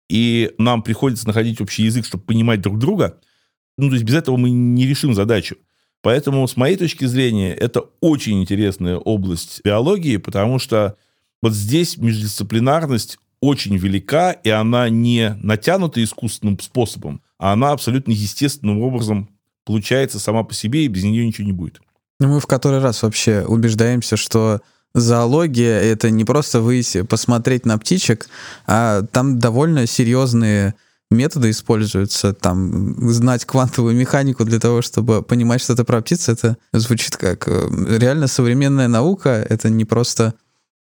и 0.09 0.53
нам 0.57 0.83
приходится 0.83 1.27
находить 1.27 1.59
общий 1.59 1.83
язык, 1.83 2.05
чтобы 2.05 2.23
понимать 2.23 2.61
друг 2.61 2.79
друга– 2.79 3.19
ну, 3.77 3.89
то 3.89 3.95
есть 3.95 4.05
без 4.05 4.15
этого 4.15 4.37
мы 4.37 4.49
не 4.51 4.85
решим 4.85 5.13
задачу. 5.13 5.57
Поэтому, 6.01 6.47
с 6.47 6.55
моей 6.55 6.77
точки 6.77 7.05
зрения, 7.05 7.53
это 7.53 7.81
очень 7.99 8.41
интересная 8.41 8.97
область 8.97 9.61
биологии, 9.63 10.17
потому 10.17 10.59
что 10.59 10.97
вот 11.45 11.53
здесь 11.53 11.97
междисциплинарность 11.97 13.19
очень 13.39 13.77
велика, 13.77 14.31
и 14.31 14.49
она 14.49 14.89
не 14.89 15.37
натянута 15.43 16.03
искусственным 16.03 16.59
способом, 16.59 17.21
а 17.37 17.53
она 17.53 17.69
абсолютно 17.69 18.13
естественным 18.13 18.81
образом 18.81 19.29
получается 19.63 20.17
сама 20.19 20.43
по 20.43 20.55
себе, 20.55 20.85
и 20.85 20.87
без 20.87 21.03
нее 21.03 21.23
ничего 21.23 21.45
не 21.45 21.53
будет. 21.53 21.81
Ну, 22.19 22.29
мы 22.29 22.39
в 22.39 22.47
который 22.47 22.79
раз 22.79 23.03
вообще 23.03 23.45
убеждаемся, 23.47 24.17
что 24.17 24.61
зоология— 24.95 25.79
это 25.81 26.09
не 26.09 26.25
просто 26.25 26.61
выйти 26.61 27.03
посмотреть 27.03 27.63
на 27.63 27.77
птичек, 27.77 28.27
а 28.65 29.03
там 29.03 29.37
довольно 29.37 29.85
серьезные 29.85 30.73
методы 31.11 31.51
используются, 31.51 32.33
там, 32.33 33.11
знать 33.11 33.45
квантовую 33.45 33.95
механику 33.95 34.45
для 34.45 34.59
того, 34.59 34.81
чтобы 34.81 35.21
понимать 35.21 35.61
что-то 35.61 35.85
про 35.85 36.01
птиц, 36.01 36.27
это 36.27 36.57
звучит 36.73 37.17
как 37.17 37.47
э, 37.47 37.69
реально 37.99 38.25
современная 38.25 38.87
наука, 38.87 39.45
это 39.47 39.69
не 39.69 39.85
просто 39.85 40.33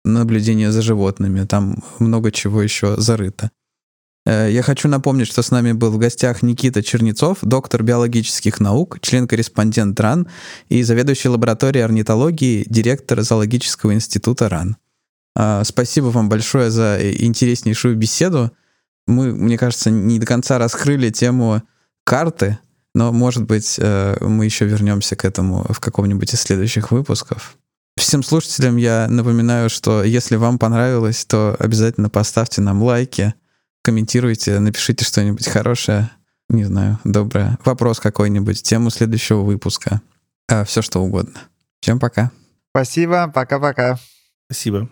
наблюдение 0.04 0.72
за 0.72 0.82
животными, 0.82 1.44
там 1.44 1.82
много 1.98 2.32
чего 2.32 2.62
еще 2.62 2.96
зарыто. 3.00 3.50
Э, 4.26 4.48
я 4.50 4.62
хочу 4.62 4.88
напомнить, 4.88 5.28
что 5.28 5.42
с 5.42 5.50
нами 5.50 5.72
был 5.72 5.90
в 5.90 5.98
гостях 5.98 6.42
Никита 6.42 6.82
Чернецов, 6.82 7.38
доктор 7.42 7.82
биологических 7.82 8.60
наук, 8.60 8.98
член-корреспондент 9.00 9.98
РАН 10.00 10.28
и 10.68 10.82
заведующий 10.82 11.28
лабораторией 11.28 11.84
орнитологии, 11.84 12.66
директор 12.68 13.22
зоологического 13.22 13.94
института 13.94 14.48
РАН. 14.48 14.76
Э, 15.36 15.62
спасибо 15.64 16.06
вам 16.06 16.28
большое 16.28 16.70
за 16.70 16.98
интереснейшую 17.00 17.96
беседу 17.96 18.52
мы, 19.08 19.32
мне 19.32 19.58
кажется, 19.58 19.90
не 19.90 20.18
до 20.18 20.26
конца 20.26 20.58
раскрыли 20.58 21.10
тему 21.10 21.62
карты, 22.04 22.58
но, 22.94 23.10
может 23.10 23.44
быть, 23.44 23.76
э, 23.78 24.16
мы 24.20 24.44
еще 24.44 24.66
вернемся 24.66 25.16
к 25.16 25.24
этому 25.24 25.64
в 25.70 25.80
каком-нибудь 25.80 26.32
из 26.32 26.40
следующих 26.40 26.90
выпусков. 26.92 27.56
Всем 27.98 28.22
слушателям 28.22 28.76
я 28.76 29.08
напоминаю, 29.08 29.68
что 29.68 30.04
если 30.04 30.36
вам 30.36 30.58
понравилось, 30.58 31.24
то 31.24 31.56
обязательно 31.58 32.08
поставьте 32.08 32.60
нам 32.60 32.82
лайки, 32.82 33.34
комментируйте, 33.82 34.60
напишите 34.60 35.04
что-нибудь 35.04 35.48
хорошее, 35.48 36.10
не 36.48 36.64
знаю, 36.64 37.00
доброе, 37.04 37.58
вопрос 37.64 37.98
какой-нибудь, 37.98 38.62
тему 38.62 38.90
следующего 38.90 39.40
выпуска, 39.40 40.00
а, 40.48 40.64
все 40.64 40.80
что 40.80 41.00
угодно. 41.00 41.40
Всем 41.80 41.98
пока. 41.98 42.30
Спасибо, 42.70 43.30
пока-пока. 43.34 43.98
Спасибо. 44.46 44.88